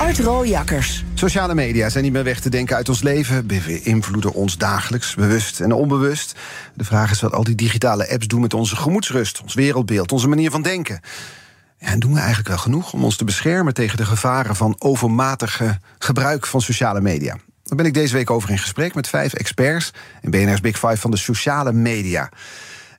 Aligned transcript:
Art 0.00 0.18
Rooijakkers. 0.18 1.04
Sociale 1.14 1.54
media 1.54 1.88
zijn 1.88 2.04
niet 2.04 2.12
meer 2.12 2.24
weg 2.24 2.40
te 2.40 2.48
denken 2.48 2.76
uit 2.76 2.88
ons 2.88 3.02
leven. 3.02 3.46
Beïnvloeden 3.46 4.32
ons 4.32 4.58
dagelijks, 4.58 5.14
bewust 5.14 5.60
en 5.60 5.72
onbewust. 5.72 6.38
De 6.74 6.84
vraag 6.84 7.10
is 7.10 7.20
wat 7.20 7.32
al 7.32 7.44
die 7.44 7.54
digitale 7.54 8.10
apps 8.10 8.26
doen 8.26 8.40
met 8.40 8.54
onze 8.54 8.76
gemoedsrust, 8.76 9.42
ons 9.42 9.54
wereldbeeld, 9.54 10.12
onze 10.12 10.28
manier 10.28 10.50
van 10.50 10.62
denken. 10.62 11.00
En 11.78 11.98
doen 11.98 12.12
we 12.12 12.18
eigenlijk 12.18 12.48
wel 12.48 12.58
genoeg 12.58 12.92
om 12.92 13.04
ons 13.04 13.16
te 13.16 13.24
beschermen 13.24 13.74
tegen 13.74 13.96
de 13.96 14.04
gevaren 14.04 14.56
van 14.56 14.76
overmatige 14.78 15.78
gebruik 15.98 16.46
van 16.46 16.60
sociale 16.60 17.00
media? 17.00 17.36
Daar 17.62 17.76
ben 17.76 17.86
ik 17.86 17.94
deze 17.94 18.14
week 18.14 18.30
over 18.30 18.50
in 18.50 18.58
gesprek 18.58 18.94
met 18.94 19.08
vijf 19.08 19.32
experts 19.32 19.92
in 20.20 20.30
BNR's 20.30 20.60
Big 20.60 20.78
Five 20.78 20.96
van 20.96 21.10
de 21.10 21.16
sociale 21.16 21.72
media. 21.72 22.30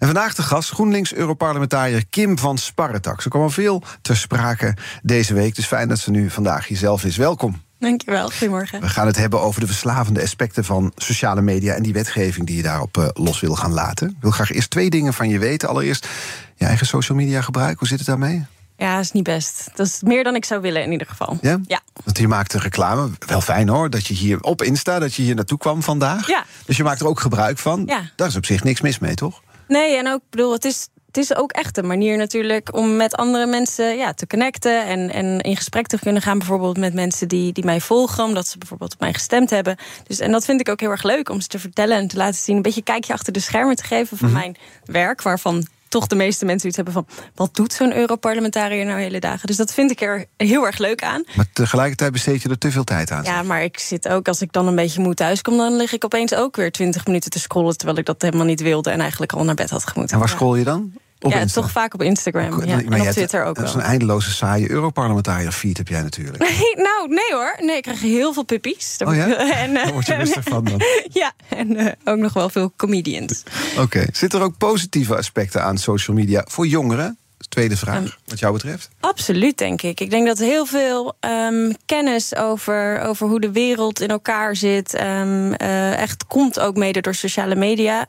En 0.01 0.07
vandaag 0.07 0.35
de 0.35 0.41
gast 0.41 0.69
GroenLinks-Europarlementariër 0.69 2.05
Kim 2.05 2.37
van 2.37 2.57
Sparretak. 2.57 3.21
Ze 3.21 3.29
kwam 3.29 3.41
al 3.41 3.49
veel 3.49 3.83
ter 4.01 4.17
sprake 4.17 4.75
deze 5.03 5.33
week, 5.33 5.55
dus 5.55 5.65
fijn 5.65 5.87
dat 5.87 5.99
ze 5.99 6.11
nu 6.11 6.29
vandaag 6.29 6.67
hier 6.67 6.77
zelf 6.77 7.03
is. 7.03 7.17
Welkom. 7.17 7.61
Dankjewel, 7.79 8.29
goedemorgen. 8.29 8.81
We 8.81 8.89
gaan 8.89 9.07
het 9.07 9.15
hebben 9.15 9.41
over 9.41 9.59
de 9.59 9.67
verslavende 9.67 10.21
aspecten 10.21 10.63
van 10.63 10.91
sociale 10.95 11.41
media 11.41 11.73
en 11.73 11.83
die 11.83 11.93
wetgeving 11.93 12.47
die 12.47 12.55
je 12.55 12.61
daarop 12.61 12.97
uh, 12.97 13.07
los 13.13 13.39
wil 13.39 13.55
gaan 13.55 13.73
laten. 13.73 14.09
Ik 14.09 14.15
wil 14.19 14.31
graag 14.31 14.51
eerst 14.51 14.69
twee 14.69 14.89
dingen 14.89 15.13
van 15.13 15.29
je 15.29 15.39
weten. 15.39 15.69
Allereerst 15.69 16.07
je 16.55 16.65
eigen 16.65 16.87
social 16.87 17.17
media 17.17 17.41
gebruik. 17.41 17.79
Hoe 17.79 17.87
zit 17.87 17.97
het 17.97 18.07
daarmee? 18.07 18.45
Ja, 18.77 18.99
is 18.99 19.11
niet 19.11 19.23
best. 19.23 19.69
Dat 19.75 19.87
is 19.87 20.01
meer 20.01 20.23
dan 20.23 20.35
ik 20.35 20.45
zou 20.45 20.61
willen 20.61 20.83
in 20.83 20.91
ieder 20.91 21.07
geval. 21.07 21.37
Ja? 21.41 21.59
Ja. 21.67 21.79
Want 22.03 22.17
je 22.17 22.27
maakt 22.27 22.53
een 22.53 22.61
reclame. 22.61 23.09
Wel 23.27 23.41
fijn 23.41 23.69
hoor, 23.69 23.89
dat 23.89 24.07
je 24.07 24.13
hier 24.13 24.41
op 24.41 24.61
Insta, 24.61 24.99
dat 24.99 25.13
je 25.13 25.21
hier 25.21 25.35
naartoe 25.35 25.57
kwam 25.57 25.83
vandaag. 25.83 26.27
Ja. 26.27 26.45
Dus 26.65 26.77
je 26.77 26.83
maakt 26.83 26.99
er 26.99 27.07
ook 27.07 27.19
gebruik 27.19 27.57
van. 27.57 27.83
Ja. 27.85 28.01
Daar 28.15 28.27
is 28.27 28.35
op 28.35 28.45
zich 28.45 28.63
niks 28.63 28.81
mis 28.81 28.99
mee, 28.99 29.15
toch? 29.15 29.41
Nee, 29.71 29.97
en 29.97 30.07
ook, 30.07 30.21
bedoel, 30.29 30.51
het 30.51 30.65
is, 30.65 30.87
het 31.05 31.17
is 31.17 31.35
ook 31.35 31.51
echt 31.51 31.77
een 31.77 31.87
manier 31.87 32.17
natuurlijk 32.17 32.75
om 32.75 32.95
met 32.95 33.15
andere 33.15 33.45
mensen 33.45 33.97
ja, 33.97 34.13
te 34.13 34.27
connecten 34.27 34.85
en, 34.85 35.09
en 35.09 35.39
in 35.39 35.55
gesprek 35.55 35.87
te 35.87 35.99
kunnen 35.99 36.21
gaan, 36.21 36.37
bijvoorbeeld 36.37 36.77
met 36.77 36.93
mensen 36.93 37.27
die, 37.27 37.53
die 37.53 37.65
mij 37.65 37.81
volgen, 37.81 38.23
omdat 38.23 38.47
ze 38.47 38.57
bijvoorbeeld 38.57 38.93
op 38.93 38.99
mij 38.99 39.13
gestemd 39.13 39.49
hebben. 39.49 39.77
Dus, 40.07 40.19
en 40.19 40.31
dat 40.31 40.45
vind 40.45 40.59
ik 40.59 40.69
ook 40.69 40.79
heel 40.79 40.89
erg 40.89 41.03
leuk 41.03 41.29
om 41.29 41.41
ze 41.41 41.47
te 41.47 41.59
vertellen 41.59 41.97
en 41.97 42.07
te 42.07 42.17
laten 42.17 42.39
zien, 42.39 42.55
een 42.55 42.61
beetje 42.61 42.83
kijkje 42.83 43.13
achter 43.13 43.33
de 43.33 43.39
schermen 43.39 43.75
te 43.75 43.83
geven 43.83 44.17
van 44.17 44.31
mijn 44.31 44.55
werk, 44.85 45.21
waarvan 45.21 45.67
toch 45.91 46.07
de 46.07 46.15
meeste 46.15 46.45
mensen 46.45 46.67
iets 46.67 46.75
hebben 46.75 46.93
van... 46.93 47.07
wat 47.35 47.55
doet 47.55 47.73
zo'n 47.73 47.95
Europarlementariër 47.95 48.85
nou 48.85 48.99
hele 48.99 49.19
dagen? 49.19 49.47
Dus 49.47 49.57
dat 49.57 49.73
vind 49.73 49.91
ik 49.91 50.01
er 50.01 50.25
heel 50.37 50.65
erg 50.65 50.77
leuk 50.77 51.03
aan. 51.03 51.23
Maar 51.35 51.45
tegelijkertijd 51.53 52.11
besteed 52.11 52.41
je 52.41 52.49
er 52.49 52.57
te 52.57 52.71
veel 52.71 52.83
tijd 52.83 53.11
aan. 53.11 53.23
Ja, 53.23 53.43
maar 53.43 53.63
ik 53.63 53.79
zit 53.79 54.07
ook, 54.07 54.27
als 54.27 54.41
ik 54.41 54.51
dan 54.51 54.67
een 54.67 54.75
beetje 54.75 55.01
moe 55.01 55.13
thuis 55.13 55.41
kom... 55.41 55.57
dan 55.57 55.75
lig 55.75 55.93
ik 55.93 56.05
opeens 56.05 56.35
ook 56.35 56.55
weer 56.55 56.71
twintig 56.71 57.05
minuten 57.05 57.31
te 57.31 57.39
scrollen... 57.39 57.77
terwijl 57.77 57.97
ik 57.97 58.05
dat 58.05 58.21
helemaal 58.21 58.45
niet 58.45 58.61
wilde 58.61 58.89
en 58.89 58.99
eigenlijk 58.99 59.33
al 59.33 59.43
naar 59.43 59.55
bed 59.55 59.69
had 59.69 59.87
gemoeten. 59.87 60.13
En 60.13 60.19
waar 60.19 60.29
scroll 60.29 60.57
je 60.57 60.63
dan? 60.63 60.93
Op 61.23 61.31
ja, 61.31 61.39
Insta? 61.39 61.61
toch 61.61 61.71
vaak 61.71 61.93
op 61.93 62.01
Instagram. 62.01 62.65
Ja. 62.65 62.75
Maar 62.75 62.99
En 62.99 63.01
op 63.01 63.07
Twitter 63.07 63.45
ook 63.45 63.55
Dat 63.55 63.67
is 63.67 63.73
een 63.73 63.81
eindeloze 63.81 64.31
saaie 64.31 64.71
Europarlementariër 64.71 65.51
feed 65.51 65.77
heb 65.77 65.87
jij 65.87 66.01
natuurlijk. 66.01 66.37
Nee, 66.37 66.75
nou, 66.87 67.07
nee 67.07 67.31
hoor. 67.31 67.57
Nee, 67.59 67.75
ik 67.75 67.81
krijg 67.81 68.01
heel 68.01 68.33
veel 68.33 68.43
puppies. 68.43 68.95
Oh 69.05 69.15
ja? 69.15 69.37
en, 69.63 69.75
eh, 69.75 69.83
Daar 69.83 69.93
word 69.93 70.05
je 70.05 70.13
rustig 70.13 70.43
van 70.43 70.63
dan. 70.63 70.81
ja, 71.21 71.31
en 71.49 71.75
eh, 71.75 71.91
ook 72.03 72.17
nog 72.17 72.33
wel 72.33 72.49
veel 72.49 72.73
comedians. 72.75 73.43
Oké. 73.77 74.05
Zitten 74.11 74.39
er 74.39 74.45
ook 74.45 74.57
positieve 74.57 75.17
aspecten 75.17 75.63
aan 75.63 75.77
social 75.77 76.17
media 76.17 76.45
voor 76.47 76.67
jongeren? 76.67 77.17
Tweede 77.51 77.77
vraag, 77.77 77.95
Ehm, 77.95 78.07
wat 78.25 78.39
jou 78.39 78.53
betreft. 78.53 78.89
Absoluut, 78.99 79.57
denk 79.57 79.81
ik. 79.81 79.99
Ik 79.99 80.09
denk 80.09 80.27
dat 80.27 80.37
heel 80.37 80.65
veel 80.65 81.13
ehm, 81.19 81.71
kennis 81.85 82.35
over, 82.35 83.01
over 83.01 83.27
hoe 83.27 83.39
de 83.39 83.51
wereld 83.51 83.99
in 84.01 84.09
elkaar 84.09 84.55
zit, 84.55 84.93
ehm, 84.93 85.53
eh, 85.53 86.01
echt 86.01 86.27
komt 86.27 86.59
ook 86.59 86.75
mede 86.75 87.01
door 87.01 87.15
sociale 87.15 87.55
media. 87.55 88.05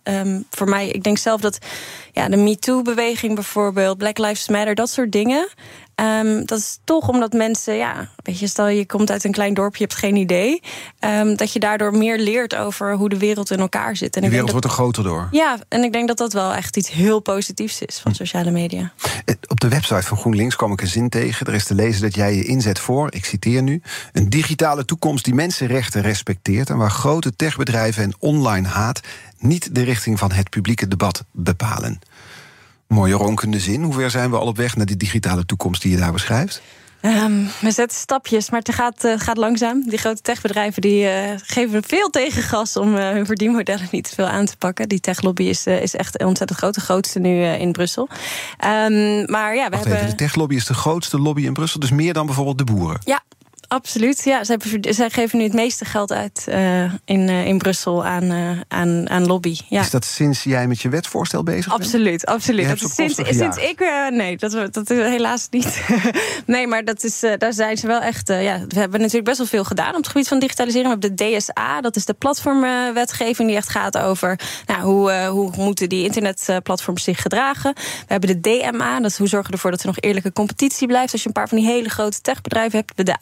Voor 0.50 0.68
mij, 0.68 0.88
ik 0.88 1.02
denk 1.02 1.18
zelf 1.18 1.40
dat 1.40 1.58
ja, 2.12 2.28
de 2.28 2.36
MeToo-beweging 2.36 3.34
bijvoorbeeld, 3.34 3.98
Black 3.98 4.18
Lives 4.18 4.48
Matter, 4.48 4.74
dat 4.74 4.90
soort 4.90 5.12
dingen. 5.12 5.48
Ehm, 5.94 6.44
dat 6.44 6.58
is 6.58 6.78
toch 6.84 7.08
omdat 7.08 7.32
mensen, 7.32 7.74
ja, 7.76 8.08
weet 8.22 8.38
je, 8.38 8.46
stel 8.46 8.68
je 8.68 8.86
komt 8.86 9.10
uit 9.10 9.24
een 9.24 9.32
klein 9.32 9.54
dorpje, 9.54 9.78
je 9.82 9.84
hebt 9.88 9.98
geen 9.98 10.16
idee. 10.16 10.60
ehm, 10.98 11.34
dat 11.36 11.52
je 11.52 11.58
daardoor 11.58 11.96
meer 11.96 12.18
leert 12.18 12.54
over 12.56 12.94
hoe 12.94 13.08
de 13.08 13.18
wereld 13.18 13.50
in 13.50 13.58
elkaar 13.58 13.96
zit. 13.96 14.16
En 14.16 14.22
De 14.22 14.28
wereld 14.28 14.50
wordt 14.50 14.66
er 14.66 14.72
groter 14.72 15.04
door. 15.04 15.28
ja, 15.30 15.58
en 15.68 15.82
ik 15.84 15.92
denk 15.92 16.08
dat 16.08 16.16
dat 16.18 16.32
wel 16.32 16.52
echt 16.54 16.76
iets 16.76 16.90
heel 16.90 17.20
positiefs 17.20 17.80
is 17.82 17.96
Hm. 17.96 18.02
van 18.02 18.14
sociale 18.14 18.50
media. 18.50 18.92
Eh, 19.24 19.34
Op 19.48 19.60
de 19.60 19.68
website 19.68 20.02
van 20.02 20.16
GroenLinks 20.16 20.56
kwam 20.56 20.72
ik 20.72 20.80
een 20.80 20.86
zin 20.86 21.08
tegen. 21.08 21.46
Er 21.46 21.54
is 21.54 21.64
te 21.64 21.74
lezen 21.74 22.02
dat 22.02 22.14
jij 22.14 22.34
je 22.36 22.44
inzet 22.44 22.78
voor, 22.78 23.12
ik 23.14 23.24
citeer 23.24 23.62
nu... 23.62 23.82
een 24.12 24.30
digitale 24.30 24.84
toekomst 24.84 25.24
die 25.24 25.34
mensenrechten 25.34 26.02
respecteert... 26.02 26.70
en 26.70 26.76
waar 26.76 26.90
grote 26.90 27.36
techbedrijven 27.36 28.02
en 28.02 28.14
online 28.18 28.68
haat... 28.68 29.00
niet 29.38 29.74
de 29.74 29.82
richting 29.82 30.18
van 30.18 30.32
het 30.32 30.50
publieke 30.50 30.88
debat 30.88 31.24
bepalen. 31.32 31.98
Mooie 32.92 33.14
ronkende 33.14 33.60
zin. 33.60 33.82
Hoe 33.82 33.94
ver 33.94 34.10
zijn 34.10 34.30
we 34.30 34.36
al 34.36 34.46
op 34.46 34.56
weg 34.56 34.76
naar 34.76 34.86
die 34.86 34.96
digitale 34.96 35.46
toekomst 35.46 35.82
die 35.82 35.90
je 35.90 35.96
daar 35.96 36.12
beschrijft? 36.12 36.62
Ehm, 37.00 37.44
we 37.60 37.70
zetten 37.70 37.98
stapjes, 37.98 38.50
maar 38.50 38.58
het 38.58 38.74
gaat, 38.74 39.04
eh, 39.04 39.12
gaat 39.16 39.36
langzaam. 39.36 39.88
Die 39.88 39.98
grote 39.98 40.22
techbedrijven 40.22 40.82
die, 40.82 41.06
eh, 41.06 41.38
geven 41.42 41.82
veel 41.82 42.10
tegengas 42.10 42.76
om 42.76 42.96
eh, 42.96 43.08
hun 43.08 43.26
verdienmodellen 43.26 43.88
niet 43.90 44.08
te 44.08 44.14
veel 44.14 44.26
aan 44.26 44.44
te 44.44 44.56
pakken. 44.56 44.88
Die 44.88 45.00
techlobby 45.00 45.42
is, 45.42 45.66
is 45.66 45.94
echt 45.94 46.24
ontzettend 46.24 46.58
groot, 46.58 46.74
de 46.74 46.80
grootste 46.80 47.18
nu 47.18 47.44
in 47.44 47.72
Brussel. 47.72 48.08
Ehm, 48.58 49.30
maar 49.30 49.54
ja, 49.54 49.64
we 49.64 49.70
Wacht 49.70 49.84
hebben. 49.84 49.96
even, 49.96 50.10
de 50.10 50.14
techlobby 50.14 50.54
is 50.54 50.66
de 50.66 50.74
grootste 50.74 51.18
lobby 51.18 51.44
in 51.44 51.52
Brussel... 51.52 51.80
dus 51.80 51.90
meer 51.90 52.12
dan 52.12 52.26
bijvoorbeeld 52.26 52.58
de 52.58 52.64
boeren. 52.64 53.00
Ja, 53.04 53.22
absoluut. 53.72 54.24
Ja, 54.24 54.44
zij, 54.44 55.10
geven 55.10 55.38
nu 55.38 55.44
het 55.44 55.52
meeste 55.52 55.84
geld 55.84 56.12
uit 56.12 56.44
eh, 56.48 56.82
in, 56.82 57.28
eh, 57.28 57.46
in 57.46 57.58
Brussel 57.58 58.04
aan, 58.04 58.30
eh, 58.30 58.60
aan, 58.68 59.10
aan 59.10 59.26
lobby. 59.26 59.56
Ja. 59.68 59.80
Is 59.80 59.90
dat 59.90 60.04
sinds 60.04 60.42
jij 60.42 60.66
met 60.66 60.80
je 60.80 60.88
wetsvoorstel 60.88 61.42
bezig 61.42 61.66
bent? 61.68 61.80
Absoluut, 61.80 62.26
absoluut. 62.26 62.78
Sinds, 62.78 63.14
sinds 63.14 63.56
ik. 63.56 64.08
nee, 64.10 64.36
dat, 64.36 64.74
dat 64.74 64.90
is 64.90 64.98
helaas 64.98 65.46
niet. 65.50 65.82
nee, 66.46 66.66
maar 66.66 66.84
dat 66.84 67.04
is, 67.04 67.20
daar 67.38 67.52
zijn 67.52 67.76
ze 67.76 67.86
wel 67.86 68.00
echt. 68.00 68.28
ja, 68.28 68.64
we 68.68 68.78
hebben 68.78 69.00
natuurlijk 69.00 69.24
best 69.24 69.38
wel 69.38 69.46
veel 69.46 69.64
gedaan 69.64 69.90
op 69.90 69.96
het 69.96 70.08
gebied 70.08 70.28
van 70.28 70.38
digitalisering. 70.38 70.94
We 70.94 70.98
hebben 71.00 71.16
de 71.16 71.36
DSA, 71.36 71.80
dat 71.80 71.96
is 71.96 72.04
de 72.04 72.14
platformwetgeving 72.14 73.48
die 73.48 73.56
echt 73.56 73.68
gaat 73.68 73.98
over 73.98 74.38
nou, 74.66 74.82
hoe, 74.82 75.26
hoe 75.26 75.50
moeten 75.56 75.88
die 75.88 76.04
internetplatforms 76.04 77.04
zich 77.04 77.22
gedragen. 77.22 77.74
We 77.74 78.06
hebben 78.06 78.28
de 78.28 78.40
DMA, 78.40 79.00
dat 79.00 79.10
is 79.10 79.18
hoe 79.18 79.28
zorgen 79.28 79.48
we 79.48 79.54
ervoor 79.54 79.70
dat 79.70 79.80
er 79.80 79.86
nog 79.86 80.00
eerlijke 80.00 80.32
competitie 80.32 80.86
blijft. 80.86 81.12
Als 81.12 81.22
je 81.22 81.26
een 81.26 81.34
paar 81.34 81.48
van 81.48 81.58
die 81.58 81.66
hele 81.66 81.88
grote 81.88 82.20
techbedrijven 82.20 82.78
hebt. 82.78 82.92
We 82.96 83.02
de 83.02 83.16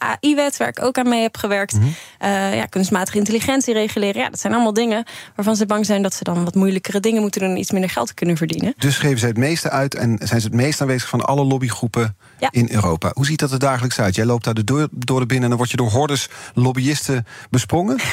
Waar 0.56 0.68
ik 0.68 0.82
ook 0.82 0.98
aan 0.98 1.08
mee 1.08 1.22
heb 1.22 1.36
gewerkt. 1.36 1.78
Eh, 2.18 2.54
ja, 2.54 2.66
kunstmatige 2.66 3.18
intelligentie 3.18 3.74
reguleren. 3.74 4.20
Ja, 4.22 4.28
dat 4.30 4.40
zijn 4.40 4.52
allemaal 4.52 4.72
dingen 4.72 5.04
waarvan 5.34 5.56
ze 5.56 5.66
bang 5.66 5.86
zijn 5.86 6.02
dat 6.02 6.14
ze 6.14 6.24
dan 6.24 6.44
wat 6.44 6.54
moeilijkere 6.54 7.00
dingen 7.00 7.22
moeten 7.22 7.40
doen 7.40 7.50
en 7.50 7.56
iets 7.56 7.70
minder 7.70 7.90
geld 7.90 8.14
kunnen 8.14 8.36
verdienen. 8.36 8.74
Dus 8.78 8.98
geven 8.98 9.18
zij 9.18 9.28
het 9.28 9.38
meeste 9.38 9.70
uit 9.70 9.94
en 9.94 10.18
zijn 10.22 10.40
ze 10.40 10.46
het 10.46 10.56
meest 10.56 10.80
aanwezig 10.80 11.08
van 11.08 11.20
alle 11.24 11.44
lobbygroepen 11.44 12.16
Ja. 12.38 12.48
in 12.50 12.68
Europa. 12.70 13.10
Hoe 13.14 13.26
ziet 13.26 13.38
dat 13.38 13.52
er 13.52 13.58
dagelijks 13.58 14.00
uit? 14.00 14.14
Jij 14.14 14.24
loopt 14.24 14.44
daar 14.44 14.54
de 14.54 14.64
door, 14.64 14.88
door 14.90 15.20
de 15.20 15.26
binnen 15.26 15.42
en 15.44 15.48
dan 15.48 15.58
word 15.58 15.70
je 15.70 15.76
door 15.76 15.90
hordes 15.90 16.28
lobbyisten 16.54 17.26
besprongen. 17.50 17.98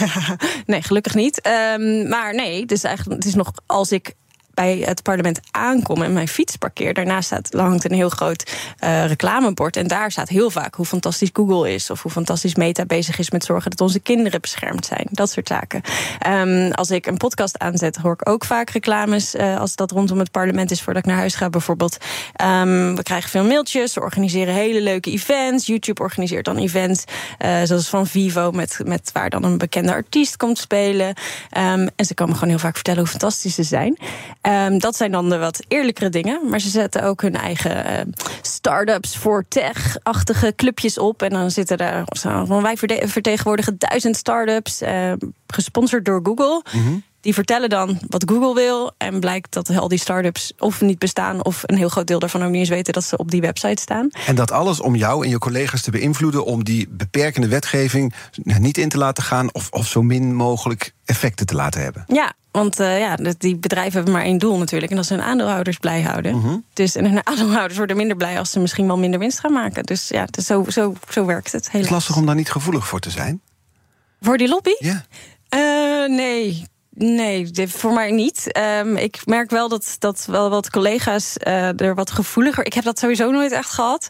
Nee, 0.66 0.82
gelukkig 0.82 1.14
niet. 1.16 1.42
Ehm, 1.42 2.08
maar 2.10 2.36
nee, 2.36 2.66
dus 2.66 2.84
eigenlijk, 2.84 3.16
het 3.24 3.28
is 3.28 3.36
nog 3.36 3.52
als 3.66 3.92
ik 3.92 4.14
bij 4.58 4.78
het 4.86 5.04
parlement 5.04 5.40
aankom 5.52 6.02
en 6.02 6.14
mijn 6.14 6.28
fiets 6.28 6.56
parkeer. 6.56 6.94
Daarnaast 6.94 7.26
staat, 7.26 7.50
hangt 7.54 7.84
een 7.90 7.96
heel 7.96 8.10
groot 8.10 8.52
eh, 8.80 9.06
reclamebord. 9.06 9.76
En 9.76 9.88
daar 9.88 10.12
staat 10.12 10.30
heel 10.30 10.50
vaak 10.50 10.76
hoe 10.76 10.86
fantastisch 10.86 11.30
Google 11.34 11.74
is. 11.74 11.90
Of 11.90 12.02
hoe 12.02 12.12
fantastisch 12.12 12.56
Meta 12.56 12.86
bezig 12.86 13.20
is 13.20 13.32
met 13.32 13.44
zorgen 13.44 13.70
dat 13.70 13.82
onze 13.82 14.00
kinderen 14.00 14.42
beschermd 14.42 14.86
zijn. 14.86 15.08
Dat 15.12 15.30
soort 15.32 15.48
zaken. 15.48 15.82
Ehm, 16.20 16.72
als 16.72 16.90
ik 16.90 17.06
een 17.06 17.18
podcast 17.18 17.60
aanzet, 17.60 17.96
hoor 17.96 18.14
ik 18.14 18.30
ook 18.30 18.46
vaak 18.46 18.70
reclames. 18.70 19.36
eh, 19.36 19.60
als 19.60 19.76
dat 19.76 19.92
rondom 19.92 20.20
het 20.20 20.32
parlement 20.32 20.72
is 20.72 20.82
voordat 20.82 21.04
ik 21.04 21.10
naar 21.10 21.20
huis 21.20 21.36
ga, 21.36 21.50
bijvoorbeeld. 21.50 21.98
Ehm, 22.34 22.96
we 22.96 23.04
krijgen 23.04 23.30
veel 23.30 23.44
mailtjes. 23.46 23.94
We 23.94 24.02
organiseren 24.02 24.54
hele 24.54 24.82
leuke 24.82 25.12
events. 25.12 25.66
YouTube 25.66 26.02
organiseert 26.02 26.46
dan 26.46 26.58
events. 26.58 27.04
eh, 27.38 27.62
zoals 27.64 27.90
van 27.90 28.08
Vivo, 28.08 28.52
met, 28.52 28.80
met 28.86 29.10
waar 29.14 29.30
dan 29.30 29.44
een 29.44 29.58
bekende 29.58 29.92
artiest 29.92 30.38
komt 30.38 30.58
spelen. 30.58 31.14
Ehm, 31.50 31.88
en 31.96 32.06
ze 32.06 32.14
komen 32.14 32.34
gewoon 32.34 32.50
heel 32.50 32.60
vaak 32.60 32.76
vertellen 32.76 33.00
hoe 33.00 33.10
fantastisch 33.10 33.56
ze 33.56 33.64
zijn. 33.64 33.98
Ehm, 34.48 34.78
dat 34.78 34.96
zijn 34.96 35.12
dan 35.12 35.30
de 35.30 35.38
wat 35.38 35.64
eerlijkere 35.68 36.10
dingen. 36.10 36.50
Maar 36.50 36.60
ze 36.60 36.70
zetten 36.70 37.04
ook 37.04 37.22
hun 37.22 37.36
eigen 37.36 37.86
eh, 37.86 38.06
start-ups 38.42 39.18
voor 39.18 39.46
tech-achtige 39.48 40.54
clubjes 40.56 40.98
op. 40.98 41.22
En 41.22 41.30
dan 41.30 41.52
zitten 41.52 41.78
daar. 41.78 42.04
van, 42.08 42.62
Wij 42.62 42.78
vertegenwoordigen 43.08 43.76
duizend 43.78 44.18
start-ups. 44.18 44.82
eh, 44.82 45.14
gesponsord 45.48 46.06
door 46.06 46.20
Google. 46.24 46.64
Die 47.22 47.34
vertellen 47.34 47.70
dan 47.70 48.00
wat 48.08 48.24
Google 48.30 48.54
wil. 48.54 48.92
En 48.98 49.20
blijkt 49.20 49.54
dat 49.54 49.78
al 49.78 49.88
die 49.88 50.00
start-ups 50.00 50.54
of 50.58 50.82
niet 50.82 51.00
bestaan. 51.00 51.46
of 51.46 51.64
een 51.66 51.78
heel 51.78 51.90
groot 51.90 52.08
deel 52.08 52.20
daarvan 52.20 52.44
ook 52.44 52.50
niet 52.50 52.60
eens 52.60 52.70
weten 52.70 52.94
dat 52.94 53.04
ze 53.04 53.18
op 53.18 53.32
die 53.32 53.42
website 53.42 53.82
staan. 53.82 54.10
En 54.26 54.36
dat 54.36 54.52
alles 54.52 54.80
om 54.80 54.96
jou 54.96 55.24
en 55.24 55.30
je 55.30 55.38
collega's 55.38 55.82
te 55.82 55.92
beïnvloeden. 55.92 56.46
om 56.46 56.64
die 56.64 56.88
beperkende 56.90 57.48
wetgeving 57.48 58.14
niet 58.44 58.78
in 58.78 58.90
te 58.90 58.98
laten 58.98 59.24
gaan. 59.24 59.54
of, 59.54 59.68
of 59.72 59.88
zo 59.88 60.02
min 60.02 60.36
mogelijk 60.36 60.94
effecten 61.06 61.46
te 61.46 61.56
laten 61.56 61.82
hebben. 61.82 62.04
Ja, 62.08 62.34
want 62.52 62.80
uh, 62.80 63.00
ja, 63.00 63.18
die 63.38 63.58
bedrijven 63.58 63.94
hebben 63.94 64.14
maar 64.14 64.24
één 64.24 64.38
doel 64.38 64.58
natuurlijk. 64.58 64.92
En 64.92 64.98
dat 64.98 65.06
is 65.06 65.12
hun 65.12 65.22
aandeelhouders 65.22 65.78
blij 65.78 66.02
houden. 66.02 66.38
Mhm. 66.38 66.58
Dus, 66.74 66.96
en 66.96 67.06
hun 67.06 67.26
aandeelhouders 67.28 67.78
worden 67.78 67.98
minder 67.98 68.18
blij 68.18 68.40
als 68.40 68.52
ze 68.52 68.60
misschien 68.60 68.88
wel 68.88 68.98
minder 68.98 69.20
winst 69.20 69.40
gaan 69.40 69.54
maken. 69.54 69.84
Dus 69.84 70.08
ja, 70.08 70.26
dus 70.26 70.46
zo, 70.46 70.66
zo, 70.68 70.94
zo 71.10 71.26
werkt 71.26 71.52
het. 71.52 71.72
Het 71.72 71.82
is 71.84 71.90
lastig 71.90 72.18
om 72.18 72.26
daar 72.26 72.36
niet 72.36 72.52
gevoelig 72.52 72.88
voor 72.88 73.00
te 73.00 73.10
zijn. 73.10 73.42
Voor 74.22 74.38
die 74.38 74.48
lobby? 74.48 74.76
Ja. 74.80 75.06
Uh, 75.56 76.16
nee. 76.18 76.68
Nee, 77.00 77.52
voor 77.68 77.94
mij 77.94 78.12
niet. 78.12 78.60
Um, 78.80 78.96
ik 78.96 79.22
merk 79.26 79.50
wel 79.50 79.70
dat, 79.70 79.96
dat 80.00 80.26
wel 80.26 80.50
wat 80.50 80.70
collega's 80.70 81.36
uh, 81.48 81.82
er 81.82 81.96
wat 81.96 82.12
gevoeliger. 82.12 82.66
Ik 82.66 82.74
heb 82.74 82.84
dat 82.84 83.00
sowieso 83.00 83.32
nooit 83.32 83.52
echt 83.52 83.70
gehad. 83.70 84.08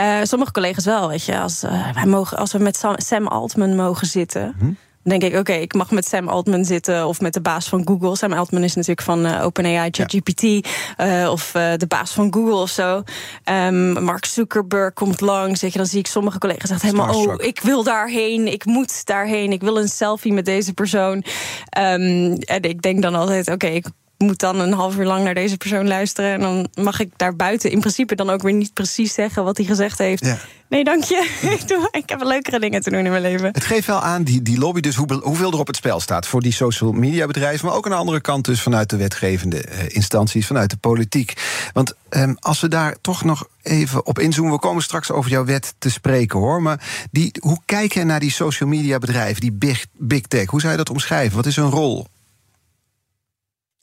Uh, 0.00 0.18
sommige 0.22 0.52
collega's 0.52 0.84
wel, 0.84 1.08
weet 1.08 1.24
je. 1.24 1.40
Als, 1.40 1.64
uh, 1.64 1.94
wij 1.94 2.06
mogen, 2.06 2.36
als 2.36 2.52
we 2.52 2.58
met 2.58 2.84
Sam 2.96 3.26
Altman 3.26 3.76
mogen 3.76 4.06
zitten. 4.06 4.54
Hm? 4.58 4.72
Denk 5.02 5.22
ik, 5.22 5.28
oké, 5.28 5.38
okay, 5.38 5.60
ik 5.60 5.74
mag 5.74 5.90
met 5.90 6.06
Sam 6.06 6.28
Altman 6.28 6.64
zitten 6.64 7.06
of 7.06 7.20
met 7.20 7.32
de 7.32 7.40
baas 7.40 7.68
van 7.68 7.82
Google. 7.86 8.16
Sam 8.16 8.32
Altman 8.32 8.62
is 8.62 8.74
natuurlijk 8.74 9.02
van 9.02 9.26
uh, 9.26 9.44
OpenAI, 9.44 9.88
ChatGPT 9.90 10.40
ja. 10.40 11.22
uh, 11.22 11.30
of 11.30 11.54
uh, 11.54 11.72
de 11.76 11.86
baas 11.86 12.12
van 12.12 12.32
Google 12.34 12.54
of 12.54 12.70
zo. 12.70 13.02
Um, 13.44 14.02
Mark 14.02 14.24
Zuckerberg 14.24 14.92
komt 14.92 15.20
langs. 15.20 15.60
Weet 15.60 15.72
je, 15.72 15.78
dan 15.78 15.86
zie 15.86 15.98
ik 15.98 16.06
sommige 16.06 16.38
collega's 16.38 16.68
zeggen 16.68 16.88
helemaal, 16.88 17.14
oh, 17.14 17.34
ik 17.36 17.60
wil 17.60 17.82
daarheen, 17.82 18.52
ik 18.52 18.64
moet 18.64 19.06
daarheen, 19.06 19.52
ik 19.52 19.60
wil 19.60 19.78
een 19.78 19.88
selfie 19.88 20.32
met 20.32 20.44
deze 20.44 20.72
persoon. 20.72 21.24
Um, 21.78 22.36
en 22.38 22.62
ik 22.62 22.82
denk 22.82 23.02
dan 23.02 23.14
altijd, 23.14 23.46
oké, 23.46 23.54
okay, 23.54 23.74
ik 23.76 23.86
moet 24.24 24.38
dan 24.38 24.58
een 24.58 24.72
half 24.72 24.96
uur 24.96 25.06
lang 25.06 25.24
naar 25.24 25.34
deze 25.34 25.56
persoon 25.56 25.88
luisteren. 25.88 26.32
En 26.32 26.40
dan 26.40 26.68
mag 26.84 27.00
ik 27.00 27.10
daar 27.16 27.36
buiten 27.36 27.70
in 27.70 27.80
principe 27.80 28.14
dan 28.14 28.30
ook 28.30 28.42
weer 28.42 28.52
niet 28.52 28.72
precies 28.72 29.14
zeggen 29.14 29.44
wat 29.44 29.56
hij 29.56 29.66
gezegd 29.66 29.98
heeft. 29.98 30.24
Ja. 30.24 30.38
Nee, 30.68 30.84
dank 30.84 31.04
je. 31.04 31.36
ik, 31.60 31.68
doe, 31.68 31.88
ik 31.90 32.08
heb 32.08 32.22
leukere 32.22 32.60
dingen 32.60 32.80
te 32.82 32.90
doen 32.90 33.04
in 33.04 33.10
mijn 33.10 33.22
leven. 33.22 33.48
Het 33.52 33.64
geeft 33.64 33.86
wel 33.86 34.00
aan, 34.00 34.22
die, 34.22 34.42
die 34.42 34.58
lobby, 34.58 34.80
dus 34.80 34.96
hoeveel, 34.96 35.20
hoeveel 35.20 35.52
er 35.52 35.58
op 35.58 35.66
het 35.66 35.76
spel 35.76 36.00
staat 36.00 36.26
voor 36.26 36.40
die 36.40 36.52
social 36.52 36.92
media 36.92 37.26
bedrijven. 37.26 37.66
Maar 37.66 37.76
ook 37.76 37.84
aan 37.84 37.90
de 37.90 37.96
andere 37.96 38.20
kant, 38.20 38.44
dus 38.44 38.60
vanuit 38.60 38.90
de 38.90 38.96
wetgevende 38.96 39.64
uh, 39.68 39.88
instanties, 39.88 40.46
vanuit 40.46 40.70
de 40.70 40.76
politiek. 40.76 41.32
Want 41.72 41.94
um, 42.10 42.36
als 42.40 42.60
we 42.60 42.68
daar 42.68 42.96
toch 43.00 43.24
nog 43.24 43.48
even 43.62 44.06
op 44.06 44.18
inzoomen. 44.18 44.52
We 44.52 44.58
komen 44.58 44.82
straks 44.82 45.10
over 45.10 45.30
jouw 45.30 45.44
wet 45.44 45.74
te 45.78 45.90
spreken 45.90 46.38
hoor. 46.38 46.62
Maar 46.62 47.08
die, 47.10 47.32
hoe 47.40 47.58
kijk 47.64 47.92
je 47.92 48.04
naar 48.04 48.20
die 48.20 48.30
social 48.30 48.68
media 48.68 48.98
bedrijven, 48.98 49.40
die 49.40 49.52
big, 49.52 49.86
big 49.92 50.20
tech? 50.20 50.46
Hoe 50.46 50.60
zou 50.60 50.72
je 50.72 50.78
dat 50.78 50.90
omschrijven? 50.90 51.36
Wat 51.36 51.46
is 51.46 51.56
hun 51.56 51.70
rol? 51.70 52.06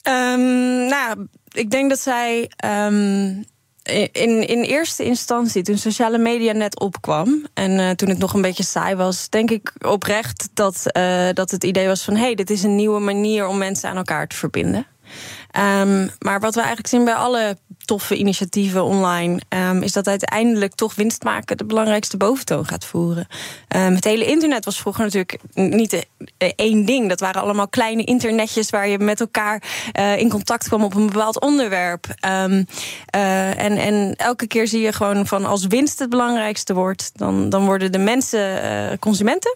Um, 0.08 0.86
nou, 0.88 1.28
ik 1.52 1.70
denk 1.70 1.90
dat 1.90 2.00
zij 2.00 2.52
um, 2.66 3.46
in, 4.12 4.48
in 4.48 4.62
eerste 4.62 5.04
instantie, 5.04 5.64
toen 5.64 5.78
sociale 5.78 6.18
media 6.18 6.54
net 6.54 6.80
opkwam 6.80 7.46
en 7.54 7.72
uh, 7.72 7.90
toen 7.90 8.10
het 8.10 8.18
nog 8.18 8.34
een 8.34 8.42
beetje 8.42 8.64
saai 8.64 8.96
was, 8.96 9.30
denk 9.30 9.52
ik 9.52 9.74
oprecht 9.86 10.50
dat, 10.54 10.84
uh, 10.98 11.30
dat 11.34 11.52
het 11.52 11.64
idee 11.64 11.88
was 11.88 12.04
van 12.04 12.16
hé, 12.16 12.22
hey, 12.22 12.36
dit 12.36 12.50
is 12.50 12.64
een 12.64 12.76
nieuwe 12.76 13.00
manier 13.00 13.48
om 13.48 13.58
mensen 13.58 13.90
aan 13.90 13.98
elkaar 13.98 14.28
te 14.28 14.36
verbinden. 14.36 14.86
Um, 15.58 16.12
maar 16.20 16.40
wat 16.40 16.54
we 16.54 16.60
eigenlijk 16.60 16.90
zien 16.90 17.06
bij 17.06 17.14
alle 17.14 17.58
toffe 17.86 18.16
initiatieven 18.16 18.84
online, 18.84 19.40
um, 19.50 19.82
is 19.82 19.92
dat 19.92 20.08
uiteindelijk 20.08 20.76
toch 20.76 20.96
winst 20.96 21.24
maken 21.24 21.58
de 21.58 21.66
belangrijkste 21.66 22.18
boventoon 22.18 22.66
gaat 22.66 22.86
voeren. 22.86 23.28
Um, 23.76 23.96
het 23.96 24.04
hele 24.04 24.26
internet 24.26 24.66
was 24.66 24.80
vroeger 24.80 25.04
natuurlijk 25.04 25.40
niet 25.54 25.90
de, 25.90 26.08
de 26.38 26.56
één 26.56 26.86
ding. 26.86 27.10
Dat 27.10 27.20
waren 27.20 27.42
allemaal 27.42 27.68
kleine 27.68 28.04
internetjes 28.04 28.70
waar 28.70 28.88
je 28.88 29.00
met 29.00 29.20
elkaar 29.20 29.64
uh, 30.00 30.18
in 30.18 30.30
contact 30.30 30.68
kwam 30.68 30.84
op 30.84 30.96
een 30.96 31.06
bepaald 31.06 31.42
onderwerp. 31.42 32.06
Uh, 32.26 32.44
en, 33.64 33.78
en 33.78 34.16
elke 34.16 34.48
keer 34.48 34.68
zie 34.68 34.82
je 34.82 34.94
gewoon 34.94 35.28
van 35.28 35.46
als 35.46 35.66
winst 35.68 36.00
het 36.00 36.10
belangrijkste 36.10 36.74
wordt, 36.74 37.12
dan, 37.14 37.50
dan 37.50 37.66
worden 37.66 37.92
de 37.92 37.98
mensen 37.98 38.64
uh, 38.64 38.98
consumenten. 39.00 39.56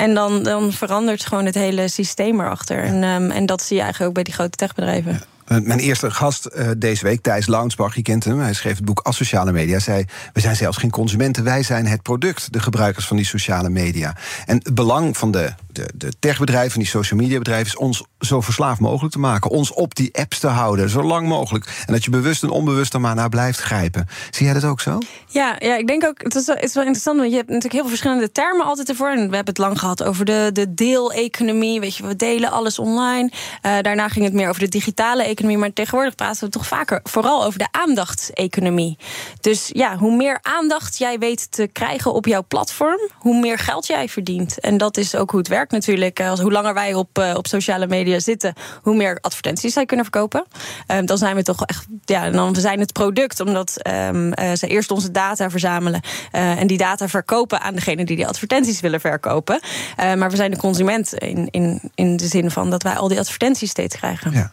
En 0.00 0.14
dan, 0.14 0.42
dan 0.42 0.72
verandert 0.72 1.26
gewoon 1.26 1.44
het 1.44 1.54
hele 1.54 1.88
systeem 1.88 2.40
erachter. 2.40 2.82
En, 2.82 3.02
um, 3.02 3.30
en 3.30 3.46
dat 3.46 3.62
zie 3.62 3.76
je 3.76 3.82
eigenlijk 3.82 4.08
ook 4.08 4.14
bij 4.14 4.24
die 4.24 4.34
grote 4.34 4.56
techbedrijven. 4.56 5.20
Ja. 5.50 5.60
Mijn 5.60 5.78
eerste 5.78 6.10
gast 6.10 6.48
uh, 6.54 6.68
deze 6.76 7.04
week, 7.04 7.20
Thijs 7.20 7.46
Launsbach, 7.46 7.94
je 7.94 8.02
kent 8.02 8.24
hem. 8.24 8.40
Hij 8.40 8.54
schreef 8.54 8.76
het 8.76 8.84
boek 8.84 9.00
Asociale 9.02 9.52
Media. 9.52 9.78
Zei: 9.78 10.04
We 10.32 10.40
zijn 10.40 10.56
zelfs 10.56 10.76
geen 10.76 10.90
consumenten, 10.90 11.44
wij 11.44 11.62
zijn 11.62 11.86
het 11.86 12.02
product, 12.02 12.52
de 12.52 12.60
gebruikers 12.60 13.06
van 13.06 13.16
die 13.16 13.26
sociale 13.26 13.68
media. 13.68 14.16
En 14.46 14.56
het 14.56 14.74
belang 14.74 15.16
van 15.16 15.30
de, 15.30 15.52
de, 15.72 15.88
de 15.94 16.12
techbedrijven, 16.18 16.78
die 16.78 16.88
social 16.88 17.20
media 17.20 17.38
bedrijven, 17.38 17.66
is 17.66 17.76
ons 17.76 18.04
zo 18.20 18.40
verslaafd 18.40 18.80
mogelijk 18.80 19.12
te 19.12 19.18
maken. 19.18 19.50
Ons 19.50 19.72
op 19.72 19.94
die 19.94 20.18
apps 20.18 20.38
te 20.38 20.46
houden, 20.46 20.88
zo 20.88 21.02
lang 21.02 21.28
mogelijk. 21.28 21.82
En 21.86 21.92
dat 21.92 22.04
je 22.04 22.10
bewust 22.10 22.42
en 22.42 22.50
onbewust 22.50 22.94
er 22.94 23.00
maar 23.00 23.14
naar 23.14 23.28
blijft 23.28 23.60
grijpen. 23.60 24.08
Zie 24.30 24.44
jij 24.44 24.54
dat 24.54 24.64
ook 24.64 24.80
zo? 24.80 24.98
Ja, 25.26 25.56
ja 25.58 25.76
ik 25.76 25.86
denk 25.86 26.04
ook, 26.04 26.22
het 26.22 26.34
is, 26.34 26.46
wel, 26.46 26.56
interessant, 26.56 27.18
want 27.18 27.30
je 27.30 27.36
hebt 27.36 27.48
natuurlijk 27.48 27.72
heel 27.72 27.80
veel 27.80 27.90
verschillende 27.90 28.32
termen 28.32 28.66
altijd 28.66 28.88
ervoor. 28.88 29.10
En 29.10 29.16
we 29.16 29.36
hebben 29.36 29.54
het 29.54 29.58
lang 29.58 29.78
gehad 29.78 30.02
over 30.02 30.24
de, 30.24 30.50
de 30.52 30.74
deeleconomie. 30.74 31.80
Weet 31.80 31.96
je, 31.96 32.06
we 32.06 32.16
delen 32.16 32.50
alles 32.50 32.78
online. 32.78 33.30
Uh, 33.66 33.78
daarna 33.82 34.08
ging 34.08 34.24
het 34.24 34.34
meer 34.34 34.48
over 34.48 34.60
de 34.60 34.68
digitale 34.68 35.22
economie. 35.22 35.38
Maar 35.42 35.72
tegenwoordig 35.72 36.14
praten 36.14 36.44
we 36.44 36.50
toch 36.50 36.66
vaker 36.66 37.00
vooral 37.02 37.44
over 37.44 37.58
de 37.58 37.68
aandachtseconomie. 37.70 38.98
Dus 39.40 39.70
ja, 39.72 39.96
hoe 39.96 40.16
meer 40.16 40.38
aandacht 40.42 40.98
jij 40.98 41.18
weet 41.18 41.52
te 41.52 41.66
krijgen 41.72 42.12
op 42.12 42.26
jouw 42.26 42.44
platform, 42.48 42.98
hoe 43.14 43.40
meer 43.40 43.58
geld 43.58 43.86
jij 43.86 44.08
verdient. 44.08 44.60
En 44.60 44.76
dat 44.76 44.96
is 44.96 45.14
ook 45.14 45.30
hoe 45.30 45.38
het 45.38 45.48
werkt 45.48 45.72
natuurlijk. 45.72 46.20
Als, 46.20 46.40
hoe 46.40 46.52
langer 46.52 46.74
wij 46.74 46.94
op, 46.94 47.18
uh, 47.18 47.34
op 47.36 47.46
sociale 47.46 47.86
media 47.86 48.18
zitten, 48.18 48.54
hoe 48.82 48.96
meer 48.96 49.18
advertenties 49.20 49.72
zij 49.72 49.86
kunnen 49.86 50.04
verkopen. 50.04 50.44
Um, 50.86 51.06
dan 51.06 51.18
zijn 51.18 51.36
we 51.36 51.42
toch 51.42 51.66
echt, 51.66 51.86
ja, 52.04 52.30
dan 52.30 52.54
zijn 52.54 52.80
het 52.80 52.92
product, 52.92 53.40
omdat 53.40 53.80
um, 53.86 54.32
ze 54.56 54.66
eerst 54.66 54.90
onze 54.90 55.10
data 55.10 55.50
verzamelen 55.50 56.00
en 56.30 56.66
die 56.66 56.78
data 56.78 57.08
verkopen 57.08 57.60
aan 57.60 57.74
degene 57.74 58.04
die 58.04 58.16
die 58.16 58.26
advertenties 58.26 58.80
willen 58.80 59.00
verkopen. 59.00 59.60
maar 59.96 60.30
we 60.30 60.36
zijn 60.36 60.50
de 60.50 60.56
consument 60.56 61.14
in, 61.14 61.48
in, 61.50 61.80
in 61.94 62.16
de 62.16 62.26
zin 62.26 62.50
van 62.50 62.70
dat 62.70 62.82
wij 62.82 62.94
al 62.94 63.08
die 63.08 63.18
advertenties 63.18 63.70
steeds 63.70 63.96
krijgen. 63.96 64.32
Ja, 64.32 64.52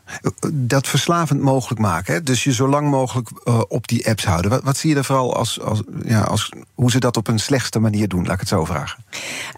verslavend 0.85 1.41
mogelijk 1.41 1.81
maken. 1.81 2.13
Hè? 2.13 2.23
Dus 2.23 2.43
je 2.43 2.53
zo 2.53 2.67
lang 2.67 2.89
mogelijk 2.89 3.29
uh, 3.43 3.61
op 3.67 3.87
die 3.87 4.07
apps 4.07 4.25
houden. 4.25 4.51
Wat, 4.51 4.63
wat 4.63 4.77
zie 4.77 4.89
je 4.89 4.95
er 4.95 5.03
vooral 5.03 5.35
als, 5.35 5.61
als, 5.61 5.81
ja, 6.03 6.21
als 6.21 6.51
hoe 6.73 6.91
ze 6.91 6.99
dat 6.99 7.17
op 7.17 7.27
een 7.27 7.39
slechtste 7.39 7.79
manier 7.79 8.07
doen? 8.07 8.23
Laat 8.23 8.33
ik 8.33 8.39
het 8.39 8.49
zo 8.49 8.65
vragen. 8.65 9.03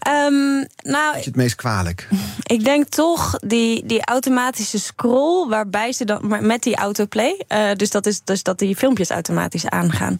Um, 0.07 0.66
nou, 0.81 1.18
is 1.18 1.25
het 1.25 1.36
meest 1.36 1.56
kwalijk? 1.56 2.07
Ik 2.44 2.63
denk 2.63 2.88
toch 2.88 3.39
die, 3.39 3.86
die 3.86 4.06
automatische 4.06 4.80
scroll, 4.80 5.50
waarbij 5.50 5.92
ze 5.92 6.06
dan 6.06 6.45
met 6.45 6.63
die 6.63 6.75
autoplay, 6.75 7.45
uh, 7.50 7.72
dus, 7.75 7.92
dat 7.92 8.06
is, 8.06 8.22
dus 8.24 8.44
dat 8.44 8.60
die 8.60 8.75
filmpjes 8.75 9.10
automatisch 9.10 9.65
aangaan. 9.65 10.15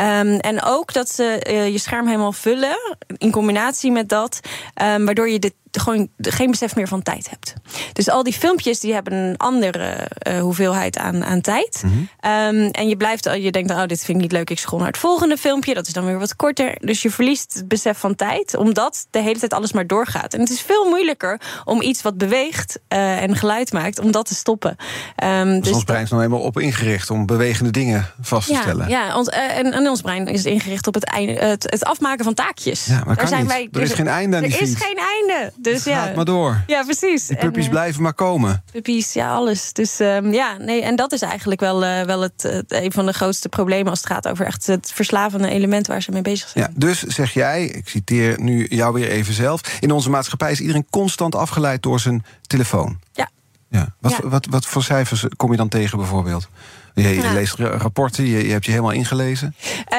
Um, 0.00 0.38
en 0.38 0.62
ook 0.62 0.92
dat 0.92 1.10
ze 1.10 1.46
uh, 1.48 1.68
je 1.68 1.78
scherm 1.78 2.06
helemaal 2.06 2.32
vullen, 2.32 2.96
in 3.18 3.30
combinatie 3.30 3.92
met 3.92 4.08
dat, 4.08 4.40
um, 4.82 5.04
waardoor 5.04 5.28
je 5.28 5.38
dit 5.38 5.54
gewoon 5.80 6.08
geen 6.18 6.50
besef 6.50 6.76
meer 6.76 6.88
van 6.88 7.02
tijd 7.02 7.30
hebt. 7.30 7.54
Dus 7.92 8.10
al 8.10 8.22
die 8.22 8.32
filmpjes 8.32 8.80
die 8.80 8.92
hebben 8.92 9.12
een 9.12 9.36
andere 9.36 10.08
uh, 10.28 10.40
hoeveelheid 10.40 10.98
aan, 10.98 11.24
aan 11.24 11.40
tijd. 11.40 11.82
Mhm. 11.84 11.92
Mm 11.94 12.08
-hmm. 12.20 12.30
um, 12.30 12.70
en 12.70 12.88
je 12.88 12.96
blijft, 12.96 13.24
je 13.24 13.52
denkt, 13.52 13.70
oh, 13.70 13.86
dit 13.86 14.04
vind 14.04 14.16
ik 14.16 14.22
niet 14.22 14.32
leuk, 14.32 14.50
ik 14.50 14.58
scroll 14.58 14.78
naar 14.78 14.88
het 14.88 14.98
volgende 14.98 15.36
filmpje. 15.36 15.74
Dat 15.74 15.86
is 15.86 15.92
dan 15.92 16.04
weer 16.04 16.18
wat 16.18 16.36
korter. 16.36 16.76
Dus 16.80 17.02
je 17.02 17.10
verliest 17.10 17.54
het 17.54 17.68
besef 17.68 17.98
van 17.98 18.14
tijd, 18.14 18.56
omdat 18.56 19.06
de 19.10 19.18
hele 19.18 19.38
tijd 19.38 19.52
alles 19.52 19.72
maar 19.72 19.86
doorgaat. 19.86 20.34
En 20.34 20.40
het 20.40 20.50
is 20.50 20.60
veel 20.60 20.88
moeilijker 20.88 21.40
om 21.64 21.82
iets 21.82 22.02
wat 22.02 22.18
beweegt 22.18 22.78
uh, 22.88 23.22
en 23.22 23.36
geluid 23.36 23.72
maakt, 23.72 23.98
om 23.98 24.10
dat 24.10 24.26
te 24.26 24.34
stoppen. 24.34 24.76
Um, 25.24 25.60
dus 25.60 25.72
ons 25.72 25.84
brein 25.84 26.02
is 26.02 26.10
nou 26.10 26.22
helemaal 26.22 26.44
op 26.44 26.58
ingericht 26.58 27.10
om 27.10 27.26
bewegende 27.26 27.70
dingen 27.70 28.10
vast 28.20 28.46
te 28.46 28.52
ja, 28.52 28.60
stellen. 28.60 28.88
Ja, 28.88 29.16
ons, 29.16 29.28
uh, 29.28 29.58
en, 29.58 29.72
en, 29.72 29.88
ons 29.88 30.00
brein 30.00 30.26
is 30.26 30.44
ingericht 30.44 30.86
op 30.86 30.94
het, 30.94 31.04
einde, 31.04 31.32
het, 31.32 31.62
het 31.70 31.84
afmaken 31.84 32.24
van 32.24 32.34
taakjes. 32.34 32.84
Ja, 32.84 33.02
maar 33.06 33.16
Daar 33.16 33.28
zijn 33.28 33.46
wij, 33.46 33.68
er 33.72 33.82
is 33.82 33.92
geen 33.92 34.08
einde 34.08 34.36
aan 34.36 34.42
die 34.42 34.54
Er 34.56 34.62
is 34.62 34.74
geen 34.74 34.98
einde. 34.98 35.52
Dus 35.64 35.84
het 35.84 35.84
ja. 35.94 36.04
gaat 36.04 36.14
maar 36.14 36.24
door. 36.24 36.62
Ja, 36.66 36.82
precies. 36.82 37.26
Die 37.26 37.36
puppies 37.36 37.64
en, 37.64 37.70
blijven 37.70 38.02
maar 38.02 38.14
komen. 38.14 38.62
Puppies, 38.72 39.12
ja, 39.12 39.34
alles. 39.34 39.72
Dus 39.72 40.00
um, 40.00 40.32
ja, 40.32 40.56
nee, 40.58 40.82
en 40.82 40.96
dat 40.96 41.12
is 41.12 41.22
eigenlijk 41.22 41.60
wel, 41.60 41.84
uh, 41.84 42.02
wel 42.02 42.20
het, 42.20 42.42
het, 42.42 42.72
een 42.72 42.92
van 42.92 43.06
de 43.06 43.12
grootste 43.12 43.48
problemen 43.48 43.90
als 43.90 43.98
het 43.98 44.08
gaat 44.08 44.28
over 44.28 44.46
echt 44.46 44.66
het 44.66 44.92
verslavende 44.94 45.48
element 45.48 45.86
waar 45.86 46.02
ze 46.02 46.10
mee 46.10 46.22
bezig 46.22 46.48
zijn. 46.48 46.64
Ja, 46.64 46.70
dus 46.80 47.02
zeg 47.02 47.32
jij, 47.32 47.64
ik 47.64 47.88
citeer 47.88 48.40
nu 48.40 48.66
jou 48.68 48.92
weer 48.92 49.08
even 49.08 49.34
zelf. 49.34 49.60
In 49.80 49.90
onze 49.90 50.10
maatschappij 50.10 50.50
is 50.52 50.60
iedereen 50.60 50.86
constant 50.90 51.34
afgeleid 51.34 51.82
door 51.82 52.00
zijn 52.00 52.24
telefoon. 52.46 52.98
Ja. 53.12 53.30
ja. 53.68 53.94
Wat, 54.00 54.12
ja. 54.12 54.28
Wat, 54.28 54.46
wat 54.50 54.66
voor 54.66 54.82
cijfers 54.82 55.24
kom 55.36 55.50
je 55.50 55.56
dan 55.56 55.68
tegen 55.68 55.98
bijvoorbeeld? 55.98 56.48
Je, 56.94 57.08
je 57.08 57.32
leest 57.32 57.54
rapporten, 57.58 58.24
je, 58.26 58.46
je, 58.46 58.52
hebt 58.52 58.64
je 58.64 58.70
helemaal 58.70 58.92
ingelezen. 58.92 59.54
Uh, 59.64 59.98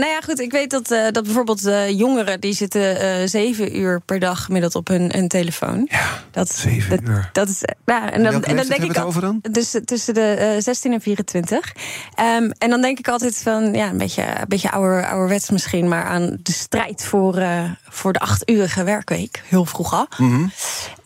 nou 0.00 0.06
ja, 0.06 0.20
goed. 0.20 0.40
Ik 0.40 0.52
weet 0.52 0.70
dat, 0.70 0.90
uh, 0.90 1.08
dat 1.10 1.24
bijvoorbeeld 1.24 1.66
uh, 1.66 1.90
jongeren... 1.90 2.40
die 2.40 2.52
zitten 2.52 3.28
zeven 3.28 3.78
uur 3.78 4.00
per 4.00 4.18
dag 4.18 4.44
gemiddeld 4.44 4.74
op 4.74 4.88
hun, 4.88 5.12
hun 5.12 5.28
telefoon. 5.28 5.86
Ja, 5.90 6.06
dat, 6.30 6.54
zeven 6.54 6.90
dat, 6.90 7.08
uur. 7.08 7.30
Dat 7.32 7.48
is, 7.48 7.62
ja, 7.84 8.12
en 8.12 8.22
dan, 8.22 8.44
en 8.44 8.56
dan 8.56 8.66
denk 8.66 8.82
ik... 8.82 8.88
Het 8.88 9.02
over 9.02 9.20
dan? 9.20 9.38
Dus 9.50 9.76
tussen 9.84 10.14
de 10.14 10.56
16 10.58 10.92
en 10.92 11.00
24. 11.00 11.72
Um, 12.20 12.50
en 12.50 12.70
dan 12.70 12.80
denk 12.80 12.98
ik 12.98 13.08
altijd 13.08 13.40
van... 13.42 13.74
ja, 13.74 13.88
een 13.88 13.98
beetje, 13.98 14.22
een 14.22 14.48
beetje 14.48 14.70
ouder, 14.70 15.06
ouderwets 15.06 15.50
misschien... 15.50 15.88
maar 15.88 16.04
aan 16.04 16.38
de 16.42 16.52
strijd 16.52 17.04
voor, 17.04 17.42
voor 17.88 18.12
de 18.12 18.18
acht-urige 18.18 18.84
werkweek. 18.84 19.42
Heel 19.48 19.64
vroeg 19.64 19.92
al. 19.92 20.06
Mm 20.18 20.30
-hmm. 20.30 20.52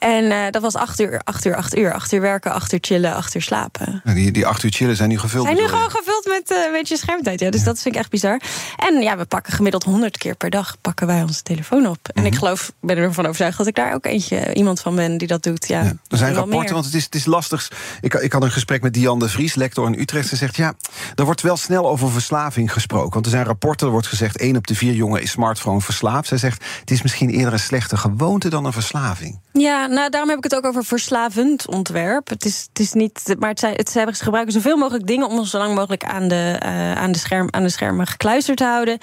En 0.07 0.51
dat 0.53 0.63
was 0.63 0.75
acht 0.75 1.01
uur, 1.01 1.21
acht 1.25 1.45
uur, 1.45 1.57
acht 1.57 1.77
uur. 1.77 1.93
Acht 1.93 2.13
uur 2.13 2.21
werken, 2.21 2.53
acht 2.53 2.73
uur 2.73 2.79
chillen, 2.83 3.15
acht 3.15 3.35
uur 3.35 3.43
slapen. 3.43 4.01
Ja, 4.05 4.15
die, 4.15 4.31
die 4.31 4.47
acht 4.47 4.63
uur 4.63 4.71
chillen 4.73 4.97
zijn 4.97 5.09
nu 5.09 5.19
gevuld. 5.19 5.45
Zijn 5.45 5.57
nu 5.57 5.67
gewoon 5.69 5.91
gevuld 5.91 6.25
met 6.27 6.51
uh, 6.51 6.65
een 6.67 6.73
beetje 6.73 6.97
schermtijd. 6.97 7.41
Ja, 7.41 7.51
dus 7.51 7.63
dat 7.65 7.81
vind 7.83 7.95
ik 7.95 8.01
echt 8.01 8.11
bizar. 8.11 8.41
En 8.77 9.01
ja, 9.03 9.17
we 9.17 9.25
pakken 9.25 9.53
gemiddeld 9.53 9.83
100 9.85 10.17
keer 10.19 10.35
per 10.35 10.51
dag 10.51 10.77
pakken 10.81 11.07
wij 11.07 11.23
onze 11.23 11.43
telefoon 11.43 11.87
op. 11.87 12.09
En 12.15 12.25
ik 12.25 12.31
Mhm. 12.31 12.39
geloof, 12.41 12.73
ben 12.81 12.97
ervan 12.97 13.27
overtuigd 13.27 13.59
dat 13.59 13.67
ik 13.67 13.75
daar 13.75 13.95
ook 13.95 14.05
eentje 14.07 14.55
iemand 14.55 14.81
van 14.81 14.95
ben 14.95 15.19
die 15.19 15.29
dat 15.29 15.43
doet. 15.43 15.69
Ja, 15.69 15.83
Ja, 15.83 15.93
er 16.09 16.17
zijn 16.19 16.35
rapporten, 16.35 16.61
meer. 16.65 16.73
want 16.73 16.85
het 16.85 16.95
is, 16.95 17.05
het 17.05 17.15
is 17.15 17.25
lastig. 17.27 17.71
Ik, 18.01 18.15
ik 18.15 18.33
had 18.33 18.43
een 18.43 18.51
gesprek 18.51 18.83
met 18.83 18.95
Diane 18.95 19.19
de 19.19 19.29
Vries, 19.29 19.55
lector 19.55 19.87
in 19.87 20.01
Utrecht. 20.01 20.29
Ze 20.29 20.37
zegt, 20.37 20.57
ja, 20.57 20.75
er 21.15 21.25
wordt 21.25 21.41
wel 21.43 21.57
snel 21.57 21.89
over 21.89 22.11
verslaving 22.11 22.73
gesproken. 22.73 23.13
Want 23.13 23.25
er 23.25 23.31
zijn 23.31 23.45
rapporten, 23.45 23.87
er 23.87 23.93
wordt 23.93 24.07
gezegd... 24.07 24.37
één 24.39 24.57
op 24.57 24.67
de 24.67 24.75
vier 24.75 24.93
jongen 24.93 25.23
is 25.23 25.31
smartphone 25.31 25.81
verslaafd. 25.81 26.29
Zij 26.29 26.39
zegt, 26.39 26.65
het 26.81 26.91
is 26.91 27.03
misschien 27.03 27.31
eerder 27.31 27.53
een 27.53 27.59
slechte 27.59 27.97
gewoonte 27.97 28.49
dan 28.49 28.65
een 28.65 28.73
verslaving. 28.73 29.41
Ja, 29.53 29.87
nou 29.97 30.11
daarom 30.11 30.29
heb 30.29 30.39
ik 30.39 30.45
het 30.45 30.55
ook 30.55 30.67
over 30.67 30.85
verslavend 30.85 31.69
ontwerp. 31.69 32.29
Het 32.29 32.45
is, 32.45 32.67
het 32.69 32.79
is 32.79 32.93
niet, 32.93 33.35
maar 33.39 33.49
het 33.49 33.61
zijn, 33.61 33.75
het, 33.75 33.91
ze 33.91 34.13
gebruiken 34.13 34.53
zoveel 34.53 34.77
mogelijk 34.77 35.07
dingen 35.07 35.29
om 35.29 35.39
ons 35.39 35.51
zo 35.51 35.59
lang 35.59 35.75
mogelijk 35.75 36.05
aan 36.05 36.29
de, 36.29 36.61
uh, 36.65 36.93
aan 36.93 37.13
de, 37.13 37.19
scherm, 37.19 37.49
aan 37.51 37.63
de 37.63 37.69
schermen 37.69 38.07
gekluisterd 38.07 38.57
te 38.57 38.65
houden. 38.65 38.99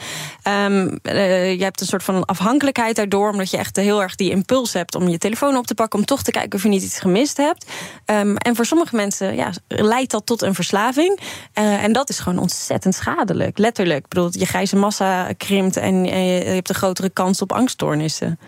Um, 0.47 1.00
uh, 1.03 1.53
je 1.53 1.63
hebt 1.63 1.81
een 1.81 1.88
soort 1.88 2.03
van 2.03 2.25
afhankelijkheid 2.25 2.95
daardoor, 2.95 3.29
omdat 3.29 3.50
je 3.50 3.57
echt 3.57 3.75
heel 3.75 4.01
erg 4.01 4.15
die 4.15 4.29
impuls 4.29 4.73
hebt 4.73 4.95
om 4.95 5.07
je 5.07 5.17
telefoon 5.17 5.57
op 5.57 5.67
te 5.67 5.73
pakken, 5.73 6.00
om 6.00 6.05
toch 6.05 6.23
te 6.23 6.31
kijken 6.31 6.53
of 6.53 6.63
je 6.63 6.69
niet 6.69 6.83
iets 6.83 7.00
gemist 7.00 7.38
hebt. 7.38 7.71
Um, 8.05 8.38
en 8.38 8.55
voor 8.55 8.65
sommige 8.65 8.95
mensen 8.95 9.35
ja, 9.35 9.51
leidt 9.67 10.12
dat 10.12 10.25
tot 10.25 10.41
een 10.41 10.55
verslaving. 10.55 11.19
Uh, 11.59 11.83
en 11.83 11.93
dat 11.93 12.09
is 12.09 12.19
gewoon 12.19 12.39
ontzettend 12.39 12.95
schadelijk, 12.95 13.57
letterlijk. 13.57 14.03
Ik 14.03 14.07
bedoel, 14.07 14.29
je 14.31 14.45
grijze 14.45 14.75
massa 14.75 15.33
krimpt 15.38 15.77
en 15.77 16.05
je, 16.05 16.15
je 16.15 16.50
hebt 16.50 16.69
een 16.69 16.75
grotere 16.75 17.09
kans 17.09 17.41
op 17.41 17.51
angststoornissen. 17.51 18.39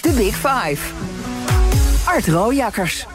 De 0.00 0.10
Big 0.10 0.34
Five. 0.34 0.92
Art 2.06 2.26
Rooijakkers. 2.26 3.06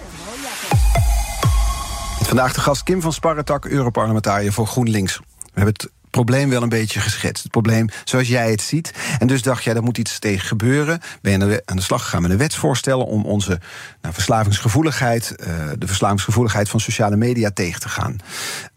Vandaag 2.21 2.53
de 2.53 2.62
gast 2.62 2.83
Kim 2.83 3.01
van 3.01 3.13
Sparretak, 3.13 3.65
Europarlementariër 3.65 4.53
voor 4.53 4.67
GroenLinks. 4.67 5.17
We 5.17 5.50
hebben 5.53 5.74
het 5.74 5.89
probleem 6.10 6.50
wel 6.50 6.62
een 6.62 6.69
beetje 6.69 7.00
geschetst. 7.00 7.43
Het 7.43 7.51
probleem 7.51 7.88
zoals 8.03 8.27
jij 8.27 8.51
het 8.51 8.62
ziet. 8.62 8.93
En 9.19 9.27
dus 9.27 9.41
dacht 9.41 9.63
jij, 9.63 9.74
daar 9.74 9.83
moet 9.83 9.98
iets 9.98 10.19
tegen 10.19 10.48
gebeuren. 10.48 11.00
Ben 11.21 11.39
je 11.39 11.62
aan 11.65 11.75
de 11.75 11.81
slag 11.81 12.03
gegaan 12.03 12.21
met 12.21 12.31
een 12.31 12.38
wetsvoorstel... 12.38 13.03
om 13.03 13.25
onze 13.25 13.60
nou, 14.01 14.13
verslavingsgevoeligheid, 14.13 15.36
uh, 15.39 15.48
de 15.77 15.88
verslavingsgevoeligheid 15.88 16.69
van 16.69 16.79
sociale 16.79 17.15
media 17.15 17.51
tegen 17.53 17.79
te 17.79 17.89
gaan. 17.89 18.15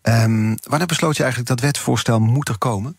Um, 0.02 0.56
wanneer 0.68 0.86
besloot 0.86 1.16
je 1.16 1.22
eigenlijk 1.22 1.50
dat 1.50 1.60
wetsvoorstel 1.60 2.20
moet 2.20 2.48
er 2.48 2.58
komen? 2.58 2.96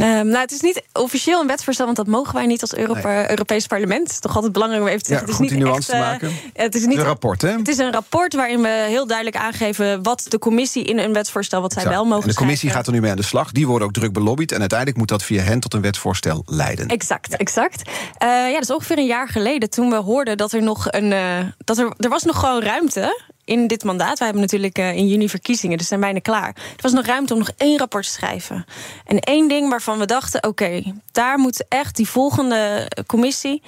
Um, 0.00 0.06
nou, 0.06 0.38
het 0.38 0.52
is 0.52 0.60
niet 0.60 0.82
officieel 0.92 1.40
een 1.40 1.46
wetsvoorstel, 1.46 1.84
want 1.84 1.96
dat 1.96 2.06
mogen 2.06 2.34
wij 2.34 2.46
niet 2.46 2.60
als 2.60 2.74
Europa, 2.74 3.12
nee. 3.12 3.30
Europees 3.30 3.66
parlement. 3.66 4.02
Het 4.02 4.10
is 4.10 4.18
toch 4.18 4.34
altijd 4.34 4.52
belangrijk 4.52 4.82
om 4.82 4.88
even 4.88 5.02
te 5.02 5.08
zeggen. 5.08 5.26
Ja, 5.26 5.32
het 5.32 5.42
is 5.42 5.50
niet 5.50 5.60
echt, 5.60 5.68
nuance 5.68 5.90
te 5.90 5.96
maken. 5.96 6.28
Uh, 6.28 6.34
het 6.52 6.74
is 6.74 6.86
niet 6.86 6.98
een 6.98 7.04
rapport, 7.04 7.42
hè? 7.42 7.50
Het 7.50 7.68
is 7.68 7.78
een 7.78 7.92
rapport 7.92 8.34
waarin 8.34 8.62
we 8.62 8.68
heel 8.68 9.06
duidelijk 9.06 9.36
aangeven 9.36 10.02
wat 10.02 10.24
de 10.28 10.38
commissie 10.38 10.84
in 10.84 10.98
een 10.98 11.12
wetsvoorstel, 11.12 11.60
wat 11.60 11.72
zij 11.72 11.88
wel 11.88 12.04
mogen 12.04 12.22
En 12.22 12.28
de 12.28 12.34
commissie 12.34 12.68
schrijven. 12.68 12.76
gaat 12.76 12.86
er 12.86 12.92
nu 12.92 13.00
mee 13.00 13.10
aan 13.10 13.16
de 13.16 13.22
slag. 13.22 13.52
Die 13.52 13.66
worden 13.66 13.86
ook 13.86 13.94
druk 13.94 14.12
belobbyd. 14.12 14.52
En 14.52 14.60
uiteindelijk 14.60 14.98
moet 14.98 15.08
dat 15.08 15.22
via 15.22 15.42
hen 15.42 15.60
tot 15.60 15.74
een 15.74 15.82
wetsvoorstel 15.82 16.42
leiden. 16.46 16.86
Exact, 16.88 17.36
exact. 17.36 17.88
Uh, 17.88 18.28
ja, 18.28 18.52
dat 18.52 18.62
is 18.62 18.70
ongeveer 18.70 18.98
een 18.98 19.06
jaar 19.06 19.28
geleden 19.28 19.70
toen 19.70 19.90
we 19.90 19.96
hoorden 19.96 20.36
dat 20.36 20.52
er 20.52 20.62
nog 20.62 20.86
een. 20.92 21.12
Uh, 21.12 21.38
dat 21.64 21.78
er, 21.78 21.92
er 21.96 22.08
was 22.08 22.22
nog 22.22 22.38
gewoon 22.38 22.62
ruimte 22.62 23.36
in 23.48 23.66
dit 23.66 23.84
mandaat. 23.84 24.18
We 24.18 24.24
hebben 24.24 24.42
natuurlijk 24.42 24.78
uh, 24.78 24.96
in 24.96 25.08
juni 25.08 25.28
verkiezingen, 25.28 25.78
dus 25.78 25.88
zijn 25.88 26.00
bijna 26.00 26.18
klaar. 26.18 26.48
Er 26.48 26.82
was 26.82 26.92
nog 26.92 27.06
ruimte 27.06 27.32
om 27.32 27.38
nog 27.38 27.50
één 27.56 27.78
rapport 27.78 28.04
te 28.04 28.10
schrijven. 28.10 28.64
En 29.04 29.18
één 29.18 29.48
ding 29.48 29.68
waarvan 29.68 29.98
we 29.98 30.06
dachten: 30.06 30.44
oké, 30.44 30.82
daar 31.12 31.38
moet 31.38 31.64
echt 31.68 31.96
die 31.96 32.08
volgende 32.08 32.90
commissie 33.06 33.62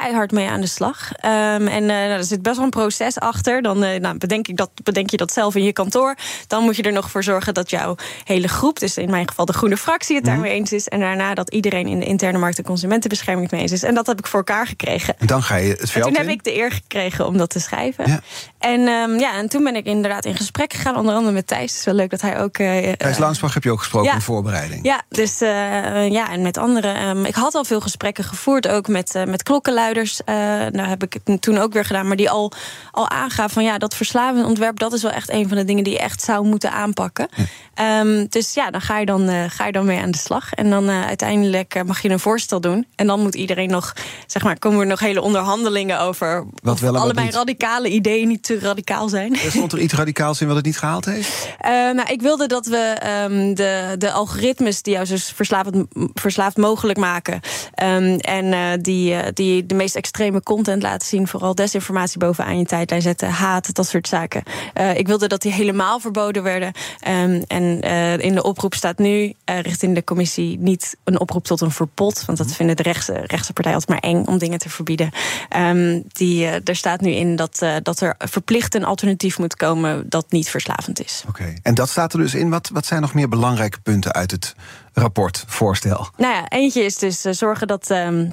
keihard 0.00 0.32
mee 0.32 0.48
aan 0.48 0.60
de 0.60 0.66
slag. 0.66 1.10
Um, 1.24 1.68
en 1.68 1.82
uh, 1.82 1.88
nou, 1.88 2.10
er 2.10 2.24
zit 2.24 2.42
best 2.42 2.56
wel 2.56 2.64
een 2.64 2.70
proces 2.70 3.18
achter. 3.18 3.62
Dan 3.62 3.84
uh, 3.84 4.00
nou, 4.00 4.18
bedenk, 4.18 4.48
ik 4.48 4.56
dat, 4.56 4.70
bedenk 4.82 5.10
je 5.10 5.16
dat 5.16 5.32
zelf 5.32 5.54
in 5.54 5.64
je 5.64 5.72
kantoor. 5.72 6.16
Dan 6.46 6.62
moet 6.62 6.76
je 6.76 6.82
er 6.82 6.92
nog 6.92 7.10
voor 7.10 7.22
zorgen 7.22 7.54
dat 7.54 7.70
jouw 7.70 7.94
hele 8.24 8.48
groep... 8.48 8.78
dus 8.78 8.96
in 8.96 9.10
mijn 9.10 9.28
geval 9.28 9.44
de 9.44 9.52
groene 9.52 9.76
fractie 9.76 10.16
het 10.16 10.24
daarmee 10.24 10.52
eens 10.52 10.72
is... 10.72 10.88
en 10.88 11.00
daarna 11.00 11.34
dat 11.34 11.50
iedereen 11.50 11.86
in 11.86 12.00
de 12.00 12.06
interne 12.06 12.38
markt 12.38 12.58
en 12.58 12.64
consumentenbescherming 12.64 13.42
het 13.42 13.52
mee 13.52 13.62
eens 13.62 13.72
is. 13.72 13.82
En 13.82 13.94
dat 13.94 14.06
heb 14.06 14.18
ik 14.18 14.26
voor 14.26 14.38
elkaar 14.38 14.66
gekregen. 14.66 15.14
En 15.18 15.26
dan 15.26 15.42
ga 15.42 15.56
je 15.56 15.70
het 15.70 15.90
veld 15.90 16.06
En 16.06 16.12
toen 16.12 16.22
in? 16.22 16.28
heb 16.28 16.38
ik 16.38 16.44
de 16.44 16.56
eer 16.56 16.72
gekregen 16.72 17.26
om 17.26 17.36
dat 17.36 17.50
te 17.50 17.60
schrijven. 17.60 18.08
Ja. 18.08 18.20
En, 18.58 18.80
um, 18.80 19.18
ja, 19.18 19.34
en 19.34 19.48
toen 19.48 19.64
ben 19.64 19.76
ik 19.76 19.86
inderdaad 19.86 20.24
in 20.24 20.36
gesprek 20.36 20.72
gegaan. 20.72 20.96
Onder 20.96 21.14
andere 21.14 21.34
met 21.34 21.46
Thijs. 21.46 21.70
Het 21.70 21.78
is 21.78 21.84
wel 21.84 21.94
leuk 21.94 22.10
dat 22.10 22.20
hij 22.20 22.40
ook... 22.40 22.58
Uh, 22.58 22.92
Thijs 22.92 23.18
Launsbach 23.18 23.54
heb 23.54 23.64
je 23.64 23.70
ook 23.70 23.78
gesproken 23.78 24.08
ja. 24.08 24.14
in 24.14 24.20
voorbereiding. 24.20 24.84
Ja, 24.84 25.02
dus 25.08 25.38
ja, 25.38 26.30
en 26.30 26.42
met 26.42 26.58
anderen. 26.58 27.08
Um, 27.08 27.24
ik 27.24 27.34
had 27.34 27.54
al 27.54 27.64
veel 27.64 27.80
gesprekken 27.80 28.24
gevoerd, 28.24 28.68
ook 28.68 28.88
met, 28.88 29.24
met 29.26 29.42
klokkenluiders... 29.42 29.80
Uh, 29.90 30.34
nou 30.70 30.88
heb 30.88 31.02
ik 31.02 31.12
het 31.24 31.42
toen 31.42 31.58
ook 31.58 31.72
weer 31.72 31.84
gedaan, 31.84 32.06
maar 32.06 32.16
die 32.16 32.30
al, 32.30 32.52
al 32.90 33.08
aangaf 33.08 33.52
van 33.52 33.64
ja, 33.64 33.78
dat 33.78 33.94
verslavend 33.94 34.46
ontwerp, 34.46 34.78
dat 34.78 34.92
is 34.92 35.02
wel 35.02 35.10
echt 35.10 35.30
een 35.30 35.48
van 35.48 35.56
de 35.56 35.64
dingen 35.64 35.84
die 35.84 35.92
je 35.92 35.98
echt 35.98 36.22
zou 36.22 36.46
moeten 36.46 36.72
aanpakken. 36.72 37.28
Ja. 37.36 37.44
Um, 38.00 38.26
dus 38.28 38.54
ja, 38.54 38.70
dan 38.70 38.80
ga 38.80 38.98
je 38.98 39.06
dan, 39.06 39.30
uh, 39.30 39.44
ga 39.48 39.66
je 39.66 39.72
dan 39.72 39.84
mee 39.84 39.98
aan 39.98 40.10
de 40.10 40.18
slag. 40.18 40.52
En 40.52 40.70
dan 40.70 40.90
uh, 40.90 41.06
uiteindelijk 41.06 41.74
uh, 41.74 41.82
mag 41.82 42.02
je 42.02 42.08
een 42.08 42.20
voorstel 42.20 42.60
doen. 42.60 42.86
En 42.94 43.06
dan 43.06 43.20
moet 43.20 43.34
iedereen 43.34 43.70
nog, 43.70 43.92
zeg 44.26 44.42
maar, 44.42 44.58
komen 44.58 44.80
er 44.80 44.86
nog 44.86 45.00
hele 45.00 45.20
onderhandelingen 45.20 46.00
over. 46.00 46.44
Wat 46.62 46.80
wel 46.80 46.96
allebei 46.96 47.26
niet. 47.26 47.34
radicale 47.34 47.88
ideeën 47.88 48.28
niet 48.28 48.42
te 48.42 48.58
radicaal 48.58 49.08
zijn. 49.08 49.34
Er 49.34 49.50
stond 49.50 49.72
er 49.72 49.78
iets 49.78 49.94
radicaals 49.94 50.40
in 50.40 50.46
wat 50.46 50.56
het 50.56 50.64
niet 50.64 50.78
gehaald 50.78 51.04
heeft? 51.04 51.48
nou, 51.96 52.12
ik 52.12 52.22
wilde 52.22 52.46
dat 52.46 52.66
we 52.66 52.96
um, 53.30 53.54
de, 53.54 53.94
de 53.98 54.10
algoritmes 54.10 54.82
die 54.82 54.92
jou 54.92 55.06
dus 55.06 55.32
verslaafd, 55.34 55.70
verslaafd 56.14 56.56
mogelijk 56.56 56.98
maken. 56.98 57.40
Um, 57.82 58.16
en 58.16 58.80
die, 58.82 59.32
die 59.32 59.64
de 59.72 59.78
meest 59.78 59.96
extreme 59.96 60.42
content 60.42 60.82
laten 60.82 61.08
zien. 61.08 61.28
Vooral 61.28 61.54
desinformatie 61.54 62.18
bovenaan 62.18 62.58
je 62.58 62.64
tijdlijn 62.64 63.02
zetten. 63.02 63.28
Haat, 63.28 63.74
dat 63.74 63.86
soort 63.86 64.08
zaken. 64.08 64.42
Uh, 64.74 64.98
ik 64.98 65.06
wilde 65.06 65.26
dat 65.26 65.42
die 65.42 65.52
helemaal 65.52 66.00
verboden 66.00 66.42
werden. 66.42 66.72
Um, 67.08 67.42
en 67.46 67.84
uh, 67.84 68.18
in 68.18 68.34
de 68.34 68.42
oproep 68.42 68.74
staat 68.74 68.98
nu 68.98 69.24
uh, 69.24 69.60
richting 69.60 69.94
de 69.94 70.04
commissie 70.04 70.58
niet 70.58 70.96
een 71.04 71.20
oproep 71.20 71.44
tot 71.44 71.60
een 71.60 71.70
verbod. 71.70 72.24
Want 72.24 72.38
dat 72.38 72.52
vinden 72.52 72.76
de 72.76 72.82
rechtse, 72.82 73.12
rechtse 73.12 73.52
partijen 73.52 73.78
altijd 73.78 74.00
maar 74.00 74.10
eng 74.10 74.24
om 74.24 74.38
dingen 74.38 74.58
te 74.58 74.68
verbieden. 74.68 75.10
Um, 75.56 76.02
die, 76.08 76.46
er 76.46 76.76
staat 76.76 77.00
nu 77.00 77.10
in 77.10 77.36
dat, 77.36 77.66
dat 77.82 78.00
er 78.00 78.14
verplicht 78.18 78.74
een 78.74 78.84
alternatief 78.84 79.38
moet 79.38 79.56
komen 79.56 80.08
dat 80.08 80.30
niet 80.30 80.50
verslavend 80.50 81.04
is. 81.04 81.24
Oké, 81.28 81.42
okay. 81.42 81.58
en 81.62 81.74
dat 81.74 81.88
staat 81.88 82.12
er 82.12 82.18
dus 82.18 82.34
in. 82.34 82.50
Wat, 82.50 82.70
wat 82.72 82.86
zijn 82.86 83.00
nog 83.00 83.14
meer 83.14 83.28
belangrijke 83.28 83.80
punten 83.80 84.12
uit 84.12 84.30
het 84.30 84.54
rapport, 84.92 85.44
voorstel? 85.46 86.08
Nou 86.16 86.34
ja, 86.34 86.48
eentje 86.48 86.84
is 86.84 86.98
dus 86.98 87.20
zorgen 87.20 87.66
dat. 87.66 87.90
Um, 87.90 88.32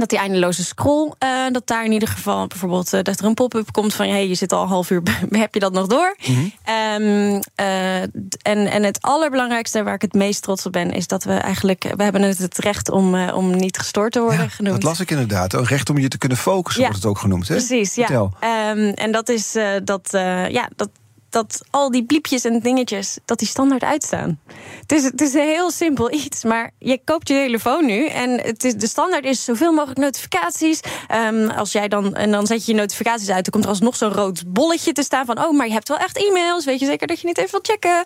dat 0.00 0.08
die 0.08 0.18
eindeloze 0.18 0.64
scroll, 0.64 1.12
uh, 1.24 1.46
dat 1.50 1.66
daar 1.66 1.84
in 1.84 1.92
ieder 1.92 2.08
geval 2.08 2.46
bijvoorbeeld 2.46 2.92
uh, 2.94 3.02
dat 3.02 3.18
er 3.18 3.24
een 3.24 3.34
pop-up 3.34 3.72
komt 3.72 3.94
van 3.94 4.08
hey, 4.08 4.28
je 4.28 4.34
zit 4.34 4.52
al 4.52 4.62
een 4.62 4.68
half 4.68 4.90
uur, 4.90 5.02
heb 5.30 5.54
je 5.54 5.60
dat 5.60 5.72
nog 5.72 5.86
door? 5.86 6.16
Mhm. 6.20 6.32
Mm 6.32 6.52
-hmm. 6.64 7.02
um, 7.02 7.40
uh, 7.60 8.02
en, 8.02 8.10
en 8.42 8.82
het 8.82 8.98
allerbelangrijkste 9.00 9.82
waar 9.82 9.94
ik 9.94 10.02
het 10.02 10.14
meest 10.14 10.42
trots 10.42 10.66
op 10.66 10.72
ben, 10.72 10.92
is 10.92 11.06
dat 11.06 11.24
we 11.24 11.32
eigenlijk, 11.32 11.92
we 11.96 12.02
hebben 12.02 12.22
het, 12.22 12.38
het 12.38 12.58
recht 12.58 12.90
om, 12.90 13.28
om 13.30 13.56
niet 13.56 13.78
gestoord 13.78 14.12
te 14.12 14.20
worden 14.20 14.42
ja, 14.42 14.48
genoemd. 14.48 14.74
Dat 14.74 14.84
las 14.84 15.00
ik 15.00 15.10
inderdaad. 15.10 15.52
Een 15.52 15.64
recht 15.64 15.90
om 15.90 15.98
je 15.98 16.08
te 16.08 16.18
kunnen 16.18 16.38
focussen, 16.38 16.82
ja. 16.82 16.88
wordt 16.88 17.02
het 17.02 17.12
ook 17.12 17.18
genoemd. 17.18 17.48
Hè? 17.48 17.54
Precies, 17.54 17.94
ja. 17.94 18.10
Um, 18.10 18.92
en 18.94 19.12
dat 19.12 19.28
is 19.28 19.56
dat, 19.84 20.08
ja, 20.48 20.68
dat 20.76 20.88
dat 21.30 21.60
al 21.70 21.90
die 21.90 22.04
bliepjes 22.04 22.44
en 22.44 22.60
dingetjes, 22.60 23.18
dat 23.24 23.38
die 23.38 23.48
standaard 23.48 23.82
uitstaan. 23.82 24.40
Het 24.80 24.92
is, 24.92 25.04
het 25.04 25.20
is 25.20 25.34
een 25.34 25.40
heel 25.40 25.70
simpel 25.70 26.12
iets, 26.12 26.44
maar 26.44 26.70
je 26.78 27.00
koopt 27.04 27.28
je 27.28 27.34
telefoon 27.34 27.86
nu... 27.86 28.06
en 28.06 28.40
het 28.40 28.64
is, 28.64 28.74
de 28.74 28.86
standaard 28.86 29.24
is 29.24 29.44
zoveel 29.44 29.72
mogelijk 29.72 30.00
notificaties. 30.00 30.80
Um, 31.14 31.50
als 31.50 31.72
jij 31.72 31.88
dan, 31.88 32.14
en 32.14 32.30
dan 32.30 32.46
zet 32.46 32.66
je 32.66 32.72
je 32.72 32.78
notificaties 32.78 33.28
uit... 33.28 33.44
dan 33.44 33.52
komt 33.52 33.64
er 33.64 33.70
alsnog 33.70 33.96
zo'n 33.96 34.12
rood 34.12 34.52
bolletje 34.52 34.92
te 34.92 35.02
staan 35.02 35.24
van... 35.24 35.38
oh, 35.38 35.56
maar 35.56 35.66
je 35.66 35.72
hebt 35.72 35.88
wel 35.88 35.98
echt 35.98 36.16
e-mails, 36.16 36.64
weet 36.64 36.80
je 36.80 36.86
zeker 36.86 37.06
dat 37.06 37.20
je 37.20 37.26
niet 37.26 37.38
even 37.38 37.50
wilt 37.50 37.66
checken? 37.66 38.04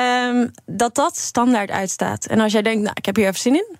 Um, 0.00 0.50
dat 0.66 0.94
dat 0.94 1.18
standaard 1.18 1.70
uitstaat. 1.70 2.26
En 2.26 2.40
als 2.40 2.52
jij 2.52 2.62
denkt, 2.62 2.82
nou, 2.82 2.94
ik 2.94 3.06
heb 3.06 3.16
hier 3.16 3.26
even 3.26 3.40
zin 3.40 3.54
in 3.54 3.76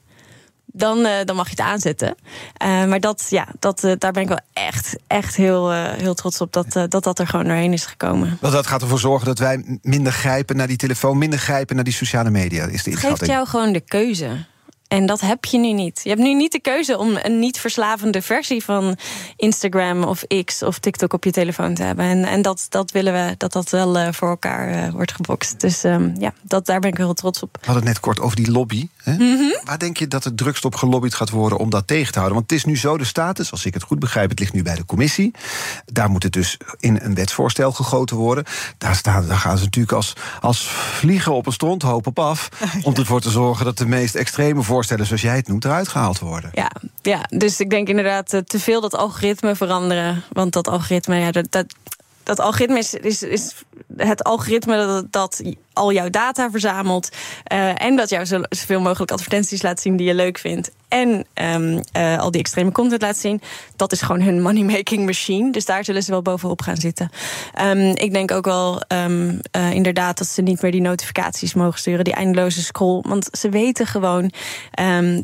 dan, 0.77 0.99
uh, 0.99 1.11
dan 1.25 1.37
mag 1.37 1.45
je 1.45 1.51
het 1.51 1.61
aanzetten. 1.61 2.15
Uh, 2.63 2.85
maar 2.85 3.01
dat, 3.01 3.27
ja, 3.29 3.49
dat, 3.59 3.85
uh, 3.85 3.93
daar 3.99 4.13
ben 4.13 4.23
ik 4.23 4.29
wel 4.29 4.41
echt, 4.53 4.97
echt 5.07 5.37
heel, 5.37 5.73
heel 5.73 6.15
trots 6.15 6.41
op 6.41 6.53
dat, 6.53 6.73
dat 6.89 7.05
dat 7.05 7.19
er 7.19 7.27
gewoon 7.27 7.45
doorheen 7.45 7.73
is 7.73 7.87
gekomen. 7.87 8.39
Want 8.41 8.53
dat 8.53 8.67
gaat 8.67 8.83
ervoor 8.83 8.99
zorgen 8.99 9.27
dat 9.27 9.39
wij 9.39 9.79
minder 9.83 10.13
grijpen 10.13 10.57
naar 10.57 10.67
die 10.67 10.77
telefoon, 10.77 11.19
minder 11.19 11.39
grijpen 11.39 11.75
naar 11.75 11.85
die 11.85 11.93
sociale 11.93 12.31
media. 12.31 12.65
Is 12.65 12.83
de 12.83 12.91
het 12.91 13.01
geeft 13.01 13.27
jou 13.27 13.47
gewoon 13.47 13.73
de 13.73 13.81
keuze. 13.81 14.47
En 14.89 15.07
dat 15.07 15.21
heb 15.21 15.45
je 15.45 15.59
nu 15.59 15.73
niet. 15.73 16.01
Je 16.03 16.09
hebt 16.09 16.21
nu 16.21 16.35
niet 16.35 16.53
de 16.53 16.61
keuze 16.61 16.99
om 16.99 17.19
een 17.23 17.39
niet 17.39 17.59
verslavende 17.59 18.23
versie 18.23 18.65
van 18.65 18.97
Instagram 19.37 20.05
of 20.05 20.25
X 20.45 20.63
of 20.63 20.79
TikTok 20.79 21.13
op 21.13 21.25
je 21.25 21.31
telefoon 21.31 21.75
te 21.75 21.83
hebben. 21.83 22.05
En, 22.05 22.25
en 22.25 22.43
dat, 22.43 22.67
dat 22.69 22.91
willen 22.91 23.13
we 23.13 23.35
dat 23.37 23.53
dat 23.53 23.71
wel 23.71 24.13
voor 24.13 24.29
elkaar 24.29 24.93
wordt 24.93 25.13
gebokst. 25.13 25.61
Dus 25.61 25.85
um, 25.85 26.15
ja, 26.19 26.33
dat, 26.43 26.67
daar 26.67 26.81
ben 26.81 26.91
ik 26.91 26.97
heel 26.97 27.15
trots 27.15 27.43
op. 27.43 27.49
We 27.53 27.67
hadden 27.67 27.85
het 27.85 27.93
net 27.93 28.01
kort 28.01 28.21
over 28.21 28.37
die 28.37 28.51
lobby. 28.51 28.89
Hè? 29.07 29.13
Mm 29.13 29.19
-hmm. 29.19 29.57
Waar 29.65 29.79
denk 29.79 29.97
je 29.97 30.09
dat 30.09 30.25
het 30.25 30.37
drukst 30.37 30.65
op 30.65 30.75
gelobbyd 30.75 31.15
gaat 31.15 31.31
worden 31.31 31.59
om 31.59 31.71
dat 31.71 31.87
tegen 31.87 32.13
te 32.13 32.19
houden? 32.19 32.39
Want 32.39 32.51
het 32.51 32.59
is 32.59 32.65
nu 32.65 32.77
zo 32.77 32.99
de 32.99 33.05
status, 33.05 33.51
als 33.51 33.65
ik 33.65 33.75
het 33.75 33.83
goed 33.83 33.99
begrijp, 33.99 34.31
het 34.31 34.39
ligt 34.39 34.53
nu 34.53 34.63
bij 34.63 34.75
de 34.75 34.85
commissie. 34.85 35.35
Daar 35.85 36.11
moet 36.11 36.23
het 36.23 36.33
dus 36.33 36.57
in 36.79 36.99
een 37.03 37.15
wetsvoorstel 37.15 37.73
gegoten 37.73 38.17
worden. 38.17 38.45
Daar, 38.79 38.95
staan, 38.95 39.27
daar 39.27 39.37
gaan 39.37 39.59
ze 39.59 39.65
natuurlijk 39.65 39.95
als, 39.95 40.13
als 40.41 40.67
vliegen 40.69 41.33
op 41.33 41.47
een 41.47 41.53
stronthoop 41.53 42.07
op 42.07 42.19
af. 42.19 42.49
Om 42.83 42.95
ervoor 42.95 43.21
te 43.21 43.31
zorgen 43.31 43.65
dat 43.65 43.79
de 43.79 43.87
meest 43.87 44.15
extreme 44.15 44.63
voorstellen, 44.63 45.07
zoals 45.07 45.23
jij 45.23 45.37
het 45.37 45.49
noemt, 45.49 45.65
eruit 45.65 45.89
gehaald 45.89 46.19
worden. 46.19 46.51
Ja, 46.55 46.71
ja 47.03 47.25
dus 47.29 47.61
ik 47.61 47.71
denk 47.71 47.89
inderdaad 47.89 48.33
uh, 48.33 48.41
te 48.41 48.61
veel 48.61 48.81
dat 48.81 48.95
algoritme 48.95 49.57
veranderen. 49.57 50.25
Want 50.33 50.53
dat 50.53 50.69
algoritme, 50.69 51.17
ja, 51.17 51.31
dat, 51.31 51.47
dat, 51.51 51.75
dat 52.23 52.41
algoritme 52.41 52.79
is, 52.79 52.95
is, 52.95 53.23
is 53.23 53.55
het 53.97 54.25
algoritme 54.25 54.77
dat, 54.77 55.13
dat 55.13 55.43
al 55.73 55.93
jouw 55.93 56.11
data 56.11 56.51
verzamelt. 56.51 57.09
Uh, 57.53 57.83
en 57.83 57.97
dat 57.97 58.09
jou 58.09 58.27
zoveel 58.49 58.81
mogelijk 58.81 59.11
advertenties 59.11 59.63
laat 59.63 59.81
zien 59.81 59.97
die 59.97 60.07
je 60.07 60.15
leuk 60.15 60.39
vindt. 60.39 60.71
En 60.89 61.27
um, 61.35 61.81
uh, 61.97 62.19
al 62.19 62.31
die 62.31 62.41
extreme 62.41 62.73
content 62.73 63.03
laat 63.03 63.17
zien. 63.17 63.41
Dat 63.77 63.93
is 63.93 64.01
gewoon 64.03 64.21
hun 64.21 64.43
money-making 64.43 65.05
machine. 65.05 65.53
Dus 65.53 65.65
daar 65.65 65.85
zullen 65.85 66.03
ze 66.03 66.11
wel 66.11 66.23
bovenop 66.23 66.63
gaan 66.63 66.77
zitten. 66.77 67.11
Um, 67.63 67.81
ik 67.81 68.13
denk 68.13 68.31
ook 68.31 68.45
wel 68.45 68.83
um, 68.89 69.41
uh, 69.57 69.73
inderdaad 69.73 70.19
dat 70.19 70.27
ze 70.27 70.43
niet 70.43 70.63
meer 70.63 70.71
die 70.71 70.81
notificaties 70.81 71.55
mogen 71.55 71.79
sturen. 71.79 72.05
Die 72.05 72.15
eindeloze 72.15 72.63
scroll. 72.63 73.03
Want 73.09 73.29
ze 73.33 73.49
weten 73.49 73.87
gewoon 73.87 74.33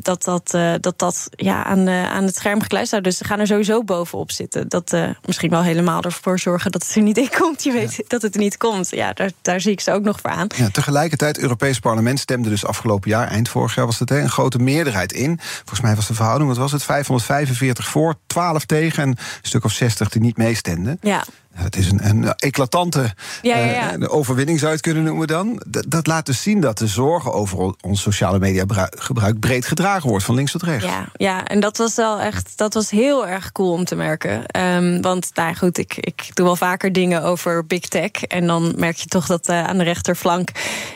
dat 0.01 0.23
dat, 0.23 0.57
dat, 0.81 0.99
dat 0.99 1.29
ja, 1.29 1.63
aan, 1.63 1.89
aan 1.89 2.23
het 2.23 2.35
scherm 2.35 2.61
gekluisterd 2.61 3.01
wordt. 3.01 3.05
Dus 3.05 3.27
ze 3.27 3.33
gaan 3.33 3.39
er 3.39 3.47
sowieso 3.47 3.83
bovenop 3.83 4.31
zitten. 4.31 4.69
Dat 4.69 4.97
misschien 5.25 5.49
wel 5.49 5.63
helemaal 5.63 6.01
ervoor 6.01 6.39
zorgen 6.39 6.71
dat 6.71 6.83
het 6.83 6.95
er 6.95 7.01
niet 7.01 7.17
in 7.17 7.29
komt. 7.39 7.63
Je 7.63 7.71
weet 7.71 8.03
dat 8.07 8.21
het 8.21 8.33
er 8.33 8.39
niet 8.43 8.57
komt. 8.57 8.89
Ja, 8.89 9.13
daar, 9.13 9.31
daar 9.41 9.61
zie 9.61 9.71
ik 9.71 9.79
ze 9.79 9.91
ook 9.91 10.03
nog 10.03 10.19
voor 10.19 10.29
aan. 10.29 10.47
Ja, 10.55 10.69
tegelijkertijd, 10.69 11.35
het 11.35 11.43
Europees 11.43 11.79
Parlement 11.79 12.19
stemde 12.19 12.49
dus 12.49 12.65
afgelopen 12.65 13.09
jaar, 13.09 13.27
eind 13.27 13.49
vorig 13.49 13.75
jaar 13.75 13.85
was 13.85 13.99
het, 13.99 14.11
een 14.11 14.29
grote 14.29 14.59
meerderheid 14.59 15.11
in. 15.11 15.39
Volgens 15.41 15.81
mij 15.81 15.95
was 15.95 16.07
de 16.07 16.13
verhouding, 16.13 16.49
wat 16.49 16.57
was 16.57 16.71
het, 16.71 16.83
545 16.83 17.87
voor, 17.87 18.15
12 18.27 18.65
tegen 18.65 19.03
en 19.03 19.09
een 19.09 19.17
stuk 19.41 19.63
of 19.63 19.71
60 19.71 20.09
die 20.09 20.21
niet 20.21 20.37
meestemden. 20.37 20.97
Ja. 21.01 21.23
Het 21.53 21.75
is 21.75 21.91
een, 21.91 22.07
een 22.09 22.33
eclatante 22.35 23.13
ja, 23.41 23.57
ja, 23.57 23.65
ja. 23.65 23.97
Uh, 23.97 24.13
overwinning, 24.13 24.59
zou 24.59 24.69
je 24.69 24.77
het 24.77 24.85
kunnen 24.85 25.03
noemen 25.03 25.27
dan. 25.27 25.61
Dat, 25.67 25.85
dat 25.87 26.07
laat 26.07 26.25
dus 26.25 26.41
zien 26.41 26.61
dat 26.61 26.77
de 26.77 26.87
zorgen 26.87 27.33
over 27.33 27.73
ons 27.81 28.01
sociale 28.01 28.39
media 28.39 28.65
gebruik 28.97 29.39
breed 29.39 29.65
gedragen 29.65 30.09
wordt, 30.09 30.25
van 30.25 30.35
links 30.35 30.51
tot 30.51 30.63
rechts. 30.63 30.85
Ja, 30.85 31.05
ja 31.13 31.45
en 31.45 31.59
dat 31.59 31.77
was 31.77 31.95
wel 31.95 32.19
echt, 32.19 32.51
dat 32.55 32.73
was 32.73 32.89
heel 32.89 33.27
erg 33.27 33.51
cool 33.51 33.71
om 33.71 33.85
te 33.85 33.95
merken. 33.95 34.43
Um, 34.59 35.01
want 35.01 35.29
nou 35.33 35.55
goed, 35.55 35.77
ik, 35.77 35.95
ik 35.97 36.29
doe 36.33 36.45
wel 36.45 36.55
vaker 36.55 36.91
dingen 36.91 37.23
over 37.23 37.65
big 37.65 37.87
tech. 37.87 38.11
En 38.11 38.47
dan 38.47 38.73
merk 38.77 38.95
je 38.95 39.07
toch 39.07 39.25
dat 39.25 39.49
uh, 39.49 39.63
aan 39.63 39.77
de 39.77 39.83
rechterflank. 39.83 40.49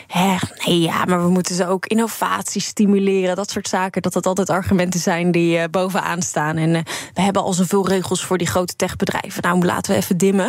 Hè, 0.06 0.36
nee, 0.66 0.80
ja, 0.80 1.04
maar 1.04 1.22
we 1.22 1.30
moeten 1.30 1.54
ze 1.54 1.66
ook 1.66 1.86
innovatie 1.86 2.60
stimuleren. 2.60 3.36
Dat 3.36 3.50
soort 3.50 3.68
zaken. 3.68 4.02
Dat 4.02 4.12
dat 4.12 4.26
altijd 4.26 4.50
argumenten 4.50 5.00
zijn 5.00 5.30
die 5.30 5.58
uh, 5.58 5.64
bovenaan 5.70 6.22
staan. 6.22 6.56
En 6.56 6.72
we 7.14 7.20
hebben 7.22 7.42
al 7.42 7.52
zoveel 7.52 7.88
regels 7.88 8.24
voor 8.24 8.38
die 8.38 8.46
grote 8.46 8.76
techbedrijven. 8.76 9.42
Nou, 9.42 9.64
laten 9.64 9.92
we 9.92 9.98
even 9.98 10.16
dimmen. 10.16 10.47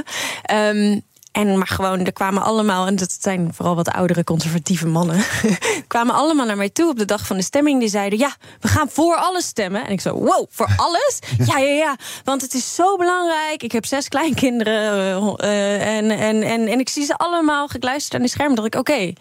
Um, 0.53 1.03
en 1.31 1.57
maar 1.57 1.67
gewoon, 1.67 2.05
er 2.05 2.13
kwamen 2.13 2.43
allemaal, 2.43 2.87
en 2.87 2.95
dat 2.95 3.17
zijn 3.19 3.53
vooral 3.53 3.75
wat 3.75 3.89
oudere 3.89 4.23
conservatieve 4.23 4.87
mannen, 4.87 5.23
kwamen 5.87 6.15
allemaal 6.15 6.45
naar 6.45 6.57
mij 6.57 6.69
toe 6.69 6.89
op 6.89 6.97
de 6.97 7.05
dag 7.05 7.25
van 7.27 7.37
de 7.37 7.43
stemming. 7.43 7.79
Die 7.79 7.89
zeiden: 7.89 8.19
Ja, 8.19 8.35
we 8.59 8.67
gaan 8.67 8.89
voor 8.89 9.15
alles 9.15 9.45
stemmen. 9.45 9.85
En 9.85 9.91
ik 9.91 10.01
zo: 10.01 10.13
Wow, 10.13 10.45
voor 10.49 10.69
alles? 10.85 11.19
Ja, 11.45 11.57
ja, 11.57 11.73
ja. 11.73 11.95
Want 12.23 12.41
het 12.41 12.53
is 12.53 12.75
zo 12.75 12.95
belangrijk. 12.95 13.63
Ik 13.63 13.71
heb 13.71 13.85
zes 13.85 14.07
kleinkinderen 14.07 15.21
uh, 15.21 15.33
uh, 15.37 15.97
en, 15.97 16.11
en, 16.11 16.43
en, 16.43 16.67
en 16.67 16.79
ik 16.79 16.89
zie 16.89 17.05
ze 17.05 17.17
allemaal 17.17 17.67
gekluisterd 17.67 18.13
aan 18.13 18.21
die 18.21 18.29
scherm. 18.29 18.55
Dat 18.55 18.65
ik: 18.65 18.75
Oké, 18.75 18.91
okay, 18.91 19.15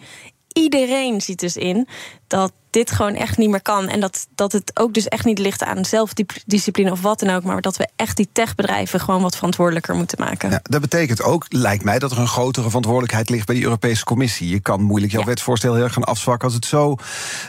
iedereen 0.53 1.21
ziet 1.21 1.39
dus 1.39 1.57
in 1.57 1.87
dat 2.27 2.51
dit 2.69 2.91
gewoon 2.91 3.15
echt 3.15 3.37
niet 3.37 3.49
meer 3.49 3.61
kan. 3.61 3.87
En 3.87 3.99
dat, 3.99 4.27
dat 4.35 4.51
het 4.51 4.71
ook 4.73 4.93
dus 4.93 5.07
echt 5.07 5.25
niet 5.25 5.39
ligt 5.39 5.63
aan 5.63 5.85
zelfdiscipline 5.85 6.91
of 6.91 7.01
wat 7.01 7.19
dan 7.19 7.29
ook. 7.29 7.43
Maar 7.43 7.61
dat 7.61 7.77
we 7.77 7.87
echt 7.95 8.17
die 8.17 8.29
techbedrijven 8.31 8.99
gewoon 8.99 9.21
wat 9.21 9.35
verantwoordelijker 9.35 9.95
moeten 9.95 10.17
maken. 10.19 10.49
Ja, 10.49 10.59
dat 10.63 10.81
betekent 10.81 11.21
ook, 11.21 11.45
lijkt 11.49 11.83
mij, 11.83 11.99
dat 11.99 12.11
er 12.11 12.19
een 12.19 12.27
grotere 12.27 12.67
verantwoordelijkheid 12.67 13.29
ligt 13.29 13.45
bij 13.45 13.55
de 13.55 13.63
Europese 13.63 14.03
Commissie. 14.03 14.49
Je 14.49 14.59
kan 14.59 14.81
moeilijk 14.81 15.11
jouw 15.11 15.21
ja. 15.21 15.27
wetsvoorstel 15.27 15.73
heel 15.73 15.83
erg 15.83 15.93
gaan 15.93 16.03
afzwakken 16.03 16.47
als 16.47 16.55
het 16.55 16.65
zo 16.65 16.95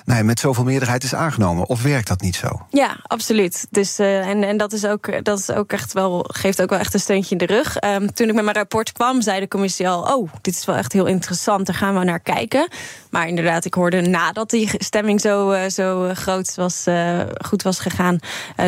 nou 0.05 0.19
ja, 0.19 0.25
met 0.25 0.41
zoveel 0.41 0.65
meerderheid 0.65 1.05
is 1.05 1.15
aangenomen. 1.15 1.69
Of 1.69 1.83
werkt 1.83 2.09
dat 2.09 2.21
niet 2.21 2.37
zo? 2.37 2.67
Ja, 2.71 2.97
absoluut. 3.03 3.67
Dus, 3.71 4.01
uh, 4.01 4.29
en 4.29 4.45
en 4.45 4.57
dat, 4.57 4.73
is 4.73 4.85
ook, 4.85 5.25
dat 5.25 5.39
is 5.39 5.51
ook 5.51 5.73
echt 5.73 5.93
wel, 5.93 6.25
geeft 6.29 6.63
ook 6.63 6.71
wel 6.71 6.79
echt 6.79 6.95
een 6.95 7.01
steuntje 7.01 7.31
in 7.31 7.47
de 7.47 7.55
rug. 7.55 7.83
Um, 7.83 8.15
toen 8.15 8.29
ik 8.29 8.35
met 8.35 8.45
mijn 8.45 8.57
rapport 8.57 8.93
kwam, 8.93 9.23
zei 9.23 9.41
de 9.41 9.49
commissie 9.49 9.89
al: 9.89 10.17
Oh, 10.17 10.33
dit 10.41 10.55
is 10.55 10.65
wel 10.65 10.77
echt 10.77 10.93
heel 10.93 11.07
interessant. 11.07 11.67
Daar 11.67 11.75
gaan 11.75 11.99
we 11.99 12.05
naar 12.05 12.21
kijken. 12.21 12.69
Maar 13.11 13.29
inderdaad, 13.29 13.65
ik 13.65 13.75
hoorde 13.75 14.01
nadat 14.01 14.51
die 14.51 14.71
stemming 14.79 15.10
zo, 15.19 15.53
uh, 15.53 15.69
zo 15.69 16.11
groot 16.15 16.55
was, 16.55 16.87
uh, 16.87 17.21
goed 17.47 17.63
was 17.63 17.79
gegaan, 17.79 18.19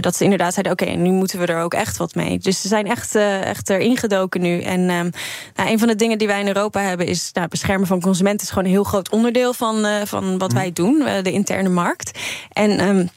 dat 0.01 0.17
ze 0.17 0.25
inderdaad 0.25 0.53
zeiden: 0.53 0.73
oké, 0.73 0.83
okay, 0.83 0.97
nu 0.97 1.11
moeten 1.11 1.39
we 1.39 1.47
er 1.47 1.63
ook 1.63 1.75
echt 1.75 1.97
wat 1.97 2.15
mee. 2.15 2.39
Dus 2.39 2.61
ze 2.61 2.69
zijn 2.69 2.87
echt, 2.87 3.15
echt 3.15 3.71
erin 3.71 3.97
gedoken 3.97 4.41
nu. 4.41 4.61
En 4.61 4.81
um, 4.81 5.11
nou, 5.55 5.71
een 5.71 5.79
van 5.79 5.89
de 5.89 5.97
dingen 5.97 6.19
die 6.19 6.27
wij 6.27 6.41
in 6.41 6.47
Europa 6.47 6.81
hebben 6.81 7.07
is 7.07 7.31
nou, 7.33 7.49
beschermen 7.49 7.87
van 7.87 8.01
consumenten 8.01 8.47
is 8.47 8.53
gewoon 8.53 8.65
een 8.65 8.71
heel 8.71 8.85
groot 8.85 9.11
onderdeel 9.11 9.55
van, 9.55 9.87
van 10.05 10.39
wat 10.39 10.53
wij 10.53 10.73
doen, 10.73 11.05
de 11.23 11.33
interne 11.33 11.69
markt. 11.69 12.19
En 12.53 12.89
um, 12.89 13.11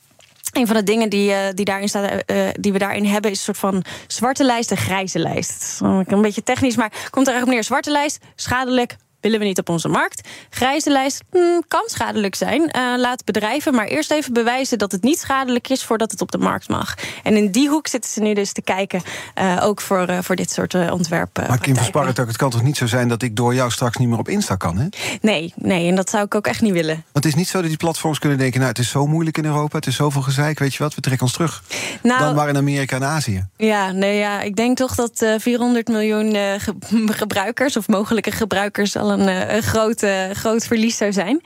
een 0.55 0.67
van 0.67 0.75
de 0.75 0.83
dingen 0.83 1.09
die, 1.09 1.29
uh, 1.29 1.38
die, 1.53 1.65
daarin 1.65 1.89
staat, 1.89 2.11
uh, 2.31 2.47
die 2.59 2.71
we 2.71 2.79
daarin 2.79 3.05
hebben, 3.05 3.31
is 3.31 3.38
een 3.38 3.43
soort 3.43 3.57
van 3.57 3.83
zwarte 4.07 4.43
lijst 4.43 4.71
en 4.71 4.77
grijze 4.77 5.19
lijst. 5.19 5.79
Een 5.81 6.21
beetje 6.21 6.43
technisch, 6.43 6.75
maar 6.75 6.89
komt 6.89 7.27
er 7.27 7.33
eigenlijk 7.33 7.45
op 7.45 7.53
neer: 7.53 7.63
zwarte 7.63 7.91
lijst, 7.91 8.19
schadelijk, 8.35 8.95
willen 9.25 9.39
we 9.39 9.45
niet 9.45 9.59
op 9.59 9.69
onze 9.69 9.88
markt. 9.88 10.27
Grijze 10.49 10.91
lijst 10.91 11.23
hmm, 11.31 11.63
kan 11.67 11.83
schadelijk 11.85 12.35
zijn. 12.35 12.61
Uh, 12.61 12.93
laat 12.97 13.23
bedrijven 13.23 13.73
maar 13.73 13.85
eerst 13.85 14.11
even 14.11 14.33
bewijzen 14.33 14.77
dat 14.77 14.91
het 14.91 15.03
niet 15.03 15.19
schadelijk 15.19 15.69
is 15.69 15.83
voordat 15.83 16.11
het 16.11 16.21
op 16.21 16.31
de 16.31 16.38
markt 16.38 16.69
mag. 16.69 16.95
En 17.23 17.35
in 17.35 17.51
die 17.51 17.69
hoek 17.69 17.88
zitten 17.88 18.11
ze 18.11 18.21
nu 18.21 18.33
dus 18.33 18.51
te 18.51 18.61
kijken, 18.61 19.01
uh, 19.41 19.59
ook 19.61 19.81
voor, 19.81 20.09
uh, 20.09 20.17
voor 20.21 20.35
dit 20.35 20.51
soort 20.51 20.91
ontwerpen. 20.91 21.47
Maar 21.47 21.59
Kim 21.59 21.75
Versparret, 21.75 22.17
het 22.17 22.38
kan 22.38 22.49
toch 22.49 22.63
niet 22.63 22.77
zo 22.77 22.88
zijn 22.88 23.07
dat 23.07 23.21
ik 23.21 23.35
door 23.35 23.55
jou 23.55 23.71
straks 23.71 23.97
niet 23.97 24.07
meer 24.07 24.17
op 24.17 24.29
Insta 24.29 24.55
kan, 24.55 24.77
hè? 24.77 24.88
Nee, 25.21 25.53
nee, 25.55 25.89
en 25.89 25.95
dat 25.95 26.09
zou 26.09 26.25
ik 26.25 26.35
ook 26.35 26.47
echt 26.47 26.61
niet 26.61 26.73
willen. 26.73 26.95
Want 26.95 27.25
het 27.25 27.25
is 27.25 27.35
niet 27.35 27.47
zo 27.47 27.59
dat 27.59 27.67
die 27.67 27.77
platforms 27.77 28.19
kunnen 28.19 28.38
denken, 28.38 28.59
nou, 28.59 28.71
het 28.71 28.79
is 28.79 28.89
zo 28.89 29.07
moeilijk 29.07 29.38
in 29.38 29.45
Europa, 29.45 29.77
het 29.77 29.88
is 29.88 29.95
zoveel 29.95 30.21
gezeik, 30.21 30.59
weet 30.59 30.73
je 30.73 30.83
wat, 30.83 30.95
we 30.95 31.01
trekken 31.01 31.23
ons 31.25 31.33
terug. 31.33 31.63
Nou, 32.03 32.19
Dan 32.19 32.35
maar 32.35 32.49
in 32.49 32.57
Amerika 32.57 32.95
en 32.95 33.03
Azië. 33.03 33.47
Ja, 33.57 33.91
nee, 33.91 34.17
ja, 34.17 34.41
ik 34.41 34.55
denk 34.55 34.77
toch 34.77 34.95
dat 34.95 35.25
400 35.38 35.88
miljoen 35.88 36.31
ge 36.59 36.73
gebruikers 37.21 37.77
of 37.77 37.88
mogelijke 37.88 38.31
gebruikers 38.31 38.97
al 38.97 39.11
een, 39.19 39.56
een 39.56 39.63
groot, 39.63 40.04
uh, 40.04 40.30
groot 40.32 40.65
verlies 40.65 40.97
zou 40.97 41.13
zijn. 41.13 41.41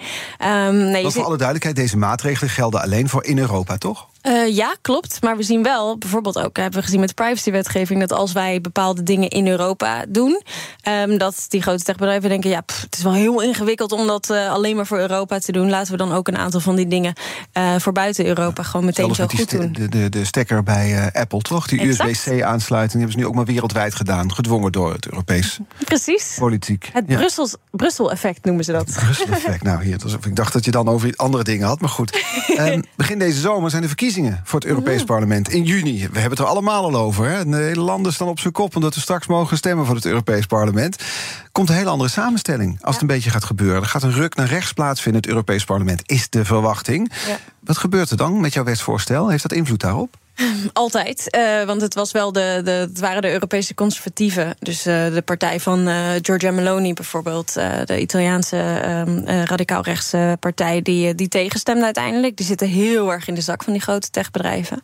Um, 0.67 0.75
nee, 0.75 1.09
voor 1.09 1.23
alle 1.23 1.37
duidelijkheid, 1.37 1.75
deze 1.75 1.97
maatregelen 1.97 2.49
gelden 2.49 2.81
alleen 2.81 3.09
voor 3.09 3.25
in 3.25 3.37
Europa, 3.37 3.77
toch? 3.77 4.07
Uh, 4.27 4.55
ja, 4.55 4.75
klopt. 4.81 5.21
Maar 5.21 5.37
we 5.37 5.43
zien 5.43 5.63
wel, 5.63 5.97
bijvoorbeeld 5.97 6.39
ook 6.39 6.57
hebben 6.57 6.79
we 6.79 6.85
gezien 6.85 6.99
met 6.99 7.09
de 7.09 7.15
privacywetgeving, 7.15 7.99
dat 7.99 8.11
als 8.11 8.31
wij 8.31 8.61
bepaalde 8.61 9.03
dingen 9.03 9.29
in 9.29 9.47
Europa 9.47 10.05
doen, 10.09 10.41
um, 10.87 11.17
dat 11.17 11.45
die 11.47 11.61
grote 11.61 11.83
techbedrijven 11.83 12.29
denken: 12.29 12.49
ja, 12.49 12.61
pff, 12.61 12.81
het 12.81 12.97
is 12.97 13.03
wel 13.03 13.13
heel 13.13 13.41
ingewikkeld 13.41 13.91
om 13.91 14.07
dat 14.07 14.29
uh, 14.29 14.51
alleen 14.51 14.75
maar 14.75 14.85
voor 14.85 14.99
Europa 14.99 15.39
te 15.39 15.51
doen. 15.51 15.69
Laten 15.69 15.91
we 15.91 15.97
dan 15.97 16.11
ook 16.11 16.27
een 16.27 16.37
aantal 16.37 16.59
van 16.59 16.75
die 16.75 16.87
dingen 16.87 17.13
uh, 17.57 17.75
voor 17.77 17.93
buiten 17.93 18.25
Europa 18.25 18.63
gewoon 18.63 18.85
meteen 18.85 19.15
zo 19.15 19.27
goed 19.27 19.51
doen. 19.51 19.71
De, 19.71 19.89
de, 19.89 20.09
de 20.09 20.25
stekker 20.25 20.63
bij 20.63 21.11
Apple, 21.13 21.41
toch? 21.41 21.67
Die 21.67 21.87
USB-C-aansluiting 21.87 22.97
hebben 22.97 23.11
ze 23.11 23.17
nu 23.17 23.25
ook 23.25 23.35
maar 23.35 23.45
wereldwijd 23.45 23.95
gedaan, 23.95 24.33
gedwongen 24.33 24.71
door 24.71 24.93
het 24.93 25.05
Europees 25.05 25.59
Precies. 25.85 26.35
politiek. 26.39 26.89
Het 26.93 27.03
ja. 27.07 27.17
Brussels, 27.17 27.55
Brussel-effect 27.71 28.45
noemen 28.45 28.63
ze 28.63 28.71
dat. 28.71 28.93
Brussel-effect. 28.93 29.63
nou, 29.63 29.83
hier, 29.83 29.97
ik 30.25 30.35
dacht 30.35 30.53
dat 30.53 30.65
je 30.65 30.71
dan 30.71 30.87
over 30.87 31.13
andere 31.15 31.43
dingen 31.43 31.67
had, 31.67 31.81
maar 31.81 31.89
goed. 31.89 32.23
um, 32.57 32.83
begin 32.95 33.19
deze 33.19 33.39
zomer 33.39 33.69
zijn 33.69 33.81
de 33.81 33.87
verkiezingen 33.87 34.08
voor 34.43 34.59
het 34.59 34.69
Europees 34.69 35.03
Parlement 35.03 35.49
in 35.49 35.63
juni. 35.63 35.97
We 35.97 36.19
hebben 36.19 36.29
het 36.29 36.39
er 36.39 36.45
allemaal 36.45 36.83
al 36.83 36.95
over. 36.95 37.29
Hè? 37.29 37.45
De 37.45 37.55
hele 37.55 37.81
landen 37.81 38.13
staan 38.13 38.27
op 38.27 38.39
zijn 38.39 38.53
kop 38.53 38.75
omdat 38.75 38.95
we 38.95 39.01
straks 39.01 39.27
mogen 39.27 39.57
stemmen 39.57 39.85
voor 39.85 39.95
het 39.95 40.05
Europees 40.05 40.45
Parlement. 40.45 41.03
Komt 41.51 41.69
een 41.69 41.75
hele 41.75 41.89
andere 41.89 42.09
samenstelling 42.09 42.77
als 42.81 42.93
het 42.93 43.01
een 43.01 43.07
beetje 43.07 43.29
gaat 43.29 43.43
gebeuren. 43.43 43.81
Er 43.81 43.87
gaat 43.87 44.03
een 44.03 44.11
ruk 44.11 44.35
naar 44.35 44.47
rechts 44.47 44.73
plaatsvinden 44.73 45.21
in 45.21 45.27
het 45.27 45.37
Europees 45.37 45.63
Parlement, 45.63 46.01
is 46.05 46.29
de 46.29 46.45
verwachting. 46.45 47.11
Ja. 47.27 47.37
Wat 47.59 47.77
gebeurt 47.77 48.09
er 48.09 48.17
dan 48.17 48.39
met 48.41 48.53
jouw 48.53 48.63
wetsvoorstel? 48.63 49.29
Heeft 49.29 49.43
dat 49.43 49.53
invloed 49.53 49.79
daarop? 49.79 50.17
Altijd, 50.73 51.37
uh, 51.37 51.63
want 51.63 51.81
het, 51.81 51.93
was 51.93 52.11
wel 52.11 52.31
de, 52.31 52.61
de, 52.63 52.71
het 52.71 52.99
waren 52.99 53.21
de 53.21 53.31
Europese 53.31 53.73
conservatieven. 53.73 54.55
Dus 54.59 54.87
uh, 54.87 55.13
de 55.13 55.21
partij 55.21 55.59
van 55.59 55.87
uh, 55.87 56.09
Giorgia 56.21 56.51
Meloni 56.51 56.93
bijvoorbeeld, 56.93 57.53
de 57.85 57.99
Italiaanse 57.99 58.57
ehm, 58.57 59.25
radicaal-rechtse 59.25 60.37
partij, 60.39 60.81
die, 60.81 61.15
die 61.15 61.27
tegenstemde 61.27 61.83
uiteindelijk. 61.83 62.37
Die 62.37 62.45
zitten 62.45 62.67
heel 62.67 63.11
erg 63.11 63.27
in 63.27 63.33
de 63.33 63.41
zak 63.41 63.63
van 63.63 63.73
die 63.73 63.81
grote 63.81 64.09
techbedrijven. 64.09 64.79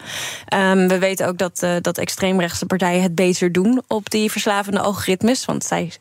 Um, 0.54 0.88
we 0.88 1.00
weten 1.00 1.28
ook 1.28 1.38
dat, 1.38 1.68
dat 1.82 1.98
extreemrechtse 1.98 2.66
partijen 2.66 3.02
het 3.02 3.16
beter 3.16 3.52
doen 3.52 3.84
op 3.88 4.10
die 4.10 4.32
verslavende 4.32 4.80
algoritmes. 4.80 5.46
Want 5.46 5.64
zij 5.64 5.92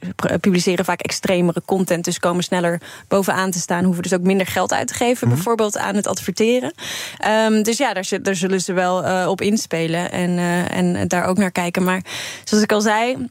publiceren 0.41 0.85
vaak 0.85 1.01
extremere 1.01 1.63
content, 1.65 2.05
dus 2.05 2.19
komen 2.19 2.45
sneller 2.45 2.81
bovenaan 3.09 3.51
te 3.51 3.59
staan, 3.59 3.85
hoeven 3.85 4.03
dus 4.03 4.15
ook 4.15 4.21
minder 4.21 4.47
geld 4.47 4.73
uit 4.73 4.89
te 4.89 4.95
geven, 4.95 5.29
mm. 5.29 5.35
bijvoorbeeld 5.35 5.79
aan 5.79 5.95
het 5.95 6.07
adverteren. 6.07 6.73
Um, 7.47 7.63
dus 7.63 7.77
ja, 7.77 7.93
daar, 7.93 8.09
daar 8.23 8.37
zullen 8.37 8.61
ze 8.61 8.73
wel 8.73 9.29
op 9.29 9.41
inspelen 9.45 10.13
en, 10.13 10.31
uh, 10.31 10.77
en 10.77 11.09
daar 11.09 11.25
ook 11.25 11.39
naar 11.39 11.51
kijken. 11.51 11.85
Maar 11.85 12.05
zoals 12.45 12.65
ik 12.65 12.73
al 12.73 12.81
zei. 12.81 13.29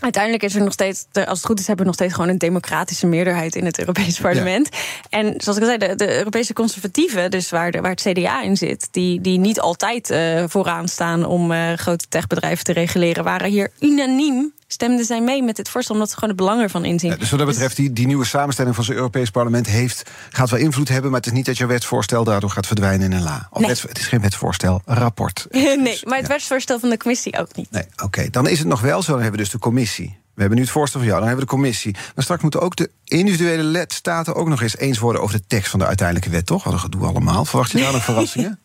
Uiteindelijk 0.00 0.42
is 0.42 0.54
er 0.54 0.62
nog 0.62 0.72
steeds, 0.72 1.06
als 1.12 1.38
het 1.38 1.46
goed 1.46 1.60
is, 1.60 1.66
hebben 1.66 1.84
we 1.84 1.90
nog 1.90 2.00
steeds 2.00 2.14
gewoon 2.14 2.28
een 2.28 2.38
democratische 2.38 3.06
meerderheid 3.06 3.54
in 3.54 3.64
het 3.64 3.78
Europees 3.78 4.18
parlement. 4.20 4.68
En 5.10 5.34
zoals 5.36 5.58
ik 5.58 5.64
al 5.64 5.68
zei, 5.68 5.78
de, 5.78 5.94
de, 5.94 6.16
Europese 6.16 6.52
conservatieven, 6.52 7.30
dus 7.30 7.50
waar, 7.50 7.70
de, 7.70 7.80
waar 7.80 7.90
het 7.90 8.02
CDA 8.02 8.42
in 8.42 8.56
zit, 8.56 8.88
die, 8.90 9.20
die 9.20 9.38
niet 9.38 9.60
altijd 9.60 10.10
uh, 10.10 10.44
vooraan 10.46 10.88
staan 10.88 11.24
om 11.24 11.52
uh, 11.52 11.72
grote 11.72 12.04
techbedrijven 12.08 12.64
te 12.64 12.72
reguleren, 12.72 13.24
waren 13.24 13.50
hier 13.50 13.70
unaniem 13.80 14.52
stemden 14.72 15.04
zij 15.04 15.20
mee 15.20 15.42
met 15.42 15.56
dit 15.56 15.68
voorstel, 15.68 15.94
omdat 15.94 16.08
ze 16.10 16.14
gewoon 16.14 16.28
het 16.28 16.38
belang 16.38 16.60
ervan 16.60 16.84
inzien. 16.84 17.10
Ja, 17.10 17.16
dus 17.16 17.30
wat 17.30 17.38
dat 17.38 17.48
betreft, 17.48 17.76
die, 17.76 17.92
die 17.92 18.06
nieuwe 18.06 18.24
samenstelling 18.24 18.74
van 18.74 18.84
zo'n 18.84 18.94
Europees 18.94 19.30
parlement 19.30 19.66
heeft, 19.66 20.10
gaat 20.30 20.50
wel 20.50 20.60
invloed 20.60 20.88
hebben, 20.88 21.10
maar 21.10 21.20
het 21.20 21.28
is 21.28 21.36
niet 21.36 21.46
dat 21.46 21.58
je 21.58 21.66
wetsvoorstel 21.66 22.24
daardoor 22.24 22.50
gaat 22.50 22.66
verdwijnen 22.66 23.10
in 23.10 23.16
een 23.16 23.22
la. 23.22 23.48
Nee. 23.52 23.68
het 23.68 23.98
is 23.98 24.06
geen 24.06 24.20
wetsvoorstel, 24.20 24.82
rapport. 24.84 25.46
nee, 25.50 26.00
maar 26.04 26.18
het 26.18 26.28
wetsvoorstel 26.28 26.78
van 26.78 26.88
de 26.88 26.96
commissie 26.96 27.38
ook 27.38 27.56
niet. 27.56 27.70
Nee, 27.70 27.84
oké. 28.02 28.30
Dan 28.30 28.48
is 28.48 28.58
het 28.58 28.68
nog 28.68 28.80
wel 28.80 29.02
zo, 29.02 29.12
dan 29.12 29.20
hebben 29.20 29.38
we 29.38 29.44
dus 29.44 29.52
de 29.52 29.58
commissie. 29.58 30.18
We 30.34 30.40
hebben 30.40 30.58
nu 30.58 30.64
het 30.64 30.72
voorstel 30.72 31.00
van 31.00 31.08
jou, 31.08 31.20
dan 31.20 31.28
hebben 31.28 31.46
we 31.46 31.52
de 31.52 31.58
commissie. 31.60 31.92
Maar 32.14 32.24
straks 32.24 32.42
moeten 32.42 32.60
ook 32.60 32.76
de 32.76 32.90
individuele 33.04 33.62
lidstaten 33.62 34.34
ook 34.34 34.48
nog 34.48 34.62
eens 34.62 34.76
eens 34.76 34.98
worden 34.98 35.22
over 35.22 35.36
de 35.36 35.46
tekst 35.46 35.70
van 35.70 35.78
de 35.78 35.86
uiteindelijke 35.86 36.30
wet, 36.30 36.46
toch? 36.46 36.64
Wat 36.64 36.72
een 36.72 36.78
gedoe 36.78 37.06
allemaal. 37.06 37.44
Verwacht 37.44 37.70
je 37.70 37.78
daar 37.78 37.92
nog 37.92 38.04
verrassingen? 38.10 38.60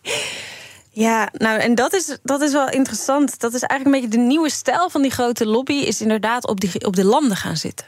Ja, 0.98 1.30
nou 1.32 1.60
en 1.60 1.76
dat 1.76 1.94
is, 1.94 2.18
dat 2.24 2.42
is 2.42 2.52
wel 2.52 2.70
interessant. 2.70 3.40
Dat 3.40 3.54
is 3.54 3.62
eigenlijk 3.62 3.96
een 3.96 4.02
beetje 4.02 4.18
de 4.18 4.28
nieuwe 4.28 4.50
stijl 4.50 4.90
van 4.90 5.02
die 5.02 5.12
grote 5.12 5.46
lobby, 5.46 5.74
is 5.74 6.02
inderdaad 6.02 6.48
op, 6.48 6.60
die, 6.60 6.86
op 6.86 6.96
de 6.96 7.06
landen 7.06 7.38
gaan 7.38 7.58
zitten. 7.58 7.86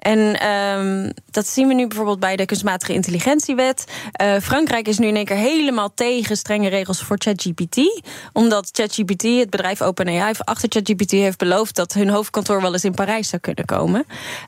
En 0.00 0.46
um, 0.48 1.12
dat 1.30 1.46
zien 1.46 1.68
we 1.68 1.74
nu 1.74 1.86
bijvoorbeeld 1.86 2.20
bij 2.20 2.36
de 2.36 2.44
kunstmatige 2.44 2.92
intelligentiewet. 2.92 3.84
Uh, 4.22 4.36
Frankrijk 4.42 4.88
is 4.88 4.98
nu 4.98 5.06
in 5.06 5.16
één 5.16 5.24
keer 5.24 5.36
helemaal 5.36 5.94
tegen 5.94 6.36
strenge 6.36 6.68
regels 6.68 7.02
voor 7.02 7.16
ChatGPT. 7.18 8.02
Omdat 8.32 8.68
ChatGPT, 8.72 9.22
het 9.22 9.50
bedrijf 9.50 9.82
OpenAI 9.82 10.32
achter 10.44 10.68
ChatGPT 10.68 11.10
heeft 11.10 11.38
beloofd 11.38 11.76
dat 11.76 11.92
hun 11.92 12.08
hoofdkantoor 12.08 12.60
wel 12.60 12.72
eens 12.72 12.84
in 12.84 12.94
Parijs 12.94 13.28
zou 13.28 13.42
kunnen 13.42 13.64
komen. 13.64 14.06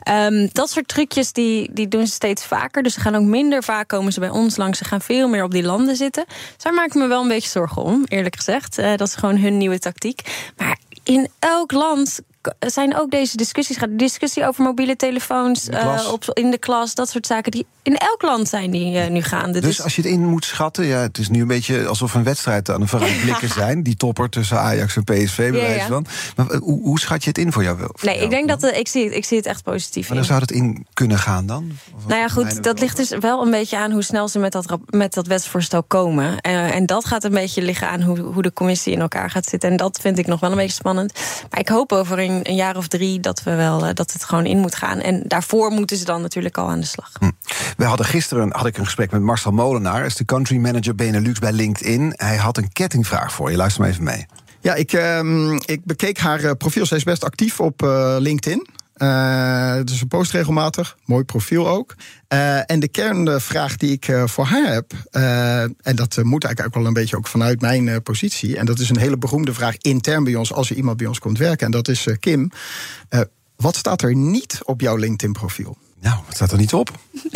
Um, 0.09 0.49
dat 0.53 0.71
soort 0.71 0.89
trucjes 0.89 1.33
die, 1.33 1.71
die 1.73 1.89
doen 1.89 2.07
ze 2.07 2.13
steeds 2.13 2.45
vaker. 2.45 2.83
Dus 2.83 2.95
ze 2.95 3.01
gaan 3.01 3.15
ook 3.15 3.23
minder 3.23 3.63
vaak 3.63 3.89
komen 3.89 4.13
ze 4.13 4.21
bij 4.21 4.31
ons 4.31 4.57
langs. 4.57 4.79
Ze 4.79 4.85
gaan 4.85 5.01
veel 5.01 5.29
meer 5.29 5.45
op 5.45 5.51
die 5.51 5.63
landen 5.63 5.97
zitten. 5.97 6.25
Dus 6.27 6.63
daar 6.63 6.75
maak 6.75 6.87
ik 6.87 6.95
me 6.95 7.07
wel 7.07 7.23
een 7.23 7.29
beetje 7.29 7.51
zorgen 7.51 7.83
om, 7.83 8.05
eerlijk 8.09 8.37
gezegd. 8.37 8.79
Uh, 8.79 8.97
dat 8.97 9.09
is 9.09 9.15
gewoon 9.15 9.37
hun 9.37 9.57
nieuwe 9.57 9.79
tactiek. 9.79 10.51
Maar 10.57 10.79
in 11.03 11.29
elk 11.39 11.73
land 11.73 12.21
zijn 12.59 12.97
ook 12.97 13.11
deze 13.11 13.37
discussies 13.37 13.77
gaat. 13.77 13.89
Discussie 13.93 14.47
over 14.47 14.65
mobiele 14.65 14.97
telefoons 14.97 15.65
in 15.65 15.71
de, 15.71 15.77
uh, 15.77 16.13
op, 16.13 16.25
in 16.33 16.51
de 16.51 16.59
klas, 16.59 16.95
dat 16.95 17.11
soort 17.11 17.27
zaken. 17.27 17.51
Die 17.51 17.67
in 17.83 17.97
elk 17.97 18.23
land 18.23 18.49
zijn 18.49 18.71
die 18.71 18.97
uh, 18.97 19.07
nu 19.07 19.23
gaande. 19.23 19.61
Dus, 19.61 19.77
dus, 19.77 19.83
als 19.83 19.97
je 19.97 20.03
het 20.03 20.11
in 20.11 20.27
moet 20.27 20.45
schatten, 20.45 20.85
ja, 20.85 20.99
het 20.99 21.19
is 21.19 21.29
nu 21.29 21.41
een 21.41 21.47
beetje 21.47 21.87
alsof 21.87 22.15
een 22.15 22.25
wedstrijd 22.25 22.71
aan 22.71 22.81
een 22.81 22.89
vooruitblikken 22.89 23.49
zijn. 23.61 23.83
Die 23.83 23.97
topper 23.97 24.29
tussen 24.29 24.59
Ajax 24.59 24.97
en 24.97 25.05
PSV, 25.05 25.37
bij 25.37 25.61
wijze 25.61 25.79
ja, 25.79 25.87
van. 25.87 26.07
Maar 26.37 26.51
eh, 26.51 26.61
hoe, 26.61 26.83
hoe, 26.83 27.01
schat 27.01 27.23
je 27.23 27.29
het 27.29 27.39
in 27.39 27.53
voor 27.53 27.63
jou? 27.63 27.79
Voor 27.79 27.91
nee, 28.03 28.19
ik 28.19 28.31
denk 28.31 28.49
dat 28.49 28.65
ik, 28.65 28.89
zie 28.89 29.05
het, 29.05 29.15
ik 29.15 29.25
zie 29.25 29.37
het 29.37 29.47
echt 29.47 29.63
positief. 29.63 30.09
Maar 30.09 30.17
dan 30.17 30.27
zou 30.27 30.41
het 30.41 30.51
in 30.51 30.87
kunnen 30.95 31.19
gaan 31.19 31.47
dan? 31.47 31.73
Of 31.97 32.07
nou 32.07 32.21
ja, 32.21 32.29
goed, 32.29 32.63
dat 32.63 32.81
ligt 32.81 32.97
dus 32.97 33.09
wel 33.09 33.43
een 33.43 33.51
beetje 33.51 33.79
aan 33.79 33.91
hoe 33.91 34.03
snel 34.03 34.29
ze 34.29 34.39
met 34.39 34.53
dat, 34.53 34.79
met 34.87 35.15
dat 35.15 35.27
wetsvoorstel 35.27 35.83
komen. 35.83 36.41
en 36.41 36.87
dat 36.87 37.05
gaat 37.05 37.25
een 37.25 37.31
beetje 37.31 37.63
liggen 37.63 37.89
aan 37.89 38.03
hoe, 38.03 38.19
hoe 38.21 38.43
de 38.43 38.53
commissie 38.53 38.93
in 38.93 39.01
elkaar 39.01 39.31
gaat 39.31 39.47
zitten. 39.47 39.71
En 39.71 39.77
dat 39.77 39.99
vind 40.01 40.19
ik 40.19 40.27
nog 40.27 40.41
wel 40.41 40.51
een 40.51 40.57
beetje 40.57 40.73
spannend. 40.73 41.13
Maar 41.51 41.61
ik 41.61 41.69
hoop 41.69 41.93
over 41.93 42.19
een, 42.19 42.32
een 42.43 42.55
jaar 42.55 42.77
of 42.77 42.89
drie 42.89 43.21
dat 43.21 43.43
we 43.43 43.55
wel 43.55 43.95
dat 43.95 44.13
het 44.13 44.25
gewoon 44.25 44.47
in 44.47 44.59
moet 44.59 44.75
gaan. 44.75 45.01
En 45.01 45.23
daarvoor 45.27 45.71
moeten 45.71 45.97
ze 45.97 46.05
dan 46.05 46.23
natuurlijk 46.23 46.59
al 46.59 46.69
aan 46.69 46.81
de 46.81 46.87
slag. 46.87 47.11
Hm. 47.19 47.31
We 47.77 47.85
hadden 47.85 48.07
gisteren 48.07 48.53
had 48.53 48.67
ik 48.67 48.77
een 48.77 48.85
gesprek 48.85 49.11
met 49.11 49.21
Marcel 49.21 49.53
Molenaar, 49.53 50.05
is 50.05 50.17
de 50.17 50.25
country 50.25 50.57
manager 50.57 50.95
Benelux 50.95 51.39
bij 51.39 51.53
LinkedIn. 51.53 52.13
Hij 52.17 52.37
had 52.37 52.57
een 52.57 52.73
kettingvraag 52.73 53.33
voor 53.33 53.51
je. 53.51 53.57
Luister 53.57 53.81
maar 53.81 53.91
even 53.91 54.05
mee. 54.05 54.27
Ja, 54.61 54.75
ik, 54.75 54.93
uh, 54.93 55.59
ik 55.65 55.85
bekeek 55.85 56.19
haar 56.19 56.45
eh, 56.45 56.51
profiel. 56.59 56.87
Zij 56.87 56.97
is 56.97 57.05
best 57.05 57.25
actief 57.25 57.61
op 57.61 57.83
uh, 57.83 58.17
LinkedIn. 58.19 58.67
Uh, 58.97 59.77
dus 59.85 60.01
een 60.01 60.09
post 60.09 60.33
regelmatig, 60.33 60.97
mooi 61.05 61.25
profiel 61.25 61.69
ook. 61.69 61.95
Uh, 62.29 62.71
en 62.71 62.81
de 62.81 62.89
kernvraag 62.89 63.77
die 63.77 63.93
ik 63.93 64.09
uh, 64.09 64.27
voor 64.27 64.45
haar 64.45 64.73
heb, 64.73 64.93
en 65.81 65.97
dat 65.97 66.19
moet 66.23 66.45
eigenlijk 66.45 66.77
ook 66.77 66.83
wel 66.83 66.87
een 66.87 67.01
beetje 67.01 67.17
ook 67.17 67.27
vanuit 67.27 67.61
mijn 67.61 68.03
positie, 68.03 68.57
en 68.57 68.67
dat 68.67 68.79
is 68.79 68.91
een 68.91 68.99
hele 68.99 69.19
beroemde 69.19 69.55
vraag 69.55 69.77
intern 69.77 70.25
bij 70.25 70.35
ons 70.35 70.53
als 70.53 70.71
er 70.71 70.77
iemand 70.77 70.97
bij 70.97 71.07
ons 71.07 71.19
komt 71.19 71.39
werken, 71.39 71.67
en 71.67 71.73
dat 71.73 71.89
is 71.89 72.07
Kim. 72.21 72.51
wat 73.57 73.77
staat 73.77 74.03
er 74.03 74.15
niet 74.15 74.61
op 74.65 74.81
jouw 74.81 74.97
LinkedIn-profiel? 74.97 75.77
Nou, 76.03 76.17
wat 76.27 76.35
staat 76.35 76.53
er 76.53 76.59
niet 76.59 76.73
op? 76.73 76.91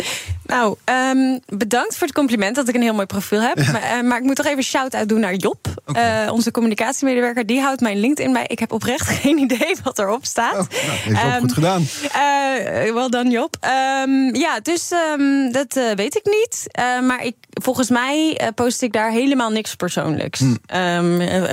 Nou, 0.47 0.75
um, 0.85 1.39
bedankt 1.45 1.97
voor 1.97 2.07
het 2.07 2.15
compliment 2.15 2.55
dat 2.55 2.67
ik 2.67 2.75
een 2.75 2.81
heel 2.81 2.93
mooi 2.93 3.05
profiel 3.05 3.41
heb. 3.41 3.55
Maar, 3.71 3.97
uh, 3.97 4.01
maar, 4.01 4.17
ik 4.17 4.23
moet 4.23 4.35
toch 4.35 4.45
even 4.45 4.63
shout-out 4.63 5.09
doen 5.09 5.19
naar 5.19 5.35
Job, 5.35 5.67
okay. 5.85 6.25
uh, 6.25 6.31
onze 6.31 6.51
communicatiemedewerker. 6.51 7.45
Die 7.45 7.61
houdt 7.61 7.81
mijn 7.81 7.99
LinkedIn 7.99 8.33
bij. 8.33 8.45
Ik 8.47 8.59
heb 8.59 8.71
oprecht 8.71 9.07
geen 9.21 9.37
idee 9.37 9.75
wat 9.83 9.99
erop 9.99 10.25
staat. 10.25 10.53
Oh, 10.53 10.67
nou, 11.05 11.17
heeft 11.17 11.35
um, 11.35 11.39
goed 11.39 11.53
gedaan. 11.53 11.81
Uh, 12.03 12.93
wel 12.93 13.09
dan, 13.09 13.31
Job. 13.31 13.57
Um, 14.05 14.35
ja, 14.35 14.59
dus 14.59 14.87
dat 15.51 15.95
weet 15.95 16.15
ik 16.15 16.25
niet. 16.25 16.67
maar 17.07 17.25
ik, 17.25 17.35
volgens 17.49 17.89
mij 17.89 18.41
post 18.55 18.81
ik 18.81 18.93
daar 18.93 19.11
helemaal 19.11 19.49
niks 19.49 19.75
persoonlijks. 19.75 20.39
Hmm. 20.39 20.57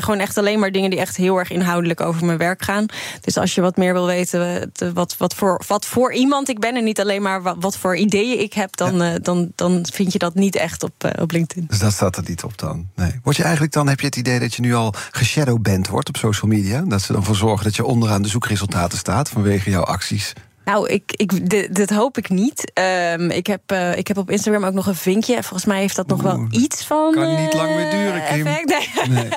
gewoon 0.01 0.19
echt 0.19 0.39
alleen 0.39 0.59
maar 0.59 0.73
dingen 0.73 0.91
die 0.91 1.01
echt 1.01 1.17
heel 1.17 1.39
erg 1.39 1.51
inhoudelijk 1.51 2.01
over 2.01 2.25
mijn 2.25 2.39
werk 2.39 2.63
gaan. 2.63 2.87
Dus 3.21 3.37
als 3.37 3.55
je 3.55 3.61
wat 3.61 3.77
meer 3.77 3.93
wil 3.93 4.07
weten 4.07 4.73
wat, 4.95 5.17
wat, 5.19 5.35
voor, 5.35 5.63
wat 5.67 5.87
voor 5.87 6.13
iemand 6.13 6.49
ik 6.49 6.59
ben 6.59 6.77
en 6.77 6.85
niet 6.85 7.01
alleen 7.05 7.23
maar 7.23 7.43
wat, 7.61 7.77
voor 7.77 7.97
ideeën 7.97 8.41
ik 8.41 8.53
heb, 8.53 8.77
dan, 8.77 8.97
ja. 8.97 9.15
uh, 9.15 9.19
dan, 9.23 9.53
dan 9.55 9.87
vind 9.93 10.13
je 10.13 10.19
dat 10.19 10.35
niet 10.35 10.57
echt 10.57 10.83
op, 10.83 11.05
uh, 11.05 11.11
op 11.23 11.31
LinkedIn. 11.31 11.67
Dus 11.69 11.79
dat 11.79 11.93
staat 11.93 12.17
er 12.17 12.25
niet 12.27 12.43
op 12.45 12.59
dan? 12.59 12.89
Nee. 12.95 13.21
Word 13.23 13.37
je 13.37 13.43
eigenlijk 13.43 13.73
dan, 13.73 13.89
heb 13.89 14.01
je 14.01 14.07
het 14.07 14.17
idee 14.17 14.39
dat 14.39 14.55
je 14.55 14.63
nu 14.63 14.75
al 14.75 14.95
geshadowband 15.11 15.89
wordt 15.89 16.09
op 16.09 16.17
social 16.17 16.51
media? 16.51 16.81
Dat 16.81 17.03
ze 17.03 17.13
dan 17.13 17.25
voor 17.25 17.37
zorgen 17.37 17.65
dat 17.65 17.77
je 17.77 17.85
onderaan 17.85 18.23
de 18.23 18.29
zoekresultaten 18.29 18.99
staat 18.99 19.29
vanwege 19.29 19.71
jouw 19.71 19.83
acties? 19.85 20.33
Nou, 20.65 20.89
ik, 20.89 21.13
ik, 21.17 21.51
dit, 21.51 21.75
dit 21.75 21.91
hoop 21.91 22.19
ik 22.19 22.29
niet. 22.29 22.73
Um, 23.19 23.31
ik, 23.31 23.47
heb, 23.47 23.73
uh, 23.73 23.97
ik 23.97 24.09
heb 24.09 24.17
op 24.17 24.31
Instagram 24.31 24.65
ook 24.65 24.73
nog 24.73 24.87
een 24.87 24.95
vinkje. 24.95 25.43
Volgens 25.43 25.65
mij 25.65 25.81
heeft 25.81 25.97
dat 25.97 26.07
nog 26.07 26.23
wel 26.23 26.47
iets 26.51 26.85
van. 26.85 27.13
Kan 27.13 27.43
niet 27.43 27.55
lang 27.55 27.75
meer 27.75 27.91
duren, 27.91 28.25
Kim. 28.25 28.43
Nee. 28.45 28.65
Nee, 28.65 29.09
nee. 29.09 29.29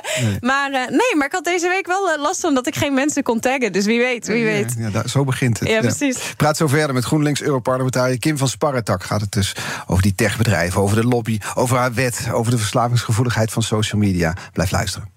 maar, 0.52 0.72
uh, 0.72 0.88
nee, 0.88 1.16
maar 1.18 1.26
ik 1.26 1.32
had 1.32 1.44
deze 1.44 1.68
week 1.68 1.88
wel 1.88 2.18
last 2.20 2.42
van 2.42 2.54
dat 2.54 2.68
ik 2.68 2.76
geen 2.76 2.94
mensen 2.94 3.24
kon 3.24 3.40
taggen. 3.40 3.72
Dus 3.72 3.86
wie 3.86 4.00
weet, 4.00 4.28
wie 4.28 4.44
weet. 4.44 4.76
Ja, 4.78 4.90
daar, 4.90 5.10
zo 5.10 5.24
begint 5.24 5.60
het. 5.60 5.70
Ja, 5.70 5.80
precies. 5.80 6.34
Praat 6.38 6.58
zo 6.58 6.68
verder 6.68 6.94
met 6.94 7.06
GroenLinks-Europarlementariër 7.06 8.20
Kim 8.20 8.38
van 8.38 8.48
Sparretak. 8.48 9.04
Gaat 9.04 9.22
het 9.22 9.32
dus 9.32 9.56
over 9.88 10.04
die 10.04 10.16
techbedrijven, 10.16 10.82
over 10.82 10.96
de 10.96 11.08
lobby, 11.08 11.40
over 11.56 11.78
haar 11.78 11.94
wet, 11.94 12.28
over 12.32 12.52
de 12.52 12.58
verslavingsgevoeligheid 12.58 13.52
van 13.52 13.64
social 13.64 14.02
media. 14.02 14.36
Blijf 14.54 14.72
luisteren. 14.72 15.17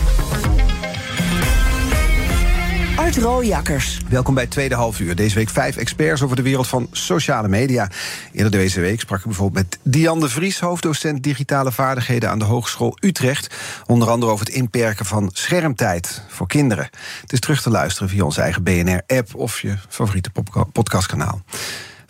Art 2.95 3.17
Rooijakkers. 3.17 4.01
Welkom 4.09 4.33
bij 4.33 4.47
tweede 4.47 4.75
half 4.75 4.99
uur. 4.99 5.15
Deze 5.15 5.35
week 5.35 5.49
vijf 5.49 5.77
experts 5.77 6.21
over 6.21 6.35
de 6.35 6.41
wereld 6.41 6.67
van 6.67 6.87
sociale 6.91 7.47
media. 7.47 7.89
Eerder 8.33 8.51
deze 8.51 8.79
week 8.79 8.99
sprak 8.99 9.19
ik 9.19 9.25
bijvoorbeeld 9.25 9.65
met 9.65 9.79
Diane 9.93 10.19
de 10.19 10.29
Vries... 10.29 10.59
hoofddocent 10.59 11.23
digitale 11.23 11.71
vaardigheden 11.71 12.29
aan 12.29 12.39
de 12.39 12.45
Hogeschool 12.45 12.97
Utrecht. 12.99 13.55
Onder 13.85 14.09
andere 14.09 14.31
over 14.31 14.45
het 14.45 14.55
inperken 14.55 15.05
van 15.05 15.29
schermtijd 15.33 16.23
voor 16.27 16.47
kinderen. 16.47 16.89
Het 17.21 17.33
is 17.33 17.39
terug 17.39 17.61
te 17.61 17.69
luisteren 17.69 18.09
via 18.09 18.23
onze 18.23 18.41
eigen 18.41 18.63
BNR-app... 18.63 19.35
of 19.35 19.61
je 19.61 19.75
favoriete 19.89 20.31
podcastkanaal. 20.71 21.41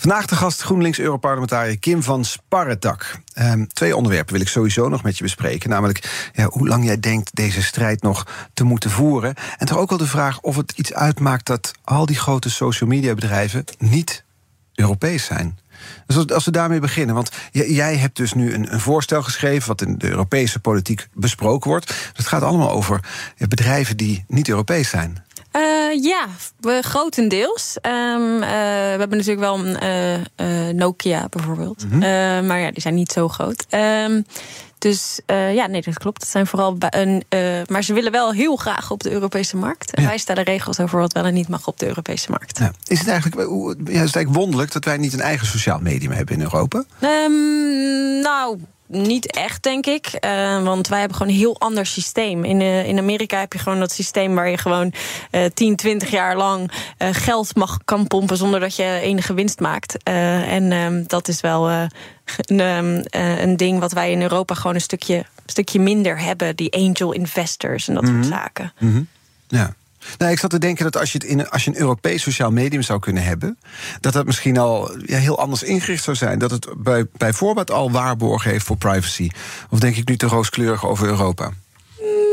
Vandaag 0.02 0.26
de 0.26 0.36
gast 0.36 0.62
GroenLinks-Europarlementariër 0.62 1.80
Kim 1.80 2.04
van 2.04 2.26
Sparretak. 2.26 3.20
Ehm, 3.34 3.66
twee 3.66 3.96
onderwerpen 3.96 4.34
wil 4.34 4.42
ik 4.42 4.48
sowieso 4.48 4.90
nog 4.90 5.04
met 5.04 5.18
je 5.18 5.24
bespreken. 5.24 5.70
Namelijk 5.70 6.30
ja, 6.34 6.48
hoe 6.50 6.68
lang 6.68 6.86
jij 6.86 7.00
denkt 7.00 7.36
deze 7.36 7.64
strijd 7.64 8.02
nog 8.02 8.26
te 8.54 8.64
moeten 8.64 8.90
voeren. 8.90 9.36
En 9.58 9.66
toch 9.66 9.78
ook 9.78 9.90
wel 9.90 9.98
de 9.98 10.08
vraag 10.08 10.40
of 10.40 10.56
het 10.56 10.72
iets 10.72 10.94
uitmaakt 10.94 11.46
dat 11.46 11.72
al 11.84 12.06
die 12.06 12.16
grote 12.16 12.50
social 12.50 12.90
media 12.90 13.14
bedrijven 13.14 13.64
niet 13.78 14.24
Europees 14.74 15.26
zijn. 15.26 15.60
Dus 16.06 16.28
als 16.30 16.46
we 16.46 16.52
daarmee 16.52 16.80
beginnen, 16.80 17.16
want 17.16 17.32
jij 17.52 17.98
hebt 17.98 18.18
dus 18.18 18.34
nu 18.34 18.54
een, 18.54 18.74
een, 18.74 18.80
voorstel 18.80 19.24
geschreven 19.24 19.68
wat 19.68 19.82
in 19.82 19.98
de 19.98 20.10
Europese 20.10 20.60
politiek 20.60 21.08
besproken 21.14 21.70
wordt. 21.70 22.12
Het 22.14 22.28
gaat 22.28 22.42
allemaal 22.42 22.72
over 22.72 23.00
bedrijven 23.38 23.98
die 23.98 24.24
niet 24.28 24.50
Europees 24.50 24.90
zijn. 24.90 25.24
Uh, 25.56 26.04
ja, 26.04 26.28
grotendeels. 26.82 27.78
Um, 27.82 28.34
uh, 28.34 28.50
we 28.50 28.98
hebben 28.98 29.18
natuurlijk 29.18 29.40
wel 29.40 29.66
uh, 29.66 30.68
Nokia 30.74 31.28
bijvoorbeeld. 31.30 31.84
Mm 31.84 31.92
-hmm. 31.92 32.46
maar 32.46 32.60
ja, 32.60 32.72
die 32.72 32.82
zijn 32.82 32.96
niet 32.96 33.12
zo 33.12 33.28
groot. 33.28 33.66
Um, 33.70 34.26
dus 34.82 35.20
ja, 35.26 35.68
nee, 35.68 35.82
dat 35.82 35.98
klopt. 35.98 36.20
Dat 36.20 36.30
zijn 36.30 36.48
vooral 36.48 36.76
een, 36.80 37.24
maar 37.70 37.84
ze 37.84 37.94
willen 37.94 38.12
wel 38.12 38.34
heel 38.34 38.56
graag 38.56 38.92
op 38.92 39.04
de 39.04 39.12
Europese 39.12 39.58
markt. 39.58 39.94
En 39.94 40.06
wij 40.06 40.18
stellen 40.18 40.44
regels 40.44 40.80
over 40.80 41.00
wat 41.00 41.14
wel 41.14 41.26
en 41.26 41.34
niet 41.34 41.48
mag 41.48 41.68
op 41.68 41.80
de 41.80 41.88
Europese 41.88 42.30
markt. 42.30 42.60
Ja. 42.60 42.72
Is, 42.88 43.00
het 43.00 43.08
eigenlijk, 43.08 43.50
ja, 43.50 44.02
is 44.02 44.08
het 44.08 44.16
eigenlijk 44.16 44.34
wonderlijk 44.34 44.72
dat 44.72 44.86
wij 44.86 44.98
niet 44.98 45.14
een 45.14 45.22
eigen 45.22 45.48
sociaal 45.48 45.80
medium 45.80 46.12
hebben 46.12 46.36
in 46.36 46.42
Europa? 46.42 46.84
Um, 47.02 48.22
nou, 48.22 48.60
niet 48.92 49.32
echt, 49.36 49.64
denk 49.64 49.86
ik. 49.86 50.18
Uh, 50.26 50.64
want 50.64 50.88
wij 50.88 51.00
hebben 51.00 51.18
gewoon 51.18 51.34
een 51.34 51.40
heel 51.40 51.60
ander 51.60 51.86
systeem. 51.86 52.44
In, 52.44 52.62
uh, 52.62 52.88
in 52.88 52.98
Amerika 52.98 53.40
heb 53.40 53.54
je 53.54 53.60
gewoon 53.60 53.80
dat 53.80 53.92
systeem 53.92 54.36
waar 54.36 54.50
je 54.50 54.58
gewoon 54.58 54.94
uh, 55.32 55.46
10, 55.54 55.76
20 55.76 56.10
jaar 56.10 56.38
lang 56.38 56.72
geld 56.98 57.56
mag 57.56 57.78
kan 57.86 58.08
pompen 58.08 58.38
zonder 58.38 58.60
dat 58.60 58.76
je 58.76 59.00
enige 59.02 59.34
winst 59.34 59.60
maakt. 59.60 60.04
En 60.04 60.72
um, 60.72 61.04
dat 61.08 61.28
is 61.28 61.42
wel 61.42 61.88
een, 62.26 62.60
um, 62.60 63.04
een 63.12 63.58
ding 63.58 63.80
wat 63.80 63.92
wij 63.92 64.12
in 64.12 64.22
Europa 64.22 64.54
gewoon 64.54 64.76
een 64.76 64.82
stukje, 64.82 65.26
stukje 65.46 65.80
minder 65.80 66.20
hebben. 66.20 66.56
Die 66.56 66.74
angel 66.74 67.12
investors 67.12 67.88
en 67.88 67.94
dat 67.94 68.04
mm 68.04 68.10
-hmm. 68.10 68.24
soort 68.24 68.36
zaken. 68.36 68.74
Mm 68.80 68.92
-hmm. 68.92 69.08
Ja. 69.48 69.74
Nou, 70.18 70.32
ik 70.32 70.40
zat 70.40 70.50
te 70.50 70.60
denken 70.60 70.84
dat 70.84 70.98
als 70.98 71.12
je, 71.12 71.18
het 71.18 71.28
in, 71.28 71.50
als 71.50 71.64
je 71.64 71.70
een 71.70 71.80
Europees 71.80 72.22
sociaal 72.22 72.52
medium 72.52 72.82
zou 72.82 73.00
kunnen 73.00 73.24
hebben, 73.24 73.58
dat 74.00 74.14
dat 74.14 74.26
misschien 74.26 74.58
al 74.58 74.98
ja, 75.06 75.18
heel 75.18 75.40
anders 75.40 75.64
ingericht 75.64 76.04
zou 76.04 76.18
zijn. 76.18 76.40
Dat 76.40 76.52
het 76.52 76.68
bij, 76.78 77.06
bijvoorbeeld 77.18 77.72
al 77.72 77.92
waarborgen 77.92 78.52
heeft 78.52 78.66
voor 78.66 78.78
privacy. 78.78 79.30
Of 79.70 79.80
denk 79.80 79.96
ik 79.96 80.08
nu 80.08 80.18
te 80.18 80.26
rooskleurig 80.26 80.86
over 80.86 81.08
Europa? 81.08 81.52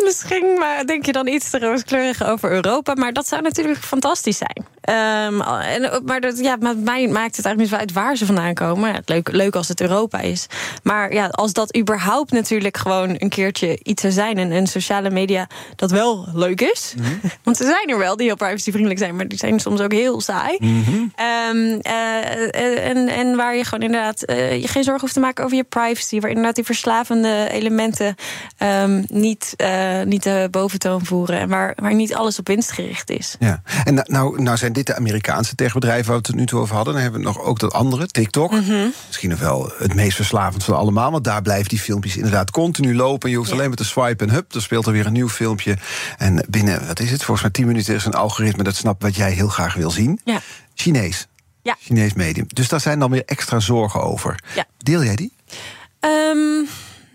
Misschien 0.08 0.58
maar 0.58 0.86
denk 0.86 1.06
je 1.06 1.12
dan 1.12 1.26
iets 1.26 1.50
te 1.50 1.58
rooskleurig 1.58 2.24
over 2.24 2.50
Europa. 2.50 2.94
Maar 2.94 3.12
dat 3.12 3.28
zou 3.28 3.42
natuurlijk 3.42 3.78
fantastisch 3.78 4.38
zijn. 4.38 4.66
Um, 4.88 5.40
en, 5.40 6.02
maar 6.04 6.20
dat, 6.20 6.38
ja, 6.38 6.56
mij 6.60 7.08
maakt 7.08 7.36
het 7.36 7.44
eigenlijk 7.44 7.58
niet 7.58 7.74
uit 7.74 7.92
waar 7.92 8.16
ze 8.16 8.26
vandaan 8.26 8.54
komen. 8.54 8.92
Ja, 8.92 9.00
leuk, 9.04 9.32
leuk 9.32 9.54
als 9.54 9.68
het 9.68 9.80
Europa 9.80 10.20
is. 10.20 10.46
Maar 10.82 11.12
ja, 11.12 11.26
als 11.26 11.52
dat 11.52 11.76
überhaupt 11.76 12.32
natuurlijk 12.32 12.76
gewoon 12.76 13.14
een 13.18 13.28
keertje 13.28 13.78
iets 13.82 14.02
zou 14.02 14.12
zijn... 14.12 14.38
en, 14.38 14.52
en 14.52 14.66
sociale 14.66 15.10
media 15.10 15.48
dat 15.76 15.90
wel 15.90 16.28
leuk 16.34 16.60
is. 16.60 16.94
Mm 16.96 17.04
-hmm. 17.04 17.20
Want 17.44 17.60
er 17.60 17.66
zijn 17.66 17.88
er 17.88 17.98
wel 17.98 18.16
die 18.16 18.26
heel 18.26 18.36
privacyvriendelijk 18.36 19.00
zijn... 19.00 19.16
maar 19.16 19.28
die 19.28 19.38
zijn 19.38 19.60
soms 19.60 19.80
ook 19.80 19.92
heel 19.92 20.20
saai. 20.20 20.56
Mm 20.60 20.84
-hmm. 20.84 21.12
um, 21.56 21.80
uh, 21.86 22.88
en, 22.88 23.08
en 23.08 23.36
waar 23.36 23.56
je 23.56 23.64
gewoon 23.64 23.84
inderdaad 23.84 24.30
uh, 24.30 24.60
je 24.60 24.68
geen 24.68 24.84
zorgen 24.84 25.00
hoeft 25.00 25.14
te 25.14 25.20
maken 25.20 25.44
over 25.44 25.56
je 25.56 25.64
privacy... 25.64 26.20
waar 26.20 26.30
inderdaad 26.30 26.54
die 26.54 26.64
verslavende 26.64 27.48
elementen 27.50 28.14
um, 28.62 29.04
niet, 29.08 29.54
uh, 29.56 29.97
niet 30.06 30.22
de 30.22 30.48
boventoon 30.50 31.04
voeren... 31.04 31.38
en 31.38 31.48
waar, 31.48 31.72
waar 31.76 31.94
niet 31.94 32.14
alles 32.14 32.38
op 32.38 32.46
winst 32.46 32.72
gericht 32.72 33.11
is. 33.11 33.37
Ja, 33.38 33.62
en 33.84 33.94
nou, 33.94 34.42
nou 34.42 34.56
zijn 34.56 34.72
dit 34.72 34.87
de 34.87 34.96
Amerikaanse 34.96 35.54
techbedrijven 35.54 36.12
waar 36.12 36.20
we 36.20 36.26
het 36.26 36.37
nu 36.37 36.46
toe 36.46 36.61
over 36.61 36.74
hadden. 36.74 36.92
Dan 36.94 37.02
hebben 37.02 37.20
we 37.20 37.26
nog 37.26 37.40
ook 37.40 37.58
dat 37.58 37.72
andere, 37.72 38.06
TikTok. 38.06 38.50
Mm 38.50 38.62
-hmm. 38.62 38.92
Misschien 39.06 39.30
nog 39.30 39.38
wel 39.38 39.72
het 39.78 39.94
meest 39.94 40.16
verslavend 40.16 40.64
van 40.64 40.76
allemaal. 40.76 41.11
Want 41.11 41.24
daar 41.24 41.42
blijven 41.42 41.68
die 41.68 41.80
filmpjes 41.80 42.16
inderdaad 42.16 42.50
continu 42.50 42.94
lopen. 42.94 43.22
En 43.22 43.30
je 43.30 43.37
hoeft 43.37 43.48
ja. 43.48 43.54
alleen 43.54 43.68
maar 43.68 43.76
te 43.76 43.84
swipen 43.84 44.28
en 44.28 44.34
hup, 44.34 44.52
dan 44.52 44.62
speelt 44.62 44.87
er 44.87 44.92
weer 44.92 45.06
een 45.06 45.12
nieuw 45.12 45.28
filmpje. 45.28 45.76
En 46.16 46.44
binnen, 46.48 46.87
wat 46.87 47.00
is 47.00 47.11
het, 47.11 47.22
volgens 47.24 47.42
mij 47.42 47.50
10 47.50 47.66
minuten 47.66 47.94
is 47.94 48.04
een 48.04 48.14
algoritme 48.14 48.62
dat 48.62 48.74
snapt 48.74 49.02
wat 49.02 49.16
jij 49.16 49.32
heel 49.32 49.48
graag 49.48 49.74
wil 49.74 49.90
zien. 49.90 50.20
Ja. 50.24 50.40
Chinees. 50.74 51.26
Ja. 51.62 51.76
Chinees 51.80 52.12
medium. 52.12 52.46
Dus 52.48 52.68
daar 52.68 52.80
zijn 52.80 52.98
dan 52.98 53.11
weer 53.11 53.24
extra 53.24 53.61
zorgen 53.61 54.02
over. 54.02 54.38
Ja. 54.54 54.64
Deel 54.78 55.04
jij 55.04 55.16
die? 55.16 55.32
Um... 56.00 56.68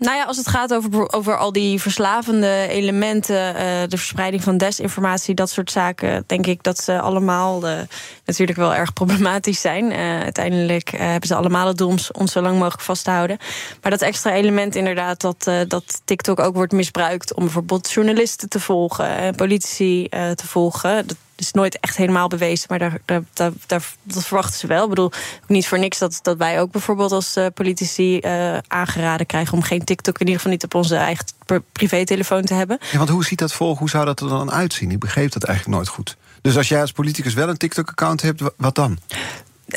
Nou 0.04 0.16
ja, 0.16 0.24
als 0.24 0.36
het 0.36 0.48
gaat 0.48 0.74
over, 0.74 1.12
over 1.12 1.38
al 1.38 1.52
die 1.52 1.80
verslavende 1.80 2.66
elementen, 2.68 3.54
uh, 3.54 3.60
de 3.88 3.96
verspreiding 3.96 4.42
van 4.42 4.56
desinformatie, 4.56 5.34
dat 5.34 5.50
soort 5.50 5.70
zaken, 5.70 6.24
denk 6.26 6.46
ik 6.46 6.62
dat 6.62 6.78
ze 6.78 7.00
allemaal 7.00 7.68
uh, 7.68 7.78
natuurlijk 8.24 8.58
wel 8.58 8.74
erg 8.74 8.92
problematisch 8.92 9.60
zijn. 9.60 9.90
Uh, 9.90 10.20
uiteindelijk 10.20 10.90
hebben 10.90 11.28
ze 11.28 11.34
allemaal 11.34 11.66
het 11.66 11.78
doel 11.78 11.88
om 11.88 11.96
ons 12.12 12.32
zo 12.32 12.40
lang 12.40 12.58
mogelijk 12.58 12.82
vast 12.82 13.04
te 13.04 13.10
houden. 13.10 13.38
Maar 13.82 13.90
dat 13.90 14.02
extra 14.02 14.32
element 14.32 14.74
inderdaad, 14.74 15.20
dat, 15.20 15.50
dat 15.68 16.00
TikTok 16.04 16.40
ook 16.40 16.54
wordt 16.54 16.72
misbruikt 16.72 17.34
om 17.34 17.44
bijvoorbeeld 17.44 17.90
journalisten 17.90 18.48
te 18.48 18.60
volgen 18.60 19.06
en 19.06 19.34
politici 19.34 20.08
te 20.08 20.46
volgen. 20.46 21.06
Is 21.36 21.52
nooit 21.52 21.80
echt 21.80 21.96
helemaal 21.96 22.28
bewezen, 22.28 22.66
maar 22.68 22.78
daar, 22.78 22.98
daar, 23.04 23.22
daar, 23.66 23.82
dat 24.02 24.24
verwachten 24.24 24.58
ze 24.58 24.66
wel. 24.66 24.82
Ik 24.82 24.88
bedoel, 24.88 25.12
niet 25.46 25.68
voor 25.68 25.78
niks 25.78 25.98
dat, 25.98 26.18
dat 26.22 26.36
wij 26.36 26.60
ook 26.60 26.70
bijvoorbeeld 26.70 27.12
als 27.12 27.36
uh, 27.36 27.46
politici 27.54 28.18
uh, 28.18 28.58
aangeraden 28.68 29.26
krijgen 29.26 29.54
om 29.54 29.62
geen 29.62 29.84
TikTok 29.84 30.14
in 30.14 30.26
ieder 30.26 30.36
geval 30.36 30.52
niet 30.52 30.64
op 30.64 30.74
onze 30.74 30.96
eigen 30.96 31.24
privételefoon 31.72 32.42
te 32.42 32.54
hebben. 32.54 32.78
Ja, 32.90 32.98
want 32.98 33.10
hoe 33.10 33.24
ziet 33.24 33.38
dat 33.38 33.52
volgen? 33.52 33.78
Hoe 33.78 33.90
zou 33.90 34.04
dat 34.04 34.20
er 34.20 34.28
dan 34.28 34.52
uitzien? 34.52 34.90
Ik 34.90 34.98
begreep 34.98 35.32
dat 35.32 35.44
eigenlijk 35.44 35.76
nooit 35.76 35.88
goed. 35.88 36.16
Dus 36.40 36.56
als 36.56 36.68
jij 36.68 36.80
als 36.80 36.92
politicus 36.92 37.34
wel 37.34 37.48
een 37.48 37.56
TikTok-account 37.56 38.22
hebt, 38.22 38.42
wat 38.56 38.74
dan? 38.74 38.98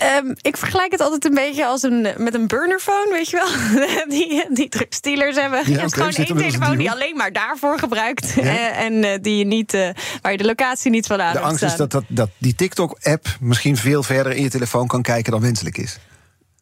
Um, 0.03 0.35
ik 0.41 0.57
vergelijk 0.57 0.91
het 0.91 1.01
altijd 1.01 1.25
een 1.25 1.33
beetje 1.33 1.65
als 1.65 1.83
een, 1.83 2.07
met 2.17 2.33
een 2.33 2.47
burnerphone, 2.47 3.07
weet 3.11 3.29
je 3.29 3.35
wel? 3.37 3.77
die, 4.17 4.45
die 4.49 4.69
drugstealers 4.69 5.35
hebben. 5.35 5.59
Ja, 5.59 5.65
je 5.65 5.79
hebt 5.79 5.97
okay, 5.97 6.11
gewoon 6.11 6.25
één 6.25 6.37
telefoon 6.49 6.77
die 6.77 6.91
alleen 6.91 7.15
maar 7.15 7.31
daarvoor 7.33 7.79
gebruikt. 7.79 8.33
Ja. 8.33 8.71
en 8.71 8.93
uh, 8.93 9.17
die 9.21 9.37
je 9.37 9.45
niet, 9.45 9.73
uh, 9.73 9.89
waar 10.21 10.31
je 10.31 10.37
de 10.37 10.45
locatie 10.45 10.91
niet 10.91 11.07
van 11.07 11.21
aan 11.21 11.33
De 11.33 11.39
angst 11.39 11.63
is 11.63 11.75
dat, 11.75 11.91
dat, 11.91 12.03
dat 12.07 12.29
die 12.37 12.55
TikTok-app 12.55 13.27
misschien 13.39 13.77
veel 13.77 14.03
verder 14.03 14.31
in 14.31 14.43
je 14.43 14.49
telefoon 14.49 14.87
kan 14.87 15.01
kijken 15.01 15.31
dan 15.31 15.41
wenselijk 15.41 15.77
is. 15.77 15.97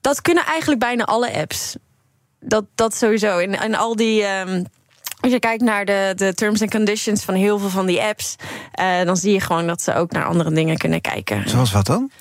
Dat 0.02 0.21
kunnen 0.21 0.45
eigenlijk 0.45 0.80
bijna 0.80 1.04
alle 1.04 1.34
apps. 1.34 1.76
Dat, 2.39 2.65
dat 2.76 2.95
sowieso. 2.95 3.38
En, 3.38 3.60
en 3.60 3.76
al 3.76 3.95
die. 3.95 4.24
Um, 4.24 4.65
als 5.19 5.32
je 5.34 5.39
kijkt 5.39 5.63
naar 5.63 5.86
de, 5.86 6.13
de 6.15 6.34
terms 6.34 6.62
and 6.62 6.71
conditions 6.71 7.24
van 7.24 7.34
heel 7.34 7.60
veel 7.60 7.69
van 7.69 7.86
die 7.86 8.02
apps, 8.02 8.36
uh, 8.80 9.04
dan 9.04 9.17
zie 9.17 9.34
je 9.34 9.39
gewoon 9.39 9.67
dat 9.67 9.82
ze 9.82 9.95
ook 9.95 10.12
naar 10.12 10.26
andere 10.26 10.52
dingen 10.52 10.78
kunnen 10.78 11.02
kijken. 11.02 11.50
Zoals 11.50 11.71
wat 11.71 11.86
dan? 11.86 12.12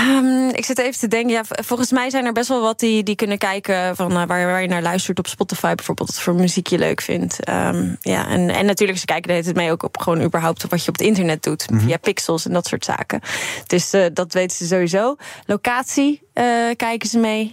Um, 0.00 0.48
ik 0.48 0.64
zit 0.64 0.78
even 0.78 0.98
te 0.98 1.08
denken. 1.08 1.30
Ja, 1.30 1.42
volgens 1.48 1.90
mij 1.90 2.10
zijn 2.10 2.24
er 2.24 2.32
best 2.32 2.48
wel 2.48 2.60
wat 2.60 2.78
die, 2.78 3.02
die 3.02 3.14
kunnen 3.14 3.38
kijken 3.38 3.96
van 3.96 4.10
uh, 4.10 4.16
waar, 4.16 4.46
waar 4.46 4.62
je 4.62 4.68
naar 4.68 4.82
luistert 4.82 5.18
op 5.18 5.26
Spotify 5.26 5.74
bijvoorbeeld. 5.74 6.08
Wat 6.08 6.20
voor 6.20 6.34
muziek 6.34 6.66
je 6.66 6.78
leuk 6.78 7.00
vindt. 7.00 7.48
Um, 7.48 7.96
ja, 8.00 8.28
en, 8.28 8.50
en 8.50 8.66
natuurlijk, 8.66 8.98
ze 8.98 9.04
kijken 9.04 9.34
het 9.34 9.54
mee 9.54 9.70
ook 9.70 9.82
op 9.82 9.98
gewoon 9.98 10.22
überhaupt 10.22 10.64
op 10.64 10.70
wat 10.70 10.84
je 10.84 10.88
op 10.88 10.98
het 10.98 11.06
internet 11.06 11.42
doet. 11.42 11.70
Mm 11.70 11.78
-hmm. 11.78 11.86
Via 11.86 11.96
pixels 11.96 12.46
en 12.46 12.52
dat 12.52 12.66
soort 12.66 12.84
zaken. 12.84 13.20
Dus 13.66 13.94
uh, 13.94 14.04
dat 14.12 14.32
weten 14.32 14.56
ze 14.56 14.66
sowieso. 14.66 15.16
Locatie 15.46 16.22
uh, 16.34 16.44
kijken 16.76 17.08
ze 17.08 17.18
mee. 17.18 17.52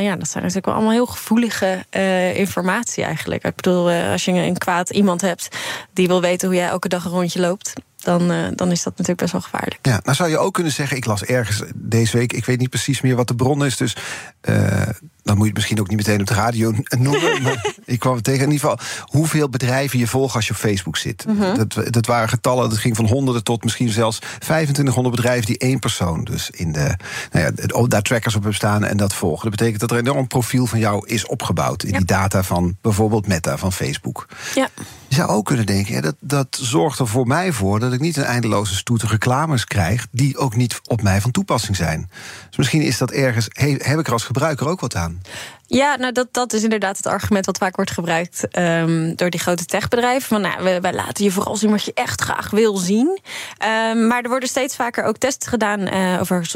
ja, 0.00 0.16
dat 0.16 0.28
zijn 0.28 0.42
natuurlijk 0.42 0.66
wel 0.66 0.74
allemaal 0.74 0.92
heel 0.92 1.06
gevoelige 1.06 1.84
informatie 2.34 3.04
eigenlijk. 3.04 3.44
Ik 3.44 3.54
bedoel, 3.54 3.90
als 3.90 4.24
je 4.24 4.32
een 4.32 4.58
kwaad 4.58 4.90
iemand 4.90 5.20
hebt 5.20 5.48
die 5.92 6.06
wil 6.06 6.20
weten 6.20 6.48
hoe 6.48 6.56
jij 6.56 6.68
elke 6.68 6.88
dag 6.88 7.04
een 7.04 7.10
rondje 7.10 7.40
loopt 7.40 7.72
dan, 7.98 8.30
uh, 8.30 8.46
dan 8.54 8.70
is 8.70 8.82
dat 8.82 8.92
natuurlijk 8.92 9.20
best 9.20 9.32
wel 9.32 9.40
gevaarlijk. 9.40 9.78
Ja, 9.82 10.00
nou 10.02 10.16
zou 10.16 10.30
je 10.30 10.38
ook 10.38 10.54
kunnen 10.54 10.72
zeggen, 10.72 10.96
ik 10.96 11.04
las 11.04 11.24
ergens 11.24 11.62
deze 11.74 12.16
week, 12.16 12.32
ik 12.32 12.44
weet 12.44 12.58
niet 12.58 12.70
precies 12.70 13.00
meer 13.00 13.16
wat 13.16 13.28
de 13.28 13.34
bron 13.34 13.64
is, 13.64 13.76
dus 13.76 13.96
uh, 14.48 14.82
dan 15.22 15.36
moet 15.36 15.46
je 15.46 15.52
het 15.52 15.54
misschien 15.54 15.80
ook 15.80 15.88
niet 15.88 15.96
meteen 15.96 16.20
op 16.20 16.26
de 16.26 16.34
radio 16.34 16.72
noemen. 16.98 17.42
maar 17.42 17.74
ik 17.84 17.98
kwam 17.98 18.22
tegen 18.22 18.44
in 18.44 18.52
ieder 18.52 18.68
geval 18.68 18.86
hoeveel 19.04 19.48
bedrijven 19.48 19.98
je 19.98 20.06
volgt 20.06 20.34
als 20.34 20.46
je 20.46 20.52
op 20.52 20.58
Facebook 20.58 20.96
zit. 20.96 21.24
Mm 21.26 21.40
-hmm. 21.40 21.56
dat, 21.56 21.92
dat 21.92 22.06
waren 22.06 22.28
getallen, 22.28 22.68
dat 22.68 22.78
ging 22.78 22.96
van 22.96 23.06
honderden 23.06 23.44
tot 23.44 23.62
misschien 23.62 23.88
zelfs 23.88 24.18
2500 24.18 25.16
bedrijven 25.16 25.46
die 25.46 25.58
één 25.58 25.78
persoon 25.78 26.24
dus 26.24 26.50
in 26.50 26.72
de, 26.72 26.96
nou 27.32 27.52
ja, 27.66 27.86
daar 27.86 28.02
trackers 28.02 28.34
op 28.34 28.40
hebben 28.40 28.58
staan 28.58 28.84
en 28.84 28.96
dat 28.96 29.14
volgen. 29.14 29.42
Dat 29.42 29.58
betekent 29.58 29.80
dat 29.80 29.90
er 29.90 29.98
een 29.98 30.06
enorm 30.06 30.26
profiel 30.26 30.66
van 30.66 30.78
jou 30.78 31.06
is 31.06 31.26
opgebouwd 31.26 31.82
in 31.82 31.90
ja. 31.90 31.96
die 31.96 32.06
data 32.06 32.42
van 32.42 32.76
bijvoorbeeld 32.80 33.26
Meta 33.26 33.56
van 33.56 33.72
Facebook. 33.72 34.26
Ja. 34.54 34.68
Je 35.08 35.14
zou 35.14 35.28
ook 35.28 35.44
kunnen 35.44 35.66
denken, 35.66 36.02
dat, 36.02 36.14
dat 36.20 36.58
zorgt 36.60 36.98
er 36.98 37.08
voor 37.08 37.26
mij 37.26 37.52
voor 37.52 37.80
dat 37.80 37.92
ik 37.92 38.00
niet 38.00 38.16
een 38.16 38.24
eindeloze 38.24 38.74
stoet 38.74 39.02
reclames 39.02 39.64
krijg 39.64 40.06
die 40.10 40.36
ook 40.36 40.56
niet 40.56 40.80
op 40.84 41.02
mij 41.02 41.20
van 41.20 41.30
toepassing 41.30 41.76
zijn. 41.76 42.10
Dus 42.48 42.56
misschien 42.56 42.82
is 42.82 42.98
dat 42.98 43.10
ergens, 43.10 43.48
heb 43.78 43.98
ik 43.98 44.06
er 44.06 44.12
als 44.12 44.24
gebruiker 44.24 44.68
ook 44.68 44.80
wat 44.80 44.96
aan. 44.96 45.20
Ja, 45.70 45.96
nou 45.96 46.12
dat, 46.12 46.28
dat 46.30 46.52
is 46.52 46.62
inderdaad 46.62 46.96
het 46.96 47.06
argument 47.06 47.46
wat 47.46 47.58
vaak 47.58 47.76
wordt 47.76 47.90
gebruikt 47.90 48.58
um, 48.58 49.16
door 49.16 49.30
die 49.30 49.40
grote 49.40 49.64
techbedrijven. 49.64 50.28
Van 50.28 50.40
nou, 50.40 50.62
wij, 50.62 50.80
wij, 50.80 50.92
laten 50.92 51.24
je 51.24 51.30
vooral 51.30 51.56
zien 51.56 51.70
wat 51.70 51.84
je 51.84 51.92
echt 51.94 52.20
graag 52.20 52.50
wil 52.50 52.76
zien. 52.76 53.18
Um, 53.92 54.06
maar 54.06 54.22
er 54.22 54.28
worden 54.28 54.48
steeds 54.48 54.76
vaker 54.76 55.04
ook 55.04 55.16
tests 55.16 55.46
gedaan 55.46 55.94
uh, 55.94 56.20
over 56.20 56.46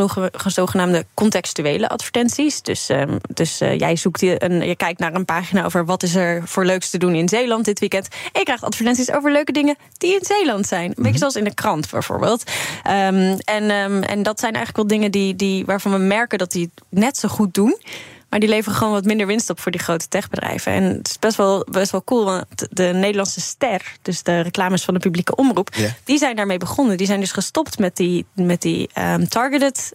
zogenaamde 0.46 1.06
contextuele 1.14 1.88
advertenties. 1.88 2.62
Dus, 2.62 2.88
um, 2.88 3.18
dus 3.34 3.60
uh, 3.60 3.78
jij 3.78 3.96
zoekt 3.96 4.20
je, 4.20 4.44
een, 4.44 4.66
je 4.66 4.76
kijkt 4.76 5.00
naar 5.00 5.14
een 5.14 5.24
pagina 5.24 5.64
over 5.64 5.84
wat 5.84 6.02
is 6.02 6.14
er 6.14 6.42
voor 6.44 6.64
leuks 6.64 6.90
te 6.90 6.98
doen 6.98 7.14
in 7.14 7.28
Zeeland 7.28 7.64
dit 7.64 7.78
weekend. 7.80 8.08
En 8.08 8.38
je 8.38 8.42
krijgt 8.42 8.64
advertenties 8.64 9.12
over 9.12 9.32
leuke 9.32 9.52
dingen 9.52 9.76
die 9.98 10.14
in 10.14 10.24
Zeeland 10.24 10.66
zijn. 10.66 10.84
Een 10.84 10.94
beetje 10.94 11.10
Mhm. 11.10 11.18
zoals 11.18 11.36
in 11.36 11.44
de 11.44 11.54
krant 11.54 11.90
bijvoorbeeld. 11.90 12.42
Ehm, 12.82 13.38
en, 13.44 13.70
ehm, 13.70 14.02
en 14.02 14.22
dat 14.22 14.40
zijn 14.40 14.54
eigenlijk 14.54 14.76
wel 14.76 14.86
dingen 14.86 15.10
die, 15.10 15.36
die, 15.36 15.64
waarvan 15.64 15.92
we 15.92 15.98
merken 15.98 16.38
dat 16.38 16.52
die 16.52 16.70
het 16.74 16.84
net 17.00 17.16
zo 17.16 17.28
goed 17.28 17.54
doen. 17.54 17.76
Maar 18.32 18.40
die 18.40 18.50
leveren 18.50 18.78
gewoon 18.78 18.92
wat 18.92 19.04
minder 19.04 19.26
winst 19.26 19.50
op 19.50 19.60
voor 19.60 19.72
die 19.72 19.80
grote 19.80 20.08
techbedrijven. 20.08 20.72
En 20.72 20.82
het 20.82 21.08
is 21.08 21.18
best 21.18 21.36
wel, 21.36 21.66
best 21.70 21.90
wel 21.90 22.04
cool, 22.04 22.24
want 22.24 22.66
de 22.70 22.82
Nederlandse 22.84 23.40
ster, 23.40 23.82
dus 24.02 24.22
de 24.22 24.40
reclames 24.40 24.84
van 24.84 24.94
de 24.94 25.00
publieke 25.00 25.34
omroep, 25.34 25.74
die 26.04 26.18
zijn 26.18 26.36
daarmee 26.36 26.58
begonnen. 26.58 26.96
Die 26.96 27.06
zijn 27.06 27.20
dus 27.20 27.32
gestopt 27.32 27.78
met 27.78 27.96
die, 27.96 28.26
met 28.34 28.62
die 28.62 28.88
ehm, 28.92 29.24
targeted 29.26 29.92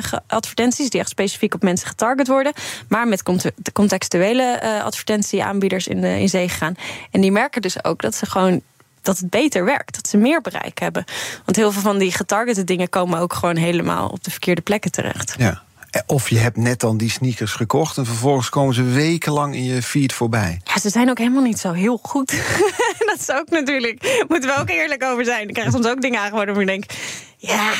ge- 0.00 0.20
advertenties, 0.26 0.90
die 0.90 1.00
echt 1.00 1.08
specifiek 1.08 1.54
op 1.54 1.62
mensen 1.62 1.88
getarget 1.88 2.28
worden. 2.28 2.52
Maar 2.88 3.08
met 3.08 3.22
de 3.56 3.72
contextuele 3.72 4.42
eh, 4.42 4.84
advertentieaanbieders 4.84 5.86
in, 5.86 6.00
de, 6.00 6.20
in 6.20 6.28
zee 6.28 6.48
gegaan. 6.48 6.74
En 7.10 7.20
die 7.20 7.32
merken 7.32 7.62
dus 7.62 7.84
ook 7.84 8.02
dat 8.02 8.14
ze 8.14 8.26
gewoon 8.26 8.60
dat 9.02 9.18
het 9.18 9.30
beter 9.30 9.64
werkt, 9.64 9.94
dat 9.94 10.08
ze 10.08 10.16
meer 10.16 10.40
bereik 10.40 10.78
hebben. 10.78 11.04
Want 11.44 11.56
heel 11.56 11.72
veel 11.72 11.82
van 11.82 11.98
die 11.98 12.12
getargete 12.12 12.64
dingen 12.64 12.88
komen 12.88 13.18
ook 13.18 13.32
gewoon 13.32 13.56
helemaal 13.56 14.08
op 14.08 14.24
de 14.24 14.30
verkeerde 14.30 14.60
plekken 14.60 14.90
terecht. 14.90 15.34
Ja. 15.38 15.62
Of 16.06 16.28
je 16.30 16.38
hebt 16.38 16.56
net 16.56 16.80
dan 16.80 16.96
die 16.96 17.10
sneakers 17.10 17.52
gekocht 17.52 17.96
en 17.96 18.06
vervolgens 18.06 18.48
komen 18.48 18.74
ze 18.74 18.82
wekenlang 18.82 19.54
in 19.54 19.64
je 19.64 19.82
feed 19.82 20.12
voorbij. 20.12 20.60
Ja, 20.64 20.78
ze 20.80 20.90
zijn 20.90 21.10
ook 21.10 21.18
helemaal 21.18 21.42
niet 21.42 21.58
zo 21.58 21.72
heel 21.72 21.98
goed. 22.02 22.30
dat 23.10 23.18
is 23.18 23.30
ook 23.30 23.50
natuurlijk, 23.50 24.24
moeten 24.28 24.50
we 24.50 24.60
ook 24.60 24.70
eerlijk 24.70 25.04
over 25.04 25.24
zijn. 25.24 25.48
Ik 25.48 25.54
krijg 25.54 25.72
soms 25.72 25.86
ook 25.86 26.00
dingen 26.00 26.20
aangeboden 26.20 26.54
waar 26.54 26.62
ik 26.62 26.68
denk... 26.68 26.84
ja, 27.40 27.74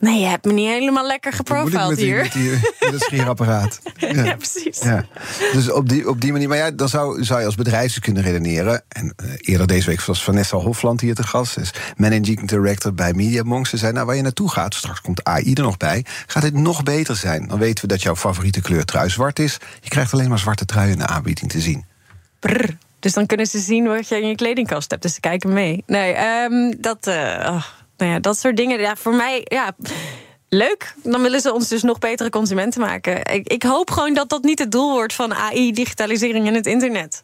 nee, 0.00 0.20
je 0.20 0.26
hebt 0.26 0.44
me 0.44 0.52
niet 0.52 0.68
helemaal 0.68 1.06
lekker 1.06 1.32
geprofiled 1.32 1.88
met, 1.88 1.96
die, 1.98 2.06
hier. 2.06 2.22
met, 2.22 2.32
die, 2.32 2.50
met 2.90 3.00
scheerapparaat? 3.00 3.80
Ja, 3.98 4.36
precies. 4.36 4.78
Ja. 4.78 5.04
Dus 5.52 5.70
op 5.70 5.88
die, 5.88 6.08
op 6.08 6.20
die 6.20 6.32
manier, 6.32 6.48
maar 6.48 6.56
ja, 6.56 6.70
dan 6.70 6.88
zou, 6.88 7.24
zou 7.24 7.40
je 7.40 7.46
als 7.46 7.54
bedrijf 7.54 7.98
kunnen 7.98 8.22
redeneren. 8.22 8.82
En 8.88 9.14
eh, 9.16 9.26
eerder 9.40 9.66
deze 9.66 9.86
week 9.86 10.00
was 10.00 10.24
Vanessa 10.24 10.56
Hofland 10.56 11.00
hier 11.00 11.14
te 11.14 11.22
gast. 11.22 11.58
Is 11.58 11.70
managing 11.96 12.48
director 12.48 12.94
bij 12.94 13.12
Mediamonks. 13.12 13.70
Ze 13.70 13.76
zei, 13.76 13.92
nou, 13.92 14.06
waar 14.06 14.16
je 14.16 14.22
naartoe 14.22 14.50
gaat, 14.50 14.74
straks 14.74 15.00
komt 15.00 15.24
AI 15.24 15.52
er 15.52 15.62
nog 15.62 15.76
bij... 15.76 16.04
gaat 16.26 16.42
dit 16.42 16.54
nog 16.54 16.82
beter 16.82 17.16
zijn. 17.16 17.48
Dan 17.48 17.58
weten 17.58 17.82
we 17.82 17.90
dat 17.90 18.02
jouw 18.02 18.16
favoriete 18.16 18.60
kleur 18.60 18.84
trui 18.84 19.10
zwart 19.10 19.38
is. 19.38 19.58
Je 19.80 19.90
krijgt 19.90 20.12
alleen 20.12 20.28
maar 20.28 20.38
zwarte 20.38 20.64
truien 20.64 20.92
in 20.92 20.98
de 20.98 21.06
aanbieding 21.06 21.50
te 21.50 21.60
zien. 21.60 21.84
Brrr. 22.40 22.76
Dus 23.00 23.12
dan 23.12 23.26
kunnen 23.26 23.46
ze 23.46 23.58
zien 23.58 23.84
wat 23.84 24.08
je 24.08 24.20
in 24.20 24.28
je 24.28 24.34
kledingkast 24.34 24.90
hebt. 24.90 25.02
Dus 25.02 25.14
ze 25.14 25.20
kijken 25.20 25.52
mee. 25.52 25.82
Nee, 25.86 26.12
ehm, 26.12 26.74
dat, 26.78 27.06
eh, 27.06 27.14
oh, 27.46 27.64
nou 28.04 28.16
ja, 28.16 28.22
dat 28.22 28.38
soort 28.38 28.56
dingen. 28.56 28.80
Ja, 28.80 28.96
voor 28.96 29.14
mij, 29.14 29.40
ja, 29.44 29.72
leuk. 30.48 30.94
Dan 31.02 31.22
willen 31.22 31.40
ze 31.40 31.52
ons 31.52 31.68
dus 31.68 31.82
nog 31.82 31.98
betere 31.98 32.30
consumenten 32.30 32.80
maken. 32.80 33.24
Ik, 33.34 33.48
ik 33.48 33.62
hoop 33.62 33.90
gewoon 33.90 34.14
dat 34.14 34.28
dat 34.28 34.42
niet 34.42 34.58
het 34.58 34.72
doel 34.72 34.92
wordt 34.92 35.14
van 35.14 35.34
AI, 35.34 35.72
digitalisering 35.72 36.46
en 36.46 36.54
het 36.54 36.66
internet. 36.66 37.22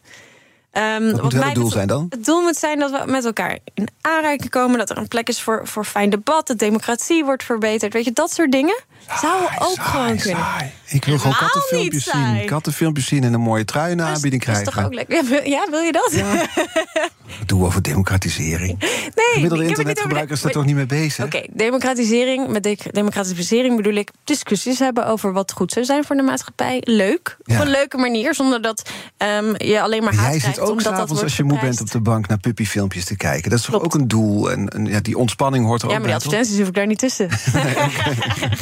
Ehm, 0.71 1.03
moet 1.03 1.19
wat 1.19 1.31
wel 1.31 1.39
mij 1.39 1.49
het 1.49 1.57
doel 1.57 1.69
zijn 1.69 1.87
dan? 1.87 2.05
Het 2.09 2.25
doel 2.25 2.41
moet 2.41 2.55
zijn 2.55 2.79
dat 2.79 2.91
we 2.91 3.11
met 3.11 3.25
elkaar 3.25 3.57
in 3.73 3.87
aanraking 4.01 4.49
komen. 4.49 4.77
Dat 4.77 4.89
er 4.89 4.97
een 4.97 5.07
plek 5.07 5.27
is 5.27 5.41
voor, 5.41 5.67
voor 5.67 5.85
fijn 5.85 6.09
debat. 6.09 6.47
Dat 6.47 6.57
democratie 6.57 7.25
wordt 7.25 7.43
verbeterd. 7.43 7.93
Weet 7.93 8.05
je, 8.05 8.11
dat 8.11 8.33
soort 8.33 8.51
dingen 8.51 8.79
zou 9.21 9.41
ook 9.59 9.75
Saai, 9.75 9.87
gewoon 9.89 10.17
kunnen. 10.17 10.43
saai. 10.43 10.71
Ik 10.85 11.05
wil 11.05 11.17
gewoon 11.17 11.35
kattenfilmpjes 11.35 12.03
zien. 12.03 12.45
Kattenfilmpjes 12.45 13.05
zien 13.07 13.23
en 13.23 13.33
een 13.33 13.39
mooie 13.41 13.65
trui 13.65 13.95
is- 13.95 14.01
aanbieding 14.01 14.45
dat 14.45 14.55
is 14.55 14.61
krijgen. 14.61 14.73
toch 14.73 14.85
ook 14.85 14.93
lekker? 14.93 15.15
Ja, 15.15 15.29
wil, 15.29 15.43
ja, 15.43 15.83
je 15.85 15.91
dat? 15.91 16.13
Doe 17.45 17.65
over 17.65 17.81
democratisering. 17.81 18.79
Nee, 18.79 18.89
Gemiddelde 19.15 19.33
ik 19.33 19.41
heb 19.41 19.41
het 19.41 19.51
niet 19.51 19.59
over 19.59 19.69
internetgebruiker 19.69 20.35
is 20.35 20.41
daar 20.41 20.51
toch 20.51 20.65
niet 20.65 20.75
mee 20.75 20.85
bezig? 20.85 21.25
Oké, 21.25 21.41
democratisering. 21.51 22.47
Met 22.47 22.63
de- 22.63 22.77
democratisering 22.91 23.75
bedoel 23.75 23.93
ik 23.93 24.09
discussies 24.23 24.79
hebben 24.79 25.05
over 25.07 25.33
wat 25.33 25.51
goed 25.51 25.71
zou 25.71 25.85
zijn 25.85 26.03
voor 26.03 26.15
de 26.15 26.21
maatschappij. 26.21 26.81
Leuk. 26.85 27.37
Ja. 27.43 27.55
Op 27.55 27.61
een 27.65 27.71
leuke 27.71 27.97
manier, 27.97 28.35
zonder 28.35 28.61
dat 28.61 28.89
ehm, 29.17 29.53
je 29.57 29.81
alleen 29.81 30.03
maar 30.03 30.13
haat 30.15 30.29
Jij 30.29 30.37
krijgt. 30.39 30.55
zit 30.57 30.65
ook 30.69 30.81
s'avonds 30.81 31.23
als 31.23 31.37
je 31.37 31.43
moe 31.43 31.59
bent 31.59 31.81
op 31.81 31.91
de 31.91 31.99
bank 32.01 32.27
naar 32.27 32.39
puppyfilmpjes 32.39 33.05
te 33.05 33.15
kijken. 33.17 33.49
Dat 33.49 33.59
is 33.59 33.65
toch 33.65 33.75
Klopt. 33.79 33.93
ook 33.95 34.01
een 34.01 34.07
doel? 34.07 34.51
En, 34.51 34.67
en 34.69 34.85
ja, 34.85 34.99
die 34.99 35.17
ontspanning 35.17 35.65
hoort 35.65 35.81
er 35.81 35.89
Ja, 35.89 35.95
ook 35.95 36.01
maar 36.07 36.19
die 36.19 36.29
bij, 36.29 36.29
toch? 36.29 36.39
advertenties 36.39 36.57
hoef 36.59 36.67
ik 36.67 36.73
daar 36.73 36.87
niet 36.87 36.99
tussen. 36.99 37.29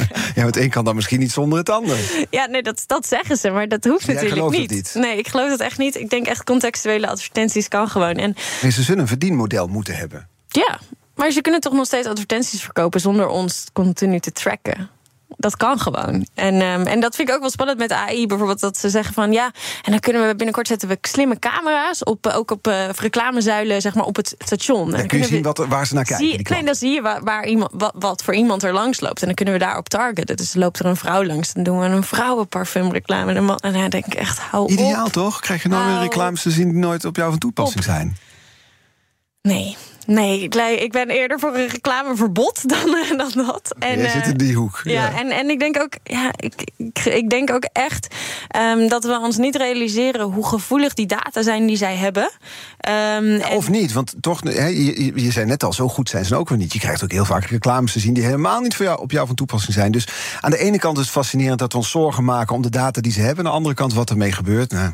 Ja, 0.34 0.44
het 0.46 0.56
een 0.56 0.70
kan 0.70 0.84
dan 0.84 0.94
misschien 0.94 1.18
niet 1.18 1.32
zonder 1.32 1.58
het 1.58 1.70
ander. 1.70 2.26
ja, 2.30 2.46
nee, 2.46 2.62
dat, 2.62 2.82
dat 2.86 3.06
zeggen 3.06 3.36
ze, 3.36 3.50
maar 3.50 3.68
dat 3.68 3.84
hoeft 3.84 4.06
Jij 4.06 4.14
natuurlijk 4.14 4.70
niet. 4.70 4.94
Nee, 4.94 5.18
ik 5.18 5.28
geloof 5.28 5.48
dat 5.48 5.60
echt 5.60 5.78
niet. 5.78 5.96
Ik 5.96 6.10
denk 6.10 6.26
echt 6.26 6.44
contextuele 6.44 7.06
advertenties 7.08 7.68
kan 7.68 7.88
gewoon. 7.88 8.14
En 8.14 8.34
Nee, 8.62 8.70
ze 8.70 8.82
zullen 8.82 9.00
een 9.00 9.08
verdienmodel 9.08 9.66
moeten 9.66 9.96
hebben. 9.96 10.28
ja, 10.48 10.78
maar 11.14 11.30
ze 11.30 11.40
kunnen 11.40 11.60
toch 11.60 11.72
nog 11.72 11.86
steeds 11.86 12.06
advertenties 12.06 12.62
verkopen 12.62 13.00
zonder 13.00 13.26
ons 13.26 13.66
continu 13.72 14.20
te 14.20 14.32
tracken. 14.32 14.90
Dat 15.36 15.56
kan 15.56 15.78
gewoon. 15.78 16.26
En, 16.34 16.60
ehm, 16.60 16.86
en 16.86 17.00
dat 17.00 17.14
vind 17.16 17.28
ik 17.28 17.34
ook 17.34 17.40
wel 17.40 17.50
spannend 17.50 17.78
met 17.78 17.92
AI. 17.92 18.26
Bijvoorbeeld 18.26 18.60
dat 18.60 18.78
ze 18.78 18.88
zeggen 18.88 19.14
van 19.14 19.32
ja, 19.32 19.50
en 19.82 19.90
dan 19.90 20.00
kunnen 20.00 20.26
we 20.26 20.34
binnenkort 20.34 20.66
zetten 20.66 20.88
we 20.88 20.98
slimme 21.00 21.38
camera's 21.38 22.04
op, 22.04 22.26
eh, 22.26 22.36
ook 22.36 22.50
op 22.50 22.66
eh, 22.66 22.88
reclamezuilen, 22.88 23.80
zeg 23.80 23.94
maar, 23.94 24.04
op 24.04 24.16
het 24.16 24.34
station. 24.38 24.84
En 24.84 24.90
Dan 24.90 24.98
dan 24.98 25.06
kun 25.06 25.18
je 25.18 25.24
zien 25.24 25.42
wat, 25.42 25.58
waar 25.58 25.86
ze 25.86 25.94
naar 25.94 26.04
kijken. 26.04 26.26
Zie, 26.26 26.48
nee, 26.50 26.64
dan 26.64 26.74
zie 26.74 26.90
je 26.90 27.02
waar, 27.02 27.22
waar 27.22 27.46
iemand, 27.46 27.70
wat, 27.74 27.92
wat 27.98 28.22
voor 28.24 28.34
iemand 28.34 28.62
er 28.62 28.72
langs 28.72 29.00
loopt. 29.00 29.20
En 29.20 29.26
dan 29.26 29.34
kunnen 29.34 29.54
we 29.54 29.60
daarop 29.60 29.88
targeten. 29.88 30.36
Dus 30.36 30.54
loopt 30.54 30.78
er 30.78 30.86
een 30.86 30.96
vrouw 30.96 31.24
langs, 31.24 31.52
dan 31.52 31.62
doen 31.62 31.78
we 31.80 31.86
een 31.86 32.02
vrouwenparfumreclame. 32.04 33.30
En, 33.30 33.36
een 33.36 33.44
man, 33.44 33.58
en 33.58 33.72
dan 33.72 33.88
denk 33.90 34.06
ik 34.06 34.14
echt, 34.14 34.38
hou 34.38 34.72
Ideaal 34.72 35.06
op. 35.06 35.12
toch? 35.12 35.40
Krijg 35.40 35.62
je 35.62 35.68
nou 35.68 35.90
weer 35.92 36.00
reclames 36.00 36.42
te 36.42 36.50
zien 36.50 36.68
die 36.68 36.78
nooit 36.78 37.04
op 37.04 37.16
jou 37.16 37.30
van 37.30 37.38
toepassing 37.38 37.78
op. 37.78 37.84
zijn? 37.84 38.16
Nee, 39.42 39.76
nee 40.14 40.42
ik, 40.80 40.92
ben 40.92 41.08
eerder 41.08 41.38
voor 41.38 41.54
een 41.54 41.68
reclameverbod 41.68 42.68
dan, 42.68 42.96
eh, 42.96 43.18
dan 43.18 43.46
dat. 43.46 43.74
En, 43.78 43.98
Jij 43.98 44.08
zit 44.10 44.22
eh, 44.22 44.28
in 44.28 44.36
die 44.36 44.54
hoek. 44.54 44.80
Ja, 44.84 45.18
En, 45.18 45.30
en 45.30 45.50
ik 45.50 45.58
denk 45.58 45.80
ook, 45.80 45.92
ja, 46.02 46.30
ik, 46.36 46.54
ik, 46.76 46.98
ik 47.04 47.30
denk 47.30 47.50
ook 47.52 47.64
echt 47.72 48.14
ehm, 48.48 48.88
dat 48.88 49.04
we 49.04 49.18
ons 49.22 49.36
niet 49.36 49.56
realiseren 49.56 50.26
hoe 50.26 50.46
gevoelig 50.46 50.94
die 50.94 51.06
data 51.06 51.42
zijn 51.42 51.66
die 51.66 51.76
zij 51.76 51.96
hebben. 51.96 52.30
Ehm, 52.78 52.94
en- 53.40 53.50
Of 53.56 53.68
niet, 53.68 53.92
want 53.92 54.14
toch, 54.20 54.40
je- 54.44 55.12
je 55.14 55.30
zei 55.30 55.46
net 55.46 55.64
al, 55.64 55.72
zo 55.72 55.88
goed 55.88 56.08
zijn 56.08 56.24
ze 56.24 56.36
ook 56.36 56.48
weer 56.48 56.58
niet. 56.58 56.72
Je 56.72 56.78
krijgt 56.78 57.04
ook 57.04 57.12
heel 57.12 57.24
vaak 57.24 57.44
reclames 57.44 57.92
te 57.92 58.00
zien 58.00 58.14
die 58.14 58.24
helemaal 58.24 58.60
niet 58.60 58.74
voor 58.76 58.84
jou, 58.84 59.00
op 59.00 59.10
jou 59.10 59.26
van 59.26 59.36
toepassing 59.36 59.74
zijn. 59.74 59.92
Dus 59.92 60.06
aan 60.40 60.50
de 60.50 60.58
ene 60.58 60.78
kant 60.78 60.96
is 60.98 61.02
het 61.02 61.12
fascinerend 61.12 61.58
dat 61.58 61.72
we 61.72 61.78
ons 61.78 61.90
zorgen 61.90 62.24
maken 62.24 62.54
om 62.54 62.62
de 62.62 62.70
data 62.70 63.00
die 63.00 63.12
ze 63.12 63.20
hebben. 63.20 63.44
Aan 63.44 63.50
de 63.50 63.56
andere 63.56 63.74
kant 63.74 63.94
wat 63.94 64.10
ermee 64.10 64.32
gebeurt. 64.32 64.72
Nou, 64.72 64.90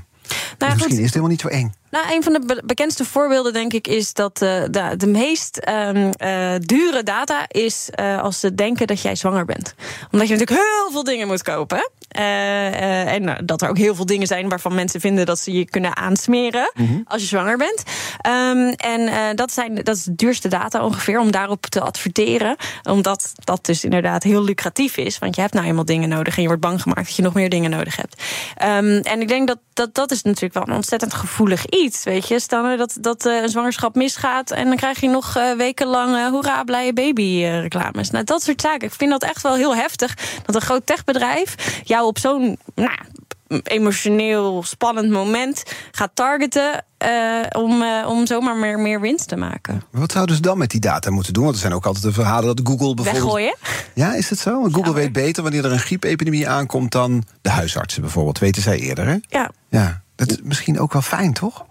Nou, 0.59 0.73
misschien 0.73 0.81
goed. 0.81 0.91
is 0.91 0.97
het 0.99 1.15
helemaal 1.15 1.31
niet 1.31 1.41
zo 1.41 1.49
eng. 1.49 1.75
Nou, 1.91 2.15
een 2.15 2.23
van 2.23 2.33
de 2.33 2.41
be- 2.47 2.63
bekendste 2.65 3.05
voorbeelden, 3.05 3.53
denk 3.53 3.73
ik, 3.73 3.89
is 3.89 4.13
dat 4.13 4.43
eh, 4.43 4.63
de, 4.71 4.95
de 4.97 5.07
meest 5.07 5.57
ehm, 5.57 6.11
eh, 6.17 6.55
dure 6.59 7.03
data 7.03 7.45
is 7.49 7.89
eh, 7.91 8.23
als 8.23 8.41
ze 8.41 8.55
denken 8.55 8.87
dat 8.87 9.01
jij 9.01 9.15
zwanger 9.17 9.45
bent. 9.45 9.75
Omdat 10.11 10.29
je 10.29 10.35
natuurlijk 10.35 10.61
heel 10.61 10.91
veel 10.91 11.05
dingen 11.05 11.27
moet 11.27 11.43
kopen. 11.43 11.91
En 12.09 13.23
nou, 13.23 13.45
dat 13.45 13.63
er 13.63 13.69
ook 13.69 13.79
heel 13.79 13.95
veel 13.95 14.07
dingen 14.07 14.27
zijn 14.27 14.49
waarvan 14.49 14.75
mensen 14.75 15.01
vinden 15.01 15.27
dat 15.27 15.39
ze 15.39 15.53
je 15.53 15.65
kunnen 15.65 15.97
aansmeren 15.97 16.73
als 17.05 17.21
je 17.21 17.29
zwanger 17.29 17.57
bent. 17.57 17.83
Ehm, 18.21 18.73
en 18.77 19.37
dat, 19.37 19.53
zijn, 19.53 19.75
dat 19.75 19.97
is 19.97 20.03
de 20.03 20.15
duurste 20.15 20.49
data 20.49 20.85
ongeveer 20.85 21.19
om 21.19 21.31
daarop 21.31 21.67
te 21.67 21.81
adverteren. 21.81 22.57
Omdat 22.83 23.33
dat 23.45 23.65
dus 23.65 23.85
inderdaad 23.85 24.23
heel 24.23 24.45
lucratief 24.45 24.97
is. 24.97 25.19
Want 25.19 25.35
je 25.35 25.41
hebt 25.41 25.55
nou 25.55 25.67
eenmaal 25.67 25.85
dingen 25.85 26.09
nodig 26.09 26.37
en 26.37 26.43
je 26.43 26.49
wordt 26.49 26.63
bang 26.63 26.83
gemaakt 26.83 27.07
dat 27.07 27.17
je 27.17 27.23
nog 27.23 27.35
meer 27.35 27.49
dingen 27.49 27.71
nodig 27.71 27.97
hebt. 27.97 28.23
Ehm, 28.57 29.01
en 29.03 29.21
ik 29.21 29.29
denk 29.29 29.49
dat, 29.49 29.59
dat 29.73 29.95
dat 29.95 30.11
is 30.11 30.16
natuurlijk 30.23 30.55
wel 30.55 30.69
een 30.69 30.75
ontzettend 30.75 31.15
gevoelig 31.15 31.67
iets. 31.67 32.05
Weet 32.05 32.29
je, 32.29 32.41
stel 32.41 32.63
nou 32.63 32.77
dat, 32.77 32.97
dat 33.01 33.27
eh, 33.27 33.43
een 33.43 33.49
zwangerschap 33.49 33.95
misgaat 33.95 34.51
en 34.51 34.67
dan 34.67 34.77
krijg 34.77 35.01
je 35.01 35.09
nog 35.09 35.37
eh, 35.37 35.53
wekenlang 35.53 36.17
eh, 36.17 36.27
hoera, 36.27 36.65
blije 36.65 36.93
baby 36.93 37.45
reclames. 37.45 38.11
Nou, 38.11 38.25
dat 38.25 38.43
soort 38.43 38.61
zaken. 38.61 38.87
Ik 38.87 38.95
vind 38.95 39.11
dat 39.11 39.23
echt 39.23 39.43
wel 39.43 39.55
heel 39.55 39.77
heftig 39.77 40.15
dat 40.45 40.55
een 40.55 40.61
groot 40.61 40.87
techbedrijf 40.87 41.81
jou 41.85 42.07
op 42.07 42.19
zo'n 42.19 42.59
nou, 42.75 42.99
emotioneel 43.63 44.63
spannend 44.63 45.11
moment 45.11 45.63
gaat 45.91 46.11
targeten 46.15 46.85
om, 47.53 47.85
om 48.07 48.27
zomaar 48.27 48.57
meer, 48.57 48.79
meer 48.79 49.01
winst 49.01 49.29
te 49.29 49.37
maken. 49.37 49.83
Wat 49.91 50.13
zouden 50.13 50.35
ze 50.35 50.43
dan 50.43 50.59
met 50.59 50.71
die 50.71 50.81
data 50.81 51.11
moeten 51.11 51.33
doen? 51.33 51.43
Want 51.43 51.55
er 51.55 51.61
zijn 51.61 51.75
ook 51.75 51.87
altijd 51.87 52.05
de 52.05 52.13
verhalen 52.13 52.57
dat 52.57 52.67
Google 52.67 52.95
bijvoorbeeld... 52.95 53.25
Weggooien? 53.25 53.57
Ja, 53.95 54.15
is 54.15 54.31
het 54.31 54.39
zo? 54.39 54.61
Want 54.61 54.75
Google 54.75 54.95
weet 54.95 55.13
beter 55.13 55.43
wanneer 55.43 55.65
er 55.65 55.73
een 55.73 55.79
griepepidemie 55.79 56.49
aankomt 56.49 56.93
dan 56.93 57.25
de 57.43 57.51
huisartsen 57.51 58.03
bijvoorbeeld. 58.03 58.39
Weten 58.39 58.63
zij 58.63 58.79
eerder, 58.79 59.07
hè? 59.07 59.17
Ja. 59.29 59.51
Ja, 59.69 60.03
dat 60.17 60.31
is 60.31 60.39
misschien 60.43 60.81
ook 60.81 60.93
wel 60.93 61.03
fijn, 61.03 61.33
toch? 61.33 61.65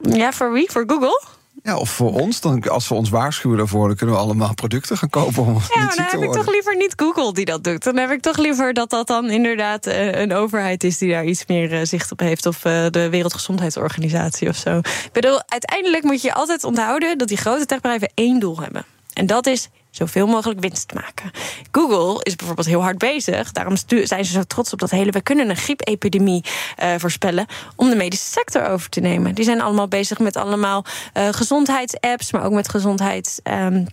Ja, 0.00 0.32
voor 0.32 0.52
wie? 0.52 0.70
Voor 0.70 0.84
Google? 0.86 1.22
Ja, 1.62 1.76
of 1.76 1.90
voor 1.90 2.12
ons, 2.12 2.40
dan, 2.40 2.68
als 2.68 2.86
ze 2.86 2.94
ons 2.94 3.08
waarschuwen 3.08 3.58
daarvoor... 3.58 3.86
dan 3.86 3.96
kunnen 3.96 4.14
we 4.14 4.20
allemaal 4.20 4.54
producten 4.54 4.96
gaan 4.96 5.08
kopen 5.08 5.42
om 5.42 5.54
Ja, 5.74 5.84
niet 5.84 5.96
dan 5.96 6.06
heb 6.06 6.22
ik 6.22 6.32
toch 6.32 6.50
liever 6.50 6.76
niet 6.76 6.92
Google 6.96 7.32
die 7.32 7.44
dat 7.44 7.64
doet. 7.64 7.84
Dan 7.84 7.96
heb 7.96 8.10
ik 8.10 8.20
toch 8.20 8.36
liever 8.36 8.74
dat 8.74 8.90
dat 8.90 9.06
dan 9.06 9.30
inderdaad 9.30 9.86
eh, 9.86 10.20
een 10.20 10.32
overheid 10.32 10.84
is 10.84 10.98
die 10.98 11.10
daar 11.10 11.24
iets 11.24 11.46
meer 11.46 11.72
eh, 11.72 11.80
zicht 11.82 12.12
op 12.12 12.20
heeft. 12.20 12.46
Of 12.46 12.64
eh, 12.64 12.86
de 12.90 13.08
Wereldgezondheidsorganisatie 13.08 14.48
of 14.48 14.56
zo. 14.56 14.78
Ik 14.78 15.10
bedoel, 15.12 15.40
uiteindelijk 15.46 16.02
moet 16.02 16.22
je 16.22 16.34
altijd 16.34 16.64
onthouden 16.64 17.18
dat 17.18 17.28
die 17.28 17.36
grote 17.36 17.66
techbedrijven 17.66 18.10
één 18.14 18.40
doel 18.40 18.60
hebben. 18.60 18.84
En 19.12 19.26
dat 19.26 19.46
is 19.46 19.68
zoveel 19.96 20.26
mogelijk 20.26 20.60
winst 20.60 20.94
maken. 20.94 21.30
Google 21.70 22.22
is 22.22 22.36
bijvoorbeeld 22.36 22.66
heel 22.66 22.82
hard 22.82 22.98
bezig. 22.98 23.52
Daarom 23.52 23.76
zijn 23.86 24.24
ze 24.24 24.32
zo 24.32 24.42
trots 24.42 24.72
op 24.72 24.78
dat 24.78 24.90
hele... 24.90 25.10
we 25.10 25.20
kunnen 25.20 25.50
een 25.50 25.56
griepepidemie 25.56 26.44
eh, 26.76 26.94
voorspellen... 26.96 27.46
om 27.76 27.90
de 27.90 27.96
medische 27.96 28.30
sector 28.30 28.66
over 28.66 28.88
te 28.88 29.00
nemen. 29.00 29.34
Die 29.34 29.44
zijn 29.44 29.60
allemaal 29.60 29.88
bezig 29.88 30.18
met 30.18 30.36
allemaal 30.36 30.84
eh, 31.12 31.28
gezondheidsapps... 31.28 32.32
maar 32.32 32.44
ook 32.44 32.52
met 32.52 32.68
gezondheids... 32.68 33.40
ehm, 33.42 33.84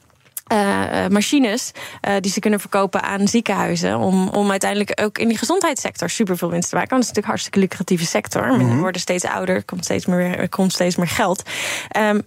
eh, 0.43 1.07
machines 1.07 1.71
die 2.19 2.31
ze 2.31 2.39
kunnen 2.39 2.59
verkopen 2.59 3.01
aan 3.01 3.27
ziekenhuizen. 3.27 3.97
Om, 3.97 4.27
om 4.27 4.51
uiteindelijk 4.51 5.01
ook 5.03 5.17
in 5.17 5.27
die 5.27 5.37
gezondheidssector 5.37 6.09
superveel 6.09 6.49
winst 6.49 6.69
te 6.69 6.75
maken. 6.75 6.91
Want 6.91 7.07
het 7.07 7.17
is 7.17 7.23
natuurlijk 7.23 7.43
een 7.43 7.57
hartstikke 7.57 7.59
lucratieve 7.59 8.05
sector. 8.05 8.47
Mhm. 8.47 8.75
We 8.75 8.81
worden 8.81 9.01
steeds 9.01 9.25
ouder, 9.25 9.55
er 9.55 9.63
komt 9.63 9.83
steeds 9.83 10.05
meer, 10.05 10.39
er 10.39 10.49
komt 10.49 10.73
steeds 10.73 10.95
meer 10.95 11.07
geld. 11.07 11.43
Ehm, 11.89 12.21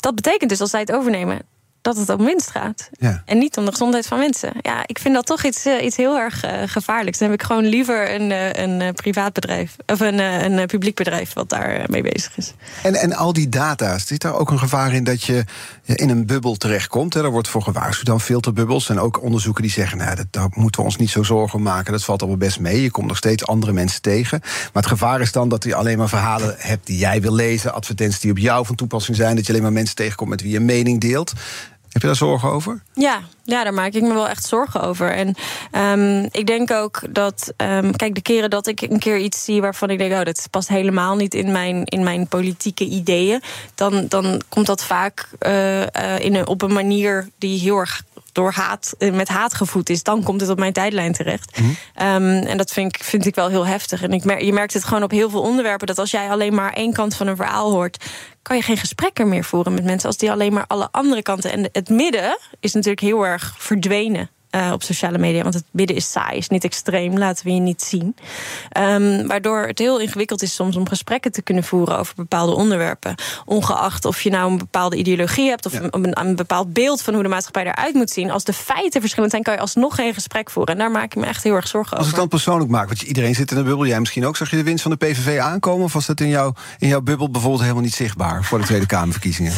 dat 0.00 0.14
betekent 0.14 0.50
dus 0.50 0.60
als 0.60 0.70
zij 0.70 0.80
het 0.80 0.92
overnemen 0.92 1.40
dat 1.86 1.96
het 1.96 2.18
om 2.18 2.24
winst 2.24 2.50
gaat. 2.50 2.88
Ja. 2.98 3.22
En 3.24 3.38
niet 3.38 3.56
om 3.56 3.64
de 3.64 3.70
gezondheid 3.70 4.06
van 4.06 4.18
mensen. 4.18 4.52
Ja, 4.60 4.82
ik 4.86 4.98
vind 4.98 5.14
dat 5.14 5.26
toch 5.26 5.44
iets, 5.44 5.64
eh, 5.64 5.84
iets 5.84 5.96
heel 5.96 6.18
erg 6.18 6.44
uh, 6.44 6.50
gevaarlijks. 6.66 7.18
Dan 7.18 7.30
heb 7.30 7.40
ik 7.40 7.46
gewoon 7.46 7.64
liever 7.64 8.14
een, 8.14 8.30
uh, 8.30 8.52
een 8.52 8.94
privaat 8.94 9.32
bedrijf 9.32 9.76
of 9.86 10.00
een, 10.00 10.18
een 10.18 10.66
publiek 10.66 10.94
bedrijf 10.94 11.32
wat 11.32 11.48
daar 11.48 11.84
mee 11.86 12.02
bezig 12.02 12.36
is. 12.36 12.54
En, 12.82 12.94
en 12.94 13.12
al 13.12 13.32
die 13.32 13.48
data, 13.48 13.98
zit 13.98 14.20
daar 14.20 14.34
ook 14.34 14.50
een 14.50 14.58
gevaar 14.58 14.92
in 14.92 15.04
dat 15.04 15.22
je 15.22 15.44
in 15.84 16.10
een 16.10 16.26
bubbel 16.26 16.56
terechtkomt? 16.56 17.14
Hè? 17.14 17.22
Daar 17.22 17.30
wordt 17.30 17.48
voor 17.48 17.62
gewaarschuwd 17.62 18.06
dan 18.06 18.20
filterbubbels. 18.20 18.88
En 18.88 19.00
ook 19.00 19.22
onderzoeken 19.22 19.62
die 19.62 19.72
zeggen: 19.72 19.98
nou, 19.98 20.16
dat, 20.16 20.26
daar 20.30 20.48
moeten 20.50 20.80
we 20.80 20.86
ons 20.86 20.96
niet 20.96 21.10
zo 21.10 21.22
zorgen 21.22 21.58
om 21.58 21.64
maken. 21.64 21.92
Dat 21.92 22.04
valt 22.04 22.20
allemaal 22.20 22.38
best 22.38 22.60
mee. 22.60 22.82
Je 22.82 22.90
komt 22.90 23.06
nog 23.06 23.16
steeds 23.16 23.46
andere 23.46 23.72
mensen 23.72 24.02
tegen. 24.02 24.40
Maar 24.42 24.82
het 24.82 24.86
gevaar 24.86 25.20
is 25.20 25.32
dan 25.32 25.48
dat 25.48 25.64
je 25.64 25.74
alleen 25.74 25.98
maar 25.98 26.08
verhalen 26.08 26.54
hebt 26.58 26.86
die 26.86 26.98
jij 26.98 27.20
wil 27.20 27.34
lezen, 27.34 27.74
advertenties 27.74 28.20
die 28.20 28.30
op 28.30 28.38
jou 28.38 28.66
van 28.66 28.74
toepassing 28.74 29.16
zijn, 29.16 29.36
dat 29.36 29.46
je 29.46 29.52
alleen 29.52 29.62
maar 29.64 29.72
mensen 29.72 29.96
tegenkomt 29.96 30.30
met 30.30 30.42
wie 30.42 30.52
je 30.52 30.60
mening 30.60 31.00
deelt. 31.00 31.32
Heb 31.96 32.04
je 32.04 32.10
daar 32.10 32.28
zorgen 32.28 32.50
over? 32.50 32.82
Ja, 32.94 33.20
ja, 33.46 33.64
daar 33.64 33.74
maak 33.74 33.92
ik 33.92 34.02
me 34.02 34.14
wel 34.14 34.28
echt 34.28 34.46
zorgen 34.46 34.80
over. 34.80 35.12
En 35.12 35.34
um, 35.98 36.28
ik 36.30 36.46
denk 36.46 36.70
ook 36.70 37.02
dat, 37.10 37.52
um, 37.56 37.96
kijk, 37.96 38.14
de 38.14 38.22
keren 38.22 38.50
dat 38.50 38.66
ik 38.66 38.80
een 38.80 38.98
keer 38.98 39.18
iets 39.18 39.44
zie 39.44 39.60
waarvan 39.60 39.90
ik 39.90 39.98
denk, 39.98 40.12
oh, 40.12 40.22
dat 40.22 40.48
past 40.50 40.68
helemaal 40.68 41.16
niet 41.16 41.34
in 41.34 41.52
mijn, 41.52 41.84
in 41.84 42.04
mijn 42.04 42.26
politieke 42.26 42.84
ideeën, 42.84 43.42
dan, 43.74 44.06
dan 44.08 44.40
komt 44.48 44.66
dat 44.66 44.84
vaak 44.84 45.28
uh, 45.40 45.80
uh, 45.80 45.86
in 46.18 46.34
een, 46.34 46.46
op 46.46 46.62
een 46.62 46.72
manier 46.72 47.28
die 47.38 47.58
heel 47.58 47.78
erg 47.78 48.02
door 48.36 48.52
haat, 48.52 48.94
eh, 48.98 49.12
met 49.12 49.28
haat 49.28 49.54
gevoed 49.54 49.88
is, 49.88 50.02
dan 50.02 50.22
komt 50.22 50.40
het 50.40 50.50
op 50.50 50.58
mijn 50.58 50.72
tijdlijn 50.72 51.12
terecht. 51.12 51.58
Mm 51.58 51.76
-hmm. 51.94 52.06
um, 52.06 52.46
en 52.46 52.56
dat 52.56 52.72
vind 52.72 52.94
ik, 52.94 53.04
vind 53.04 53.26
ik 53.26 53.34
wel 53.34 53.48
heel 53.48 53.66
heftig. 53.66 54.02
En 54.02 54.12
ik 54.12 54.24
mer 54.24 54.44
je 54.44 54.52
merkt 54.52 54.72
het 54.72 54.84
gewoon 54.84 55.02
op 55.02 55.10
heel 55.10 55.30
veel 55.30 55.40
onderwerpen 55.40 55.86
dat 55.86 55.98
als 55.98 56.10
jij 56.10 56.30
alleen 56.30 56.54
maar 56.54 56.72
één 56.72 56.92
kant 56.92 57.16
van 57.16 57.26
een 57.26 57.36
verhaal 57.36 57.70
hoort, 57.70 58.04
kan 58.42 58.56
je 58.56 58.62
geen 58.62 58.76
gesprekken 58.76 59.28
meer 59.28 59.44
voeren 59.44 59.74
met 59.74 59.84
mensen 59.84 60.08
als 60.08 60.16
die 60.16 60.30
alleen 60.30 60.52
maar 60.52 60.64
alle 60.66 60.88
andere 60.90 61.22
kanten. 61.22 61.52
En 61.52 61.68
het 61.72 61.88
midden 61.88 62.38
is 62.60 62.72
natuurlijk 62.72 63.00
heel 63.00 63.26
erg 63.26 63.35
verdwenen. 63.38 64.30
Uh, 64.56 64.70
op 64.72 64.82
sociale 64.82 65.18
media. 65.18 65.42
Want 65.42 65.54
het 65.54 65.64
midden 65.70 65.96
is 65.96 66.10
saai, 66.10 66.36
is 66.38 66.48
niet 66.48 66.64
extreem, 66.64 67.18
laten 67.18 67.44
we 67.44 67.52
je 67.52 67.60
niet 67.60 67.82
zien. 67.82 68.16
Um, 68.78 69.26
waardoor 69.26 69.66
het 69.66 69.78
heel 69.78 70.00
ingewikkeld 70.00 70.42
is 70.42 70.54
soms 70.54 70.76
om 70.76 70.88
gesprekken 70.88 71.32
te 71.32 71.42
kunnen 71.42 71.64
voeren 71.64 71.98
over 71.98 72.14
bepaalde 72.14 72.54
onderwerpen. 72.54 73.14
Ongeacht 73.44 74.04
of 74.04 74.20
je 74.20 74.30
nou 74.30 74.50
een 74.50 74.58
bepaalde 74.58 74.96
ideologie 74.96 75.48
hebt 75.48 75.66
of 75.66 75.72
ja. 75.72 75.82
een, 75.90 76.20
een, 76.20 76.36
bepaald 76.36 76.72
beeld 76.72 77.02
van 77.02 77.14
hoe 77.14 77.22
de 77.22 77.28
maatschappij 77.28 77.64
eruit 77.64 77.94
moet 77.94 78.10
zien. 78.10 78.30
Als 78.30 78.44
de 78.44 78.52
feiten 78.52 79.00
verschillend 79.00 79.30
zijn, 79.30 79.42
kan 79.42 79.54
je 79.54 79.60
alsnog 79.60 79.94
geen 79.94 80.14
gesprek 80.14 80.50
voeren. 80.50 80.74
En 80.74 80.80
daar 80.80 80.90
maak 80.90 81.04
ik 81.04 81.16
me 81.16 81.26
echt 81.26 81.42
heel 81.42 81.54
erg 81.54 81.68
zorgen 81.68 81.92
over. 81.92 82.04
Als 82.04 82.08
ik 82.08 82.20
dan 82.20 82.28
persoonlijk 82.28 82.70
maak, 82.70 82.86
want 82.86 83.02
iedereen 83.02 83.34
zit 83.34 83.50
in 83.50 83.56
een 83.56 83.64
bubbel, 83.64 83.86
jij 83.86 84.00
misschien 84.00 84.26
ook. 84.26 84.36
Zag 84.36 84.50
je 84.50 84.56
de 84.56 84.62
winst 84.62 84.82
van 84.82 84.90
de 84.90 85.06
PVV 85.06 85.38
aankomen? 85.38 85.84
Of 85.84 85.92
was 85.92 86.06
dat 86.06 86.20
in, 86.20 86.28
jou, 86.28 86.52
in 86.78 86.88
jouw 86.88 87.00
bubbel 87.00 87.30
bijvoorbeeld 87.30 87.62
helemaal 87.62 87.82
niet 87.82 87.94
zichtbaar 87.94 88.44
voor 88.44 88.58
de 88.58 88.64
Tweede 88.64 88.86
Kamerverkiezingen? 88.86 89.52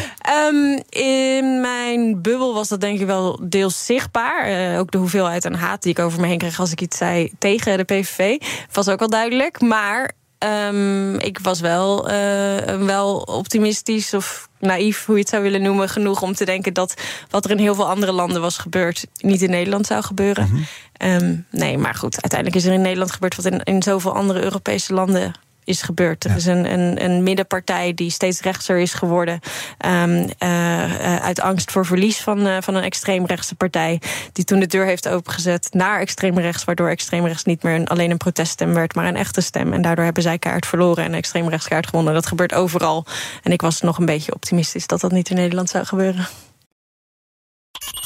Um, 0.49 0.82
in 0.88 1.61
mijn 1.61 2.22
bubbel 2.22 2.55
was 2.55 2.68
dat 2.68 2.80
denk 2.80 3.01
ik 3.01 3.07
wel 3.07 3.40
deels 3.42 3.86
zichtbaar. 3.86 4.51
Uh, 4.51 4.78
ook 4.78 4.88
de 4.91 4.99
hoeveelheid 4.99 5.47
aan 5.47 5.55
haat 5.55 5.82
die 5.82 5.93
ik 5.93 5.99
over 5.99 6.20
me 6.20 6.26
heen 6.26 6.39
kreeg 6.39 6.61
als 6.61 6.72
ik 6.72 6.80
iets 6.80 6.97
zei 6.97 7.32
tegen 7.39 7.76
de 7.76 7.84
PVV, 7.84 8.36
was 8.72 8.89
ook 8.89 8.99
wel 8.99 9.09
duidelijk. 9.09 9.61
Maar 9.61 10.12
um, 10.39 11.18
ik 11.18 11.39
was 11.39 11.61
wel, 11.61 12.11
uh, 12.11 12.84
wel 12.84 13.16
optimistisch 13.16 14.14
of 14.14 14.49
naïef, 14.59 15.05
hoe 15.05 15.14
je 15.14 15.20
het 15.20 15.30
zou 15.30 15.43
willen 15.43 15.62
noemen, 15.62 15.89
genoeg 15.89 16.22
om 16.22 16.34
te 16.34 16.45
denken 16.45 16.72
dat 16.72 16.95
wat 17.30 17.45
er 17.45 17.51
in 17.51 17.59
heel 17.59 17.74
veel 17.74 17.89
andere 17.89 18.12
landen 18.12 18.41
was 18.41 18.59
gebeurd, 18.59 19.07
niet 19.16 19.43
in 19.43 19.51
Nederland 19.51 19.86
zou 19.86 20.03
gebeuren. 20.03 20.49
Mm 20.51 20.66
-hmm. 20.99 21.11
um, 21.11 21.47
nee, 21.51 21.78
maar 21.78 21.95
goed, 21.95 22.22
uiteindelijk 22.22 22.61
is 22.61 22.64
er 22.64 22.72
in 22.72 22.82
Nederland 22.82 23.12
gebeurd 23.12 23.36
wat 23.36 23.45
in, 23.45 23.62
in 23.62 23.82
zoveel 23.82 24.14
andere 24.14 24.43
Europese 24.43 24.95
landen 24.95 25.32
is 25.68 25.82
gebeurd. 25.82 26.24
Er 26.24 26.36
is 26.36 26.46
een, 26.46 26.72
een, 26.72 27.04
een 27.04 27.22
middenpartij 27.22 27.94
die 27.94 28.10
steeds 28.10 28.40
rechtser 28.40 28.78
is 28.78 28.94
geworden. 28.94 29.40
Um, 29.86 30.28
uh, 30.38 31.16
uit 31.16 31.40
angst 31.40 31.70
voor 31.70 31.86
verlies 31.86 32.20
van, 32.20 32.46
uh, 32.46 32.56
van 32.60 32.74
een 32.74 32.82
extreemrechtse 32.82 33.54
partij. 33.54 34.00
Die 34.32 34.44
toen 34.44 34.60
de 34.60 34.66
deur 34.66 34.84
heeft 34.86 35.08
opengezet 35.08 35.68
naar 35.70 36.00
extreemrechts. 36.00 36.64
Waardoor 36.64 36.88
extreemrechts 36.88 37.44
niet 37.44 37.62
meer 37.62 37.74
een, 37.74 37.88
alleen 37.88 38.10
een 38.10 38.16
proteststem 38.16 38.74
werd, 38.74 38.94
maar 38.94 39.06
een 39.06 39.16
echte 39.16 39.40
stem. 39.40 39.72
En 39.72 39.82
daardoor 39.82 40.04
hebben 40.04 40.22
zij 40.22 40.38
kaart 40.38 40.66
verloren 40.66 41.04
en 41.04 41.14
extreemrechts 41.14 41.68
kaart 41.68 41.86
gewonnen. 41.86 42.14
Dat 42.14 42.26
gebeurt 42.26 42.54
overal. 42.54 43.06
En 43.42 43.52
ik 43.52 43.60
was 43.60 43.80
nog 43.80 43.98
een 43.98 44.06
beetje 44.06 44.34
optimistisch 44.34 44.86
dat 44.86 45.00
dat 45.00 45.12
niet 45.12 45.30
in 45.30 45.36
Nederland 45.36 45.70
zou 45.70 45.84
gebeuren. 45.84 46.26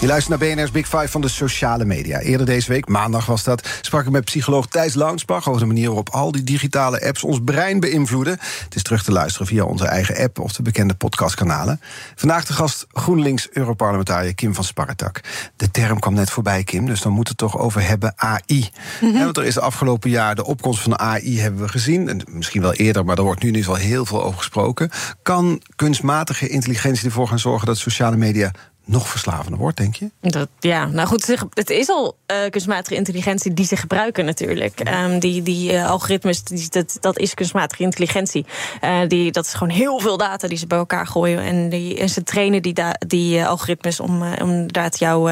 Je 0.00 0.06
luistert 0.06 0.40
naar 0.40 0.48
BNR's 0.48 0.70
Big 0.70 0.88
Five 0.88 1.08
van 1.08 1.20
de 1.20 1.28
sociale 1.28 1.84
media. 1.84 2.18
Eerder 2.18 2.46
deze 2.46 2.68
week, 2.68 2.88
maandag 2.88 3.26
was 3.26 3.44
dat, 3.44 3.68
sprak 3.80 4.04
ik 4.04 4.10
met 4.10 4.24
psycholoog 4.24 4.66
Thijs 4.66 4.94
Launsbach... 4.94 5.48
over 5.48 5.60
de 5.60 5.66
manier 5.66 5.86
waarop 5.86 6.08
al 6.08 6.32
die 6.32 6.44
digitale 6.44 7.06
apps 7.06 7.24
ons 7.24 7.40
brein 7.44 7.80
beïnvloeden. 7.80 8.38
Het 8.64 8.74
is 8.74 8.82
terug 8.82 9.02
te 9.02 9.12
luisteren 9.12 9.46
via 9.46 9.64
onze 9.64 9.86
eigen 9.86 10.16
app 10.16 10.38
of 10.38 10.52
de 10.52 10.62
bekende 10.62 10.94
podcastkanalen. 10.94 11.80
Vandaag 12.14 12.44
de 12.44 12.52
gast 12.52 12.86
GroenLinks-Europarlementariër 12.92 14.34
Kim 14.34 14.54
van 14.54 14.64
Sparretak. 14.64 15.20
De 15.56 15.70
term 15.70 15.98
kwam 15.98 16.14
net 16.14 16.30
voorbij, 16.30 16.64
Kim, 16.64 16.86
dus 16.86 17.00
dan 17.00 17.12
moeten 17.12 17.34
we 17.36 17.44
het 17.44 17.52
toch 17.52 17.62
over 17.62 17.88
hebben 17.88 18.12
AI. 18.16 18.70
Mm 19.00 19.10
-hmm. 19.10 19.24
want 19.24 19.36
er 19.36 19.44
is 19.44 19.54
de 19.54 19.60
afgelopen 19.60 20.10
jaar 20.10 20.34
de 20.34 20.44
opkomst 20.44 20.80
van 20.80 20.90
de 20.90 20.98
AI 20.98 21.40
hebben 21.40 21.60
we 21.60 21.68
gezien. 21.68 22.08
En 22.08 22.20
misschien 22.30 22.62
wel 22.62 22.74
eerder, 22.74 23.04
maar 23.04 23.16
er 23.16 23.22
wordt 23.22 23.42
nu 23.42 23.50
dus 23.50 23.68
al 23.68 23.74
heel 23.74 24.04
veel 24.04 24.24
over 24.24 24.38
gesproken. 24.38 24.90
Kan 25.22 25.62
kunstmatige 25.76 26.48
intelligentie 26.48 27.04
ervoor 27.04 27.28
gaan 27.28 27.38
zorgen 27.38 27.66
dat 27.66 27.78
sociale 27.78 28.16
media 28.16 28.52
nog 28.86 29.08
verslavender 29.08 29.60
wordt, 29.60 29.76
denk 29.76 29.94
je? 29.94 30.10
Dat, 30.20 30.48
ja, 30.60 30.86
nou 30.86 31.08
goed, 31.08 31.26
het 31.54 31.70
is 31.70 31.88
al 31.88 32.16
uh, 32.26 32.36
kunstmatige 32.50 32.94
intelligentie 32.94 33.54
die 33.54 33.66
ze 33.66 33.76
gebruiken 33.76 34.24
natuurlijk. 34.24 34.80
Um, 35.04 35.18
die 35.18 35.42
die 35.42 35.72
uh, 35.72 35.90
algoritmes, 35.90 36.42
die, 36.42 36.68
dat, 36.68 36.96
dat 37.00 37.18
is 37.18 37.34
kunstmatige 37.34 37.82
intelligentie. 37.82 38.46
Uh, 38.84 38.98
die, 39.08 39.32
dat 39.32 39.44
is 39.44 39.54
gewoon 39.54 39.74
heel 39.74 40.00
veel 40.00 40.16
data 40.16 40.48
die 40.48 40.58
ze 40.58 40.66
bij 40.66 40.78
elkaar 40.78 41.06
gooien. 41.06 41.40
En, 41.40 41.68
die, 41.68 41.98
en 41.98 42.08
ze 42.08 42.22
trainen 42.22 42.62
die, 42.62 42.74
die 42.98 43.44
algoritmes 43.44 44.00
om, 44.00 44.22
om 44.22 44.50
inderdaad 44.50 44.98
jouw 44.98 45.28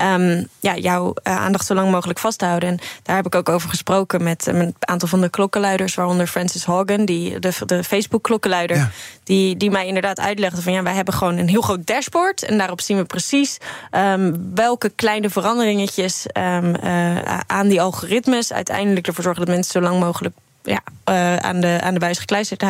um, 0.00 0.48
ja, 0.60 0.76
jouw 0.76 1.14
aandacht 1.22 1.66
zo 1.66 1.74
lang 1.74 1.90
mogelijk 1.90 2.18
vast 2.18 2.38
te 2.38 2.44
houden. 2.44 2.68
En 2.68 2.78
daar 3.02 3.16
heb 3.16 3.26
ik 3.26 3.34
ook 3.34 3.48
over 3.48 3.68
gesproken 3.68 4.22
met, 4.22 4.46
een 4.46 4.74
aantal 4.78 5.08
van 5.08 5.20
de 5.20 5.28
klokkenluiders, 5.28 5.94
waaronder 5.94 6.26
Francis 6.26 6.64
Hogan, 6.64 7.04
die, 7.04 7.38
de, 7.38 7.52
de 7.66 7.84
Facebook-klokkenluider, 7.84 8.76
ja. 8.76 8.90
die, 9.24 9.56
die 9.56 9.70
mij 9.70 9.86
inderdaad 9.86 10.20
uitlegde 10.20 10.62
van 10.62 10.72
ja, 10.72 10.82
wij 10.82 10.94
hebben 10.94 11.14
gewoon 11.14 11.36
een 11.36 11.48
heel 11.48 11.62
groot 11.62 11.86
dashboard 11.86 12.42
en 12.42 12.58
daarop 12.58 12.80
zien 12.84 12.96
we 12.96 13.04
precies 13.04 13.58
um, 13.90 14.54
welke 14.54 14.88
kleine 14.88 15.30
veranderingetjes 15.30 16.26
um, 16.36 16.74
uh, 16.84 17.38
aan 17.46 17.68
die 17.68 17.80
algoritmes 17.80 18.52
uiteindelijk 18.52 19.06
ervoor 19.06 19.24
zorgen 19.24 19.44
dat 19.44 19.54
mensen 19.54 19.72
zo 19.72 19.88
lang 19.88 20.00
mogelijk 20.00 20.34
ja, 20.62 20.82
uh, 21.08 21.36
aan, 21.36 21.60
de, 21.60 21.78
aan 21.82 21.94
de 21.94 22.00
buis 22.00 22.18
gekluisterd 22.18 22.62
uh, 22.62 22.68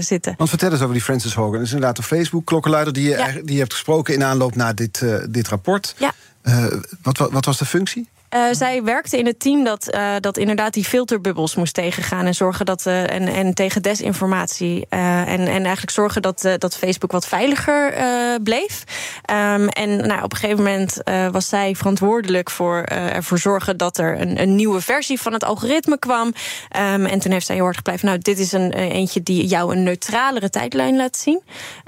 zitten. 0.00 0.34
Want 0.36 0.48
vertel 0.48 0.70
eens 0.70 0.80
over 0.80 0.94
die 0.94 1.02
Francis 1.02 1.34
Hogan. 1.34 1.52
Dat 1.52 1.62
is 1.62 1.72
inderdaad 1.72 1.98
een 1.98 2.04
Facebook-klokkenluider 2.04 2.92
die, 2.92 3.08
je, 3.08 3.16
ja. 3.16 3.32
die 3.32 3.52
je 3.52 3.58
hebt 3.58 3.72
gesproken 3.72 4.14
in 4.14 4.24
aanloop 4.24 4.54
naar 4.54 4.74
dit, 4.74 5.00
uh, 5.00 5.16
dit 5.28 5.48
rapport. 5.48 5.94
Ja. 5.98 6.12
wat, 7.02 7.18
wat, 7.18 7.30
wat 7.30 7.44
was 7.44 7.58
de 7.58 7.64
functie? 7.64 8.08
Uh, 8.34 8.44
zij 8.50 8.82
werkte 8.82 9.18
in 9.18 9.26
het 9.26 9.40
team 9.40 9.64
dat, 9.64 9.94
uh, 9.94 10.14
dat 10.20 10.36
inderdaad 10.36 10.72
die 10.72 10.84
filterbubbels 10.84 11.54
moest 11.54 11.74
tegengaan. 11.74 12.26
En 12.26 12.34
zorgen 12.34 12.66
dat. 12.66 12.86
Uh, 12.86 13.10
en, 13.10 13.28
en 13.28 13.54
tegen 13.54 13.82
desinformatie. 13.82 14.86
en, 14.88 15.40
en 15.40 15.62
eigenlijk 15.62 15.90
zorgen 15.90 16.22
dat, 16.22 16.48
dat 16.58 16.76
Facebook 16.76 17.12
wat 17.12 17.26
veiliger 17.26 17.94
bleef. 18.42 18.84
Um, 19.30 19.68
en 19.68 19.96
nou, 20.06 20.22
op 20.22 20.32
een 20.32 20.38
gegeven 20.38 20.64
moment 20.64 21.02
was 21.32 21.48
zij 21.48 21.74
verantwoordelijk 21.74 22.50
voor 22.50 22.82
ervoor 22.82 23.38
zorgen 23.38 23.76
dat 23.76 23.98
er 23.98 24.20
een, 24.20 24.40
een 24.40 24.54
nieuwe 24.54 24.80
versie 24.80 25.20
van 25.20 25.32
het 25.32 25.44
algoritme 25.44 25.98
kwam. 25.98 26.26
Um, 26.26 27.06
en 27.06 27.18
toen 27.18 27.32
heeft 27.32 27.46
zij 27.46 27.54
heel 27.54 27.64
hard 27.64 27.76
gebleven. 27.76 28.06
Nou, 28.06 28.18
dit 28.18 28.38
is 28.38 28.52
een 28.52 28.72
eentje 28.72 29.22
die 29.22 29.46
jou 29.46 29.72
een 29.72 29.82
neutralere 29.82 30.50
tijdlijn 30.50 30.96
laat 30.96 31.16
zien. 31.16 31.42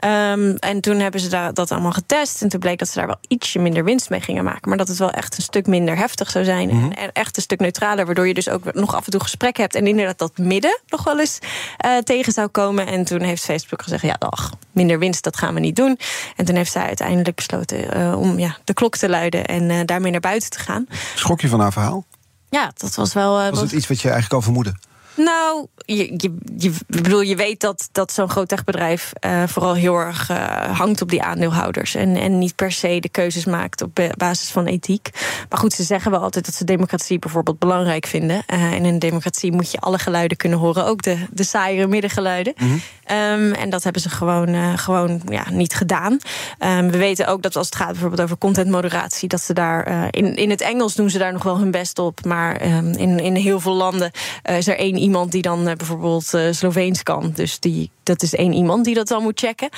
Um, 0.04 0.56
en 0.56 0.80
toen 0.80 0.98
hebben 0.98 1.20
ze 1.20 1.28
daar, 1.28 1.54
dat 1.54 1.70
allemaal 1.70 1.92
getest. 1.92 2.42
En 2.42 2.48
toen 2.48 2.60
bleek 2.60 2.78
dat 2.78 2.88
ze 2.88 2.98
daar 2.98 3.06
wel 3.06 3.20
ietsje 3.28 3.58
minder 3.58 3.84
winst 3.84 4.10
mee 4.10 4.20
gingen 4.20 4.44
maken. 4.44 4.68
Maar 4.68 4.78
dat 4.78 4.88
het 4.88 4.98
wel 4.98 5.10
echt 5.10 5.36
een 5.36 5.42
stuk 5.42 5.66
minder 5.66 5.96
heftig 5.96 6.30
zou 6.36 6.56
zijn. 6.56 6.68
Mm 6.68 6.80
-hmm. 6.80 6.92
En 6.92 7.12
echt 7.12 7.36
een 7.36 7.42
stuk 7.42 7.60
neutraler, 7.60 8.06
waardoor 8.06 8.28
je 8.28 8.34
dus 8.34 8.48
ook 8.48 8.74
nog 8.74 8.94
af 8.94 9.04
en 9.04 9.10
toe 9.10 9.20
gesprek 9.20 9.56
hebt. 9.56 9.74
En 9.74 9.86
inderdaad 9.86 10.18
dat 10.18 10.38
midden 10.38 10.80
nog 10.88 11.04
wel 11.04 11.20
eens 11.20 11.38
uh, 11.86 11.98
tegen 11.98 12.32
zou 12.32 12.48
komen. 12.48 12.86
En 12.86 13.04
toen 13.04 13.20
heeft 13.20 13.44
Facebook 13.44 13.82
gezegd, 13.82 14.02
ja, 14.02 14.16
ach, 14.18 14.52
minder 14.72 14.98
winst, 14.98 15.24
dat 15.24 15.36
gaan 15.36 15.54
we 15.54 15.60
niet 15.60 15.76
doen. 15.76 15.98
En 16.36 16.44
toen 16.44 16.56
heeft 16.56 16.72
zij 16.72 16.82
uiteindelijk 16.82 17.36
besloten 17.36 17.98
uh, 17.98 18.20
om 18.20 18.38
ja, 18.38 18.56
de 18.64 18.74
klok 18.74 18.96
te 18.96 19.08
luiden 19.08 19.44
en 19.44 19.70
uh, 19.70 19.80
daarmee 19.84 20.10
naar 20.10 20.20
buiten 20.20 20.50
te 20.50 20.58
gaan. 20.58 20.86
Schrok 21.14 21.40
je 21.40 21.48
van 21.48 21.60
haar 21.60 21.72
verhaal? 21.72 22.04
Ja, 22.50 22.72
dat 22.76 22.94
was 22.94 23.12
wel... 23.12 23.50
was 23.50 23.60
het 23.60 23.72
iets 23.72 23.86
wat 23.86 24.00
je 24.00 24.08
eigenlijk 24.08 24.34
al 24.34 24.42
vermoedde? 24.42 24.74
Nou, 25.16 25.66
je, 25.76 26.14
je, 26.16 26.34
je, 26.56 26.72
bedoel, 26.86 27.20
je 27.20 27.36
weet 27.36 27.60
dat, 27.60 27.88
dat 27.92 28.12
zo'n 28.12 28.28
groot 28.28 28.48
techbedrijf 28.48 29.12
uh, 29.26 29.42
vooral 29.46 29.74
heel 29.74 29.94
erg 29.94 30.30
uh, 30.30 30.78
hangt 30.78 31.02
op 31.02 31.08
die 31.08 31.22
aandeelhouders. 31.22 31.94
En, 31.94 32.16
en 32.16 32.38
niet 32.38 32.54
per 32.54 32.72
se 32.72 33.00
de 33.00 33.08
keuzes 33.08 33.44
maakt 33.44 33.82
op 33.82 34.00
basis 34.16 34.50
van 34.50 34.66
ethiek. 34.66 35.08
Maar 35.48 35.58
goed, 35.58 35.72
ze 35.72 35.82
zeggen 35.82 36.10
wel 36.10 36.20
altijd 36.20 36.44
dat 36.44 36.54
ze 36.54 36.64
democratie 36.64 37.18
bijvoorbeeld 37.18 37.58
belangrijk 37.58 38.06
vinden. 38.06 38.42
Uh, 38.46 38.62
en 38.62 38.72
in 38.72 38.84
een 38.84 38.98
democratie 38.98 39.52
moet 39.52 39.70
je 39.70 39.78
alle 39.78 39.98
geluiden 39.98 40.36
kunnen 40.36 40.58
horen, 40.58 40.84
ook 40.84 41.02
de, 41.02 41.26
de 41.30 41.44
saaiere 41.44 41.86
middengeluiden. 41.86 42.54
Mm 42.56 42.68
-hmm. 42.68 43.16
um, 43.16 43.52
en 43.52 43.70
dat 43.70 43.82
hebben 43.82 44.02
ze 44.02 44.08
gewoon, 44.08 44.78
gewoon 44.78 45.22
ja, 45.28 45.50
niet 45.50 45.74
gedaan. 45.74 46.12
Um, 46.58 46.90
we 46.90 46.98
weten 46.98 47.26
ook 47.26 47.42
dat 47.42 47.56
als 47.56 47.66
het 47.66 47.76
gaat 47.76 47.90
bijvoorbeeld 47.90 48.20
over 48.20 48.38
contentmoderatie, 48.38 49.28
dat 49.28 49.42
ze 49.42 49.52
daar 49.52 50.08
in, 50.10 50.36
in 50.36 50.50
het 50.50 50.60
Engels 50.60 50.94
doen 50.94 51.10
ze 51.10 51.18
daar 51.18 51.32
nog 51.32 51.42
wel 51.42 51.58
hun 51.58 51.70
best 51.70 51.98
op. 51.98 52.24
Maar 52.24 52.76
um, 52.76 52.92
in, 52.92 53.18
in 53.18 53.34
heel 53.34 53.60
veel 53.60 53.74
landen 53.74 54.10
is 54.42 54.68
er 54.68 54.78
één 54.78 54.96
iemand 55.06 55.32
die 55.32 55.42
dan 55.42 55.68
uh, 55.68 55.74
bijvoorbeeld 55.74 56.34
uh, 56.34 56.52
Sloveens 56.52 57.02
kan. 57.02 57.32
Dus 57.34 57.58
die, 57.60 57.90
dat 58.02 58.22
is 58.22 58.34
één 58.34 58.52
iemand 58.52 58.84
die 58.84 58.94
dat 58.94 59.08
dan 59.08 59.22
moet 59.22 59.40
checken. 59.40 59.68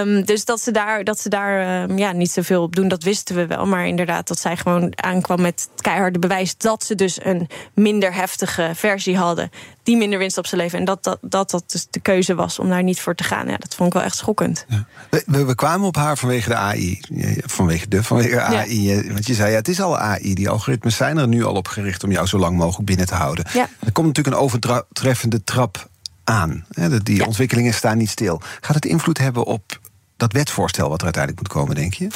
Um, 0.00 0.24
dus 0.24 0.44
dat 0.44 0.60
ze 0.60 0.70
daar, 0.70 1.04
dat 1.04 1.20
ze 1.20 1.28
daar 1.28 1.82
um, 1.82 1.98
ja, 1.98 2.12
niet 2.12 2.30
zoveel 2.30 2.62
op 2.62 2.76
doen, 2.76 2.88
dat 2.88 3.02
wisten 3.02 3.36
we 3.36 3.46
wel. 3.46 3.66
Maar 3.66 3.86
inderdaad, 3.86 4.28
dat 4.28 4.38
zij 4.38 4.56
gewoon 4.56 4.92
aankwam 4.94 5.40
met 5.40 5.68
het 5.72 5.82
keiharde 5.82 6.18
bewijs 6.18 6.56
dat 6.56 6.84
ze 6.84 6.94
dus 6.94 7.24
een 7.24 7.48
minder 7.74 8.14
heftige 8.14 8.70
versie 8.74 9.16
hadden. 9.16 9.50
Die 9.86 9.96
minder 9.96 10.18
winst 10.18 10.38
op 10.38 10.46
zijn 10.46 10.60
leven. 10.60 10.78
En 10.78 10.84
dat 10.84 11.04
dat, 11.04 11.18
dat, 11.20 11.50
dat 11.50 11.70
dus 11.70 11.86
de 11.90 12.00
keuze 12.00 12.34
was 12.34 12.58
om 12.58 12.68
daar 12.68 12.82
niet 12.82 13.00
voor 13.00 13.14
te 13.14 13.24
gaan. 13.24 13.48
Ja, 13.48 13.56
dat 13.56 13.74
vond 13.74 13.88
ik 13.88 13.94
wel 13.94 14.02
echt 14.02 14.16
schokkend. 14.16 14.64
Ja. 14.68 14.86
We, 15.10 15.44
we, 15.44 15.54
kwamen 15.54 15.86
op 15.86 15.96
haar 15.96 16.18
vanwege 16.18 16.48
de 16.48 16.54
AI. 16.54 17.00
Vanwege 17.44 17.88
de, 17.88 18.02
vanwege 18.02 18.40
AI. 18.40 18.82
Ja. 18.82 19.12
Want 19.12 19.26
je 19.26 19.34
zei, 19.34 19.50
ja, 19.50 19.56
het 19.56 19.68
is 19.68 19.80
al 19.80 19.98
AI. 19.98 20.34
Die 20.34 20.48
algoritmes 20.48 20.96
zijn 20.96 21.16
er 21.16 21.28
nu 21.28 21.44
al 21.44 21.54
op 21.54 21.68
gericht 21.68 22.04
om 22.04 22.10
jou 22.10 22.26
zo 22.26 22.38
lang 22.38 22.56
mogelijk 22.56 22.86
binnen 22.86 23.06
te 23.06 23.14
houden. 23.14 23.44
Ja. 23.52 23.68
Er 23.80 23.92
komt 23.92 24.06
natuurlijk 24.06 24.36
een 24.36 24.42
overtreffende 24.42 25.44
trap 25.44 25.88
aan. 26.24 26.66
Die 27.02 27.16
ja. 27.16 27.24
ontwikkelingen 27.24 27.74
staan 27.74 27.98
niet 27.98 28.10
stil. 28.10 28.40
Gaat 28.60 28.74
het 28.74 28.84
invloed 28.84 29.18
hebben 29.18 29.44
op 29.44 29.80
dat 30.16 30.32
wetsvoorstel 30.32 30.88
wat 30.88 30.98
er 30.98 31.04
uiteindelijk 31.04 31.42
moet 31.42 31.52
komen, 31.52 31.74
denk 31.74 31.94
je? 31.94 32.08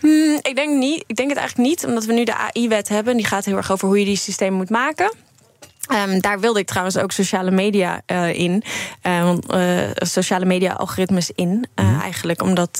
Hmm, 0.00 0.38
ik 0.42 0.52
denk 0.54 0.78
niet. 0.78 1.04
Ik 1.06 1.16
denk 1.16 1.28
het 1.28 1.38
eigenlijk 1.38 1.68
niet, 1.68 1.84
omdat 1.86 2.04
we 2.04 2.12
nu 2.12 2.24
de 2.24 2.36
AI-wet 2.36 2.88
hebben. 2.88 3.16
Die 3.16 3.26
gaat 3.26 3.44
heel 3.44 3.56
erg 3.56 3.70
over 3.70 3.88
hoe 3.88 3.98
je 3.98 4.04
die 4.04 4.16
systemen 4.16 4.56
moet 4.56 4.70
maken. 4.70 5.12
Um, 5.92 6.20
daar 6.20 6.40
wilde 6.40 6.58
ik 6.58 6.66
trouwens 6.66 6.98
ook 6.98 7.12
sociale 7.12 7.50
media 7.50 8.02
uh, 8.06 8.34
in. 8.34 8.62
Uh, 9.02 9.32
uh, 9.54 9.90
sociale 9.94 10.44
media 10.44 10.72
algoritmes 10.72 11.30
in. 11.30 11.66
Mm. 11.76 12.00
Eigenlijk 12.00 12.42
omdat 12.42 12.78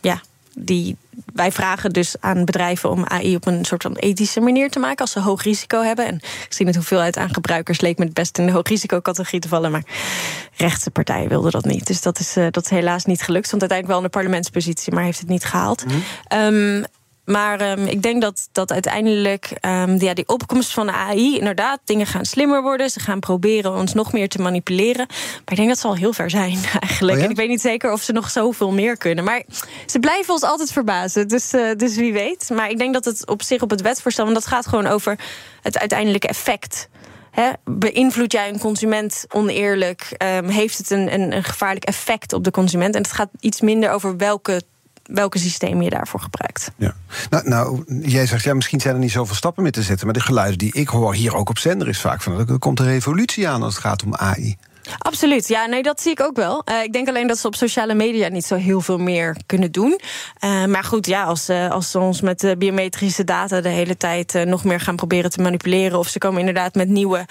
ja, 0.00 0.20
die, 0.54 0.96
wij 1.34 1.52
vragen 1.52 1.92
dus 1.92 2.14
aan 2.20 2.44
bedrijven 2.44 2.90
om 2.90 3.04
AI 3.04 3.36
op 3.36 3.46
een 3.46 3.64
soort 3.64 3.82
van 3.82 3.94
ethische 3.94 4.40
manier 4.40 4.70
te 4.70 4.78
maken 4.78 4.98
als 4.98 5.10
ze 5.10 5.20
hoog 5.20 5.42
risico 5.42 5.82
hebben. 5.82 6.06
En 6.06 6.20
gezien 6.48 6.66
het 6.66 6.76
hoeveelheid 6.76 7.16
aan 7.16 7.34
gebruikers 7.34 7.80
leek 7.80 7.98
me 7.98 8.04
het 8.04 8.14
best 8.14 8.38
in 8.38 8.46
de 8.46 8.52
hoog 8.52 8.68
risicocategorie 8.68 9.40
te 9.40 9.48
vallen. 9.48 9.70
Maar 9.70 9.84
rechtse 10.56 10.90
partijen 10.90 11.28
wilden 11.28 11.50
dat 11.50 11.64
niet. 11.64 11.86
Dus 11.86 12.02
dat 12.02 12.18
is, 12.18 12.32
dat 12.50 12.64
is 12.64 12.70
helaas 12.70 13.04
niet 13.04 13.22
gelukt. 13.22 13.46
Stond 13.46 13.60
uiteindelijk 13.60 14.00
wel 14.00 14.06
in 14.06 14.12
de 14.12 14.18
parlementspositie, 14.18 14.92
maar 14.92 15.04
heeft 15.04 15.20
het 15.20 15.28
niet 15.28 15.44
gehaald. 15.44 15.84
Mm. 15.84 16.02
Um, 16.38 16.84
maar 17.26 17.70
um, 17.70 17.86
ik 17.86 18.02
denk 18.02 18.22
dat, 18.22 18.48
dat 18.52 18.72
uiteindelijk 18.72 19.52
um, 19.60 20.00
ja, 20.00 20.14
die 20.14 20.28
opkomst 20.28 20.72
van 20.72 20.86
de 20.86 20.92
AI, 20.92 21.38
inderdaad, 21.38 21.80
dingen 21.84 22.06
gaan 22.06 22.24
slimmer 22.24 22.62
worden. 22.62 22.90
Ze 22.90 23.00
gaan 23.00 23.20
proberen 23.20 23.74
ons 23.74 23.94
nog 23.94 24.12
meer 24.12 24.28
te 24.28 24.42
manipuleren. 24.42 25.06
Maar 25.06 25.44
ik 25.44 25.56
denk 25.56 25.68
dat 25.68 25.78
ze 25.78 25.86
al 25.86 25.96
heel 25.96 26.12
ver 26.12 26.30
zijn 26.30 26.58
eigenlijk. 26.80 27.12
Oh 27.12 27.18
ja? 27.18 27.24
En 27.24 27.30
ik 27.30 27.36
weet 27.36 27.48
niet 27.48 27.60
zeker 27.60 27.92
of 27.92 28.02
ze 28.02 28.12
nog 28.12 28.30
zoveel 28.30 28.72
meer 28.72 28.96
kunnen. 28.96 29.24
Maar 29.24 29.42
ze 29.86 29.98
blijven 29.98 30.32
ons 30.32 30.42
altijd 30.42 30.72
verbazen. 30.72 31.28
Dus, 31.28 31.54
uh, 31.54 31.74
dus 31.76 31.96
wie 31.96 32.12
weet. 32.12 32.50
Maar 32.50 32.70
ik 32.70 32.78
denk 32.78 32.94
dat 32.94 33.04
het 33.04 33.26
op 33.26 33.42
zich 33.42 33.62
op 33.62 33.70
het 33.70 33.80
wetsvoorstel, 33.80 34.24
want 34.24 34.36
dat 34.36 34.46
gaat 34.46 34.66
gewoon 34.66 34.86
over 34.86 35.18
het 35.62 35.78
uiteindelijke 35.78 36.28
effect. 36.28 36.88
He, 37.30 37.50
beïnvloed 37.64 38.32
jij 38.32 38.48
een 38.48 38.58
consument 38.58 39.24
oneerlijk? 39.28 40.14
Um, 40.18 40.48
heeft 40.48 40.78
het 40.78 40.90
een, 40.90 41.12
een, 41.14 41.32
een 41.32 41.44
gevaarlijk 41.44 41.84
effect 41.84 42.32
op 42.32 42.44
de 42.44 42.50
consument? 42.50 42.94
En 42.94 43.02
het 43.02 43.12
gaat 43.12 43.28
iets 43.40 43.60
minder 43.60 43.90
over 43.90 44.16
welke 44.16 44.62
welke 45.06 45.38
systemen 45.38 45.84
je 45.84 45.90
daarvoor 45.90 46.20
gebruikt. 46.20 46.70
Ja. 46.76 46.94
Nou, 47.30 47.48
nou, 47.48 47.84
jij 48.02 48.26
zegt, 48.26 48.44
ja, 48.44 48.54
misschien 48.54 48.80
zijn 48.80 48.94
er 48.94 49.00
niet 49.00 49.10
zoveel 49.10 49.34
stappen 49.34 49.62
meer 49.62 49.72
te 49.72 49.82
zetten... 49.82 50.06
maar 50.06 50.14
de 50.14 50.20
geluiden 50.20 50.58
die 50.58 50.72
ik 50.72 50.88
hoor 50.88 51.14
hier 51.14 51.34
ook 51.34 51.48
op 51.48 51.58
zender 51.58 51.88
is 51.88 52.00
vaak 52.00 52.22
van... 52.22 52.48
er 52.48 52.58
komt 52.58 52.80
een 52.80 52.86
revolutie 52.86 53.48
aan 53.48 53.62
als 53.62 53.74
het 53.74 53.82
gaat 53.82 54.02
om 54.02 54.14
AI. 54.14 54.56
Absoluut, 54.98 55.48
ja, 55.48 55.66
nee, 55.66 55.82
dat 55.82 56.00
zie 56.00 56.10
ik 56.10 56.20
ook 56.20 56.36
wel. 56.36 56.62
Uh, 56.64 56.82
ik 56.82 56.92
denk 56.92 57.08
alleen 57.08 57.26
dat 57.26 57.38
ze 57.38 57.46
op 57.46 57.54
sociale 57.54 57.94
media 57.94 58.28
niet 58.28 58.44
zo 58.44 58.54
heel 58.54 58.80
veel 58.80 58.98
meer 58.98 59.36
kunnen 59.46 59.72
doen. 59.72 60.00
Uh, 60.44 60.64
maar 60.64 60.84
goed, 60.84 61.06
ja, 61.06 61.24
als, 61.24 61.48
uh, 61.48 61.70
als 61.70 61.90
ze 61.90 61.98
ons 61.98 62.20
met 62.20 62.54
biometrische 62.58 63.24
data 63.24 63.60
de 63.60 63.68
hele 63.68 63.96
tijd 63.96 64.44
nog 64.44 64.64
meer 64.64 64.80
gaan 64.80 64.96
proberen 64.96 65.30
te 65.30 65.42
manipuleren, 65.42 65.98
of 65.98 66.08
ze 66.08 66.18
komen 66.18 66.38
inderdaad 66.38 66.74
met 66.74 66.88
nieuwe 66.88 67.26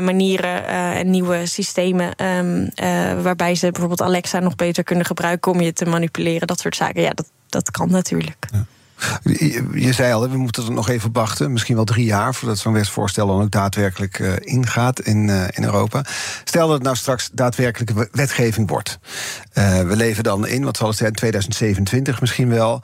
manieren 0.00 0.66
en 0.66 1.10
nieuwe 1.10 1.46
systemen, 1.46 2.24
um, 2.26 2.70
waarbij 3.22 3.54
ze 3.54 3.70
bijvoorbeeld 3.70 4.02
Alexa 4.02 4.38
nog 4.38 4.56
beter 4.56 4.84
kunnen 4.84 5.06
gebruiken 5.06 5.52
om 5.52 5.60
je 5.60 5.72
te 5.72 5.84
manipuleren, 5.84 6.46
dat 6.46 6.60
soort 6.60 6.76
zaken, 6.76 7.02
ja, 7.02 7.10
dat, 7.10 7.30
dat 7.48 7.70
kan 7.70 7.90
natuurlijk. 7.90 8.46
Ja. 8.52 8.64
Je, 9.74 9.92
zei 9.92 10.12
al, 10.12 10.28
we 10.28 10.36
moeten 10.36 10.64
er 10.64 10.72
nog 10.72 10.88
even 10.88 11.12
wachten. 11.12 11.52
Misschien 11.52 11.76
wel 11.76 11.84
drie 11.84 12.04
jaar 12.04 12.34
voordat 12.34 12.58
zo'n 12.58 12.72
wetsvoorstel 12.72 13.26
dan 13.26 13.42
ook 13.42 13.50
daadwerkelijk 13.50 14.18
uh, 14.18 14.32
ingaat 14.40 15.00
in, 15.00 15.28
uh, 15.28 15.44
in 15.50 15.64
Europa. 15.64 16.04
Stel 16.44 16.66
dat 16.66 16.74
het 16.74 16.82
nou 16.82 16.96
straks 16.96 17.30
daadwerkelijke 17.32 18.08
wetgeving 18.12 18.68
wordt. 18.68 18.98
Uh, 19.54 19.80
we 19.80 19.96
leven 19.96 20.24
dan 20.24 20.46
in, 20.46 20.64
wat 20.64 20.76
zal 20.76 20.88
het 20.88 20.96
zijn, 20.96 21.12
2027 21.12 22.20
misschien 22.20 22.48
wel. 22.48 22.82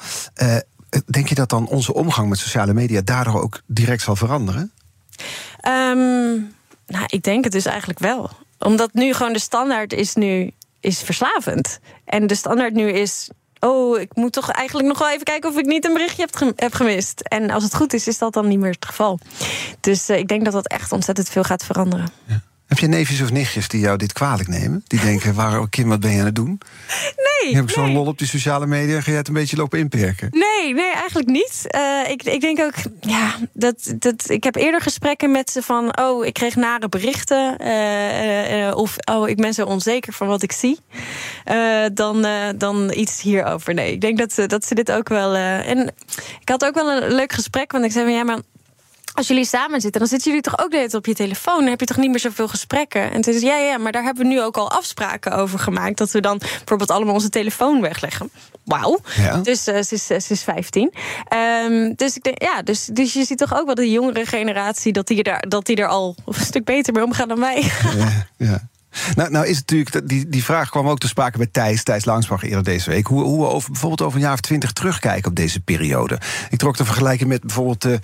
denk 1.06 1.28
je 1.28 1.34
dat 1.34 1.48
dan 1.48 1.68
onze 1.68 1.94
omgang 1.94 2.28
met 2.28 2.38
sociale 2.38 2.74
media 2.74 3.00
daardoor 3.00 3.42
ook 3.42 3.62
direct 3.66 4.02
zal 4.02 4.16
veranderen? 4.16 4.72
Um, 5.68 6.54
nou, 6.86 7.04
ik 7.06 7.22
denk 7.22 7.44
het 7.44 7.52
dus 7.52 7.66
eigenlijk 7.66 7.98
wel. 7.98 8.30
Omdat 8.58 8.94
nu 8.94 9.12
gewoon 9.12 9.32
de 9.32 9.38
standaard 9.38 9.92
is 9.92 10.14
nu 10.14 10.50
is 10.80 11.00
verslavend. 11.00 11.78
En 12.04 12.26
de 12.26 12.34
standaard 12.34 12.74
nu 12.74 12.88
is 12.88 13.30
oh, 13.60 14.00
ik 14.00 14.14
moet 14.14 14.32
toch 14.32 14.50
eigenlijk 14.50 14.88
nog 14.88 14.98
wel 14.98 15.10
even 15.10 15.24
kijken 15.24 15.50
of 15.50 15.58
ik 15.58 15.66
niet 15.66 15.84
een 15.84 15.92
berichtje 15.92 16.28
heb, 16.56 16.74
gemist. 16.74 17.20
En 17.20 17.50
als 17.50 17.62
het 17.64 17.74
goed 17.74 17.92
is, 17.92 18.06
is 18.06 18.18
dat 18.18 18.32
dan 18.32 18.48
niet 18.48 18.58
meer 18.58 18.70
het 18.72 18.86
geval. 18.86 19.18
Dus 19.80 20.10
uh, 20.10 20.18
ik 20.18 20.28
denk 20.28 20.44
dat 20.44 20.52
dat 20.52 20.66
echt 20.66 20.92
ontzettend 20.92 21.28
veel 21.28 21.44
gaat 21.44 21.64
veranderen. 21.64 22.08
Heb 22.66 22.78
je 22.78 22.86
neefjes 22.86 23.20
of 23.20 23.30
nichtjes 23.30 23.68
die 23.68 23.80
jou 23.80 23.96
dit 23.96 24.12
kwalijk 24.12 24.48
nemen? 24.48 24.84
Die 24.86 25.00
denken, 25.00 25.34
waar, 25.34 25.68
Kim, 25.68 25.88
wat 25.88 26.00
ben 26.00 26.12
je 26.12 26.18
aan 26.18 26.24
het 26.24 26.34
doen? 26.34 26.60
Nee. 27.16 27.54
Heb 27.54 27.64
ik 27.64 27.70
zo'n 27.70 27.92
lol 27.92 28.06
op 28.06 28.18
die 28.18 28.26
sociale 28.26 28.66
media? 28.66 29.00
Ga 29.00 29.10
je 29.10 29.16
het 29.16 29.28
een 29.28 29.34
beetje 29.34 29.56
lopen 29.56 29.78
inperken? 29.78 30.28
Nee, 30.30 30.74
nee, 30.74 30.92
eigenlijk 30.92 31.28
niet. 31.28 31.66
Uh, 31.76 32.10
ik, 32.10 32.22
ik 32.22 32.40
denk 32.40 32.60
ook, 32.60 32.74
ja, 33.00 33.34
dat, 33.52 33.94
dat, 33.98 34.30
ik 34.30 34.44
heb 34.44 34.56
eerder 34.56 34.80
gesprekken 34.80 35.30
met 35.30 35.50
ze 35.50 35.62
van... 35.62 35.98
oh, 35.98 36.24
ik 36.24 36.32
kreeg 36.32 36.56
nare 36.56 36.88
berichten. 36.88 37.56
Uh, 37.60 38.66
uh, 38.66 38.76
of, 38.76 38.96
oh, 39.10 39.28
ik 39.28 39.36
ben 39.36 39.54
zo 39.54 39.64
onzeker 39.64 40.12
van 40.12 40.26
wat 40.26 40.42
ik 40.42 40.52
zie. 40.52 40.78
dan, 41.92 42.26
dan 42.56 42.92
iets 42.94 43.20
hierover. 43.20 43.74
Nee, 43.74 43.92
ik 43.92 44.00
denk 44.00 44.18
dat 44.18 44.32
ze, 44.32 44.46
dat 44.46 44.64
ze 44.64 44.74
dit 44.74 44.92
ook 44.92 45.08
wel... 45.08 45.34
en 45.34 45.94
ik 46.40 46.48
had 46.48 46.64
ook 46.64 46.74
wel 46.74 46.90
een 46.92 47.14
leuk 47.14 47.32
gesprek, 47.32 47.72
want 47.72 47.84
ik 47.84 47.92
zei 47.92 48.04
van... 48.04 48.14
ja, 48.14 48.24
maar 48.24 48.40
als 49.16 49.26
jullie 49.26 49.44
samen 49.44 49.80
zitten, 49.80 50.00
dan 50.00 50.08
zitten 50.08 50.28
jullie 50.28 50.42
toch 50.42 50.58
ook 50.58 50.70
de 50.70 50.76
hele 50.76 50.88
tijd 50.88 50.94
op 50.94 51.06
je 51.06 51.14
telefoon. 51.14 51.60
Dan 51.60 51.68
heb 51.68 51.80
je 51.80 51.86
toch 51.86 51.96
niet 51.96 52.10
meer 52.10 52.20
zoveel 52.20 52.48
gesprekken. 52.48 53.12
En 53.12 53.20
toen 53.20 53.40
ja, 53.40 53.56
ja, 53.56 53.78
maar 53.78 53.92
daar 53.92 54.02
hebben 54.02 54.22
we 54.22 54.28
nu 54.28 54.42
ook 54.42 54.56
al 54.56 54.70
afspraken 54.70 55.32
over 55.32 55.58
gemaakt. 55.58 55.98
Dat 55.98 56.10
we 56.10 56.20
dan 56.20 56.38
bijvoorbeeld 56.38 56.90
allemaal 56.90 57.14
onze 57.14 57.28
telefoon 57.28 57.80
wegleggen. 57.80 58.30
Wauw. 58.64 58.98
Ja. 59.16 59.36
Dus 59.36 59.68
uh, 59.68 59.82
ze, 59.82 59.94
is, 59.94 60.06
ze 60.06 60.26
is 60.28 60.42
15. 60.42 60.82
Um, 60.82 60.92
ehm, 61.28 61.92
dus, 61.96 62.16
ik 62.16 62.22
denk, 62.22 62.42
ja, 62.42 62.62
dus, 62.62 62.84
dus 62.84 63.12
je 63.12 63.24
ziet 63.24 63.38
toch 63.38 63.58
ook 63.58 63.66
wel 63.66 63.74
de 63.74 63.90
jongere 63.90 64.26
generatie... 64.26 64.92
dat 64.92 65.06
die, 65.06 65.22
daar, 65.22 65.44
dat 65.48 65.66
die 65.66 65.76
er 65.76 65.88
al 65.88 66.16
een 66.26 66.34
stuk 66.34 66.64
beter 66.64 66.92
mee 66.92 67.04
omgaan 67.04 67.28
dan 67.28 67.40
wij. 67.40 67.70
Ja, 67.96 68.26
ja. 68.36 68.68
Nou, 69.14 69.30
nou 69.30 69.46
is 69.46 69.56
het 69.56 69.70
natuurlijk, 69.70 70.08
die, 70.08 70.28
die 70.28 70.44
vraag 70.44 70.70
kwam 70.70 70.88
ook 70.88 70.98
te 70.98 71.08
sprake 71.08 71.38
bij 71.38 71.48
Thijs, 71.52 71.82
Thijs 71.82 72.04
Langsbach 72.04 72.42
eerder 72.42 72.64
deze 72.64 72.90
week. 72.90 73.06
Hoe, 73.06 73.22
hoe 73.22 73.40
we 73.40 73.48
over, 73.48 73.70
bijvoorbeeld 73.70 74.02
over 74.02 74.18
een 74.18 74.24
jaar 74.24 74.32
of 74.32 74.40
twintig 74.40 74.72
terugkijken 74.72 75.30
op 75.30 75.36
deze 75.36 75.60
periode. 75.60 76.18
Ik 76.50 76.58
trok 76.58 76.76
te 76.76 76.84
vergelijken 76.84 77.28
met 77.28 77.40
bijvoorbeeld 77.40 77.82
de 77.82 77.98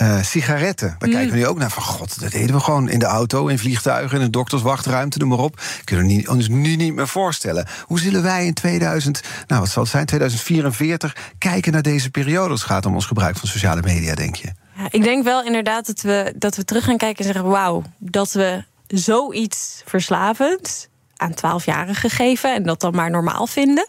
uh, 0.00 0.22
sigaretten. 0.22 0.96
Daar 0.98 1.08
kijken 1.08 1.30
we 1.30 1.36
mm. 1.36 1.42
nu 1.42 1.46
ook 1.46 1.58
naar 1.58 1.70
van 1.70 1.82
god, 1.82 2.20
dat 2.20 2.30
deden 2.30 2.54
we 2.54 2.60
gewoon 2.60 2.88
in 2.88 2.98
de 2.98 3.06
auto, 3.06 3.46
in 3.46 3.58
vliegtuigen, 3.58 4.18
in 4.18 4.24
de 4.24 4.30
dokterswachtruimte, 4.30 5.18
noem 5.18 5.28
maar 5.28 5.38
op. 5.38 5.60
Kunnen 5.84 6.06
we 6.06 6.12
niet, 6.12 6.28
ons 6.28 6.48
nu 6.48 6.76
niet 6.76 6.94
meer 6.94 7.08
voorstellen. 7.08 7.66
Hoe 7.84 8.00
zullen 8.00 8.22
wij 8.22 8.46
in 8.46 8.54
2000, 8.54 9.20
nou 9.46 9.60
wat 9.60 9.70
zal 9.70 9.82
het 9.82 9.90
zijn, 9.90 10.06
2044, 10.06 11.16
kijken 11.38 11.72
naar 11.72 11.82
deze 11.82 12.10
periode 12.10 12.50
als 12.50 12.60
het 12.60 12.70
gaat 12.70 12.86
om 12.86 12.94
ons 12.94 13.06
gebruik 13.06 13.36
van 13.36 13.48
sociale 13.48 13.82
media, 13.82 14.14
denk 14.14 14.34
je? 14.34 14.48
Ja, 14.76 14.86
ik 14.90 15.02
denk 15.02 15.24
wel 15.24 15.44
inderdaad 15.44 15.86
dat 15.86 16.00
we, 16.00 16.34
dat 16.36 16.56
we 16.56 16.64
terug 16.64 16.84
gaan 16.84 16.96
kijken 16.96 17.24
en 17.24 17.32
zeggen: 17.32 17.50
wauw, 17.50 17.82
dat 17.98 18.32
we 18.32 18.64
zoiets 18.86 19.82
verslavends 19.84 20.88
aan 21.16 21.32
12-jarigen 21.32 22.10
geven 22.10 22.54
en 22.54 22.62
dat 22.62 22.80
dan 22.80 22.94
maar 22.94 23.10
normaal 23.10 23.46
vinden. 23.46 23.88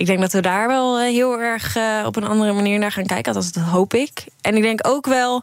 Ik 0.00 0.06
denk 0.06 0.20
dat 0.20 0.32
we 0.32 0.40
daar 0.40 0.68
wel 0.68 0.98
eh, 0.98 1.04
heel 1.04 1.40
erg 1.40 1.76
uh, 1.76 2.02
op 2.06 2.16
een 2.16 2.24
andere 2.24 2.52
manier 2.52 2.78
naar 2.78 2.92
gaan 2.92 3.06
kijken. 3.06 3.34
Dat 3.34 3.54
hoop 3.54 3.94
ik. 3.94 4.24
En 4.40 4.56
ik 4.56 4.62
denk 4.62 4.80
ook 4.86 5.06
wel 5.06 5.42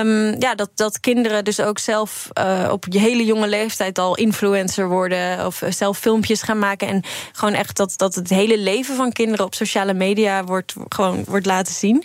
um, 0.00 0.40
ja, 0.40 0.54
dat, 0.54 0.70
dat 0.74 1.00
kinderen 1.00 1.44
dus 1.44 1.60
ook 1.60 1.78
zelf 1.78 2.28
uh, 2.38 2.68
op 2.70 2.86
je 2.88 2.98
hele 2.98 3.24
jonge 3.24 3.48
leeftijd 3.48 3.98
al 3.98 4.16
influencer 4.16 4.88
worden. 4.88 5.46
Of 5.46 5.62
zelf 5.68 5.98
filmpjes 5.98 6.42
gaan 6.42 6.58
maken. 6.58 6.88
En 6.88 7.02
gewoon 7.32 7.54
echt 7.54 7.76
dat, 7.76 7.94
dat 7.96 8.14
het 8.14 8.30
hele 8.30 8.58
leven 8.58 8.96
van 8.96 9.12
kinderen 9.12 9.46
op 9.46 9.54
sociale 9.54 9.94
media 9.94 10.44
wordt, 10.44 10.74
gewoon 10.88 11.24
wordt 11.24 11.46
laten 11.46 11.74
zien. 11.74 12.04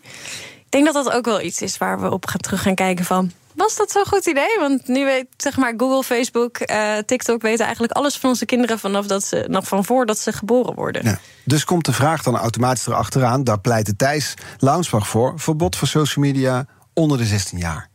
Ik 0.65 0.69
denk 0.69 0.85
dat 0.85 0.93
dat 0.93 1.11
ook 1.11 1.25
wel 1.25 1.41
iets 1.41 1.61
is 1.61 1.77
waar 1.77 2.01
we 2.01 2.11
op 2.11 2.25
gaan 2.25 2.41
terug 2.41 2.61
gaan 2.61 2.75
kijken 2.75 3.05
van 3.05 3.31
Was 3.59 3.75
dat 3.75 3.91
zo'n 3.91 4.05
goed 4.07 4.25
idee? 4.25 4.57
Want 4.59 4.87
nu 4.87 5.05
weet 5.05 5.27
zeg 5.37 5.57
maar 5.57 5.73
Google, 5.77 6.03
Facebook, 6.03 6.59
uh, 6.71 6.97
TikTok 6.97 7.41
weten 7.41 7.63
eigenlijk 7.63 7.93
alles 7.93 8.17
van 8.17 8.29
onze 8.29 8.45
kinderen 8.45 8.79
vanaf 8.79 9.05
dat 9.05 9.23
ze 9.23 9.45
nog 9.47 9.67
van 9.67 9.85
voordat 9.85 10.17
ze 10.17 10.31
geboren 10.31 10.75
worden. 10.75 11.05
Ja. 11.05 11.19
Dus 11.43 11.63
komt 11.65 11.85
de 11.85 11.93
vraag 11.93 12.23
dan 12.23 12.37
automatisch 12.37 12.87
erachteraan. 12.87 13.43
Daar 13.43 13.59
pleit 13.59 13.93
Thijs 13.97 14.33
Launsbach 14.57 15.07
voor. 15.07 15.33
Verbod 15.39 15.75
voor 15.75 15.87
social 15.87 16.25
media 16.25 16.65
onder 16.93 17.17
de 17.17 17.25
16 17.25 17.57
jaar. 17.57 17.89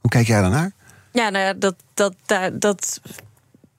Hoe 0.00 0.10
kijk 0.10 0.26
jij 0.26 0.40
daarnaar? 0.40 0.72
Ja, 1.12 1.28
nou, 1.28 1.58
dat, 1.58 1.74
dat, 1.94 2.14
dat, 2.26 2.60
dat 2.60 3.00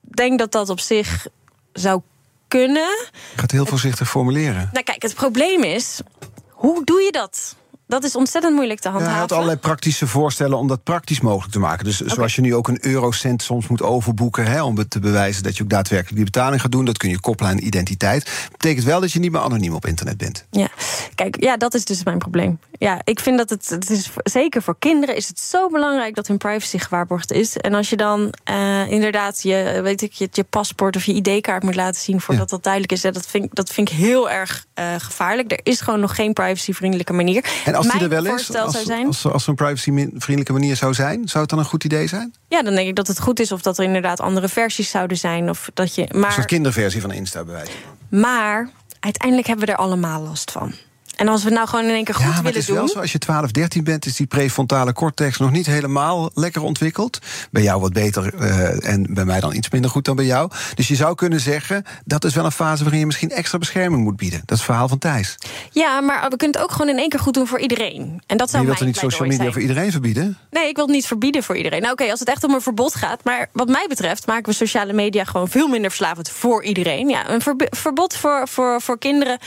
denk 0.01 0.39
dat 0.39 0.51
dat 0.51 0.69
op 0.69 0.79
zich 0.79 1.27
zou 1.73 2.01
kunnen. 2.47 3.07
Ik 3.11 3.36
ga 3.36 3.41
het 3.41 3.51
heel 3.51 3.65
voorzichtig 3.65 4.09
formuleren. 4.09 4.69
Nou, 4.71 4.84
kijk, 4.84 5.01
het 5.01 5.13
probleem 5.13 5.63
is. 5.63 6.01
Hoe 6.49 6.84
doe 6.86 7.01
je 7.01 7.11
dat? 7.11 7.55
Dat 7.91 8.03
is 8.03 8.15
ontzettend 8.15 8.55
moeilijk 8.55 8.79
te 8.79 8.89
handhaven. 8.89 9.13
Ja, 9.13 9.19
hij 9.19 9.27
had 9.27 9.37
allerlei 9.37 9.59
praktische 9.59 10.07
voorstellen 10.07 10.57
om 10.57 10.67
dat 10.67 10.83
praktisch 10.83 11.21
mogelijk 11.21 11.51
te 11.51 11.59
maken. 11.59 11.85
Dus 11.85 11.99
zoals 11.99 12.35
je 12.35 12.41
nu 12.41 12.55
ook 12.55 12.67
een 12.67 12.85
eurocent 12.85 13.43
soms 13.43 13.67
moet 13.67 13.81
overboeken... 13.81 14.45
Hè, 14.45 14.63
om 14.63 14.87
te 14.87 14.99
bewijzen 14.99 15.43
dat 15.43 15.57
je 15.57 15.63
ook 15.63 15.69
daadwerkelijk 15.69 16.15
die 16.15 16.25
betaling 16.25 16.61
gaat 16.61 16.71
doen... 16.71 16.85
dat 16.85 16.97
kun 16.97 17.09
je 17.09 17.19
koppelen 17.19 17.51
aan 17.51 17.57
identiteit. 17.57 18.47
Betekent 18.51 18.85
wel 18.85 18.99
dat 18.99 19.11
je 19.11 19.19
niet 19.19 19.31
meer 19.31 19.41
anoniem 19.41 19.73
op 19.73 19.85
internet 19.85 20.17
bent. 20.17 20.45
Ja, 20.49 20.67
kijk, 21.15 21.43
ja, 21.43 21.57
dat 21.57 21.73
is 21.73 21.85
dus 21.85 22.03
mijn 22.03 22.17
probleem. 22.17 22.59
Ja, 22.71 23.01
ik 23.03 23.19
vind 23.19 23.37
dat 23.37 23.49
het, 23.49 23.69
het 23.69 23.89
is, 23.89 24.09
zeker 24.23 24.61
voor 24.61 24.75
kinderen 24.79 25.15
is 25.15 25.27
het 25.27 25.39
zo 25.39 25.69
belangrijk... 25.69 26.15
dat 26.15 26.27
hun 26.27 26.37
privacy 26.37 26.77
gewaarborgd 26.77 27.31
is. 27.31 27.57
En 27.57 27.73
als 27.73 27.89
je 27.89 27.97
dan 27.97 28.33
uh, 28.51 28.91
inderdaad 28.91 29.41
je, 29.41 29.79
weet 29.83 30.01
ik, 30.01 30.13
je, 30.13 30.27
je 30.31 30.43
paspoort 30.43 30.95
of 30.95 31.03
je 31.03 31.13
ID-kaart 31.13 31.63
moet 31.63 31.75
laten 31.75 32.01
zien... 32.01 32.21
voordat 32.21 32.49
dat 32.49 32.63
duidelijk 32.63 32.93
is, 32.93 33.01
dat 33.01 33.27
vind, 33.27 33.55
dat 33.55 33.69
vind 33.69 33.89
ik 33.89 33.97
heel 33.97 34.29
erg 34.29 34.65
uh, 34.79 34.85
gevaarlijk. 34.97 35.51
Er 35.51 35.59
is 35.63 35.81
gewoon 35.81 35.99
nog 35.99 36.15
geen 36.15 36.33
privacyvriendelijke 36.33 37.13
manier 37.13 37.43
als 37.84 37.93
die 37.93 38.01
er 38.01 38.09
wel 38.09 38.25
is, 38.36 38.55
als, 38.55 38.84
zijn, 38.84 39.07
als, 39.07 39.25
als, 39.25 39.47
een 39.47 39.55
privacyvriendelijke 39.55 40.53
manier 40.53 40.75
zou 40.75 40.93
zijn, 40.93 41.27
zou 41.27 41.39
het 41.39 41.49
dan 41.49 41.59
een 41.59 41.65
goed 41.65 41.84
idee 41.84 42.07
zijn? 42.07 42.34
Ja, 42.47 42.61
dan 42.61 42.75
denk 42.75 42.88
ik 42.88 42.95
dat 42.95 43.07
het 43.07 43.19
goed 43.19 43.39
is 43.39 43.51
of 43.51 43.61
dat 43.61 43.77
er 43.77 43.84
inderdaad 43.84 44.19
andere 44.19 44.47
versies 44.47 44.89
zouden 44.89 45.17
zijn. 45.17 45.49
Of 45.49 45.69
dat 45.73 45.95
je, 45.95 46.07
maar, 46.15 46.27
een 46.27 46.34
soort 46.34 46.45
kinderversie 46.45 47.01
van 47.01 47.11
Insta 47.11 47.43
bewijzen. 47.43 47.73
Maar 48.09 48.69
uiteindelijk 48.99 49.47
hebben 49.47 49.65
we 49.65 49.71
er 49.71 49.77
allemaal 49.77 50.21
last 50.21 50.51
van. 50.51 50.73
En 51.22 51.28
als 51.28 51.43
we 51.43 51.49
nou 51.49 51.67
gewoon 51.67 51.86
in 51.86 51.93
één 51.93 52.03
keer 52.03 52.15
goed 52.15 52.24
ja, 52.24 52.30
maar 52.30 52.38
willen 52.38 52.59
het 52.59 52.69
is 52.69 52.76
wel 52.76 52.88
zo, 52.88 52.99
als 52.99 53.11
je 53.11 53.17
12, 53.17 53.51
13 53.51 53.84
bent, 53.84 54.05
is 54.05 54.15
die 54.15 54.28
prefrontale 54.28 54.93
cortex 54.93 55.38
nog 55.38 55.51
niet 55.51 55.65
helemaal 55.65 56.32
lekker 56.34 56.61
ontwikkeld. 56.61 57.19
Bij 57.51 57.63
jou 57.63 57.82
wat 57.82 57.93
beter 57.93 58.34
uh, 58.34 58.89
en 58.89 59.13
bij 59.13 59.26
mij 59.26 59.39
dan 59.39 59.55
iets 59.55 59.69
minder 59.69 59.91
goed 59.91 60.05
dan 60.05 60.15
bij 60.15 60.26
jou. 60.26 60.51
Dus 60.76 60.88
je 60.88 60.95
zou 60.95 61.15
kunnen 61.15 61.39
zeggen, 61.39 61.84
dat 62.05 62.24
is 62.24 62.34
wel 62.34 62.45
een 62.45 62.51
fase 62.51 62.82
waarin 62.82 62.99
je 62.99 63.05
misschien 63.05 63.30
extra 63.30 63.57
bescherming 63.57 64.03
moet 64.03 64.15
bieden. 64.15 64.39
Dat 64.39 64.51
is 64.51 64.57
het 64.57 64.65
verhaal 64.65 64.88
van 64.88 64.97
Thijs. 64.97 65.38
Ja, 65.72 66.01
maar 66.01 66.30
we 66.30 66.36
kunnen 66.36 66.57
het 66.57 66.69
ook 66.69 66.72
gewoon 66.72 66.89
in 66.89 66.97
één 66.97 67.09
keer 67.09 67.19
goed 67.19 67.34
doen 67.34 67.47
voor 67.47 67.59
iedereen. 67.59 68.22
En 68.28 68.38
dat 68.38 68.49
zou 68.49 68.61
je 68.61 68.67
wilt 68.67 68.80
er 68.80 68.86
niet 68.86 68.97
social 68.97 69.28
media 69.28 69.38
zijn. 69.38 69.53
voor 69.53 69.61
iedereen 69.61 69.91
verbieden? 69.91 70.38
Nee, 70.51 70.67
ik 70.67 70.76
wil 70.76 70.86
het 70.86 70.95
niet 70.95 71.07
verbieden 71.07 71.43
voor 71.43 71.57
iedereen. 71.57 71.82
Nou 71.82 71.93
oké, 71.93 72.11
als 72.11 72.19
het 72.19 72.30
echt 72.30 72.43
om 72.43 72.53
een 72.53 72.61
verbod 72.61 72.95
gaat. 72.95 73.24
Maar 73.24 73.49
wat 73.51 73.67
mij 73.67 73.86
betreft 73.89 74.28
maken 74.28 74.45
we 74.45 74.53
sociale 74.53 74.93
media 74.93 75.24
gewoon 75.24 75.47
veel 75.47 75.67
minder 75.67 75.89
verslavend 75.89 76.30
voor 76.30 76.63
iedereen. 76.63 77.09
Ja, 77.09 77.30
een 77.30 77.41
verbod 77.69 78.15
voor, 78.15 78.47
voor, 78.47 78.82
voor 78.82 78.97
kinderen 78.97 79.39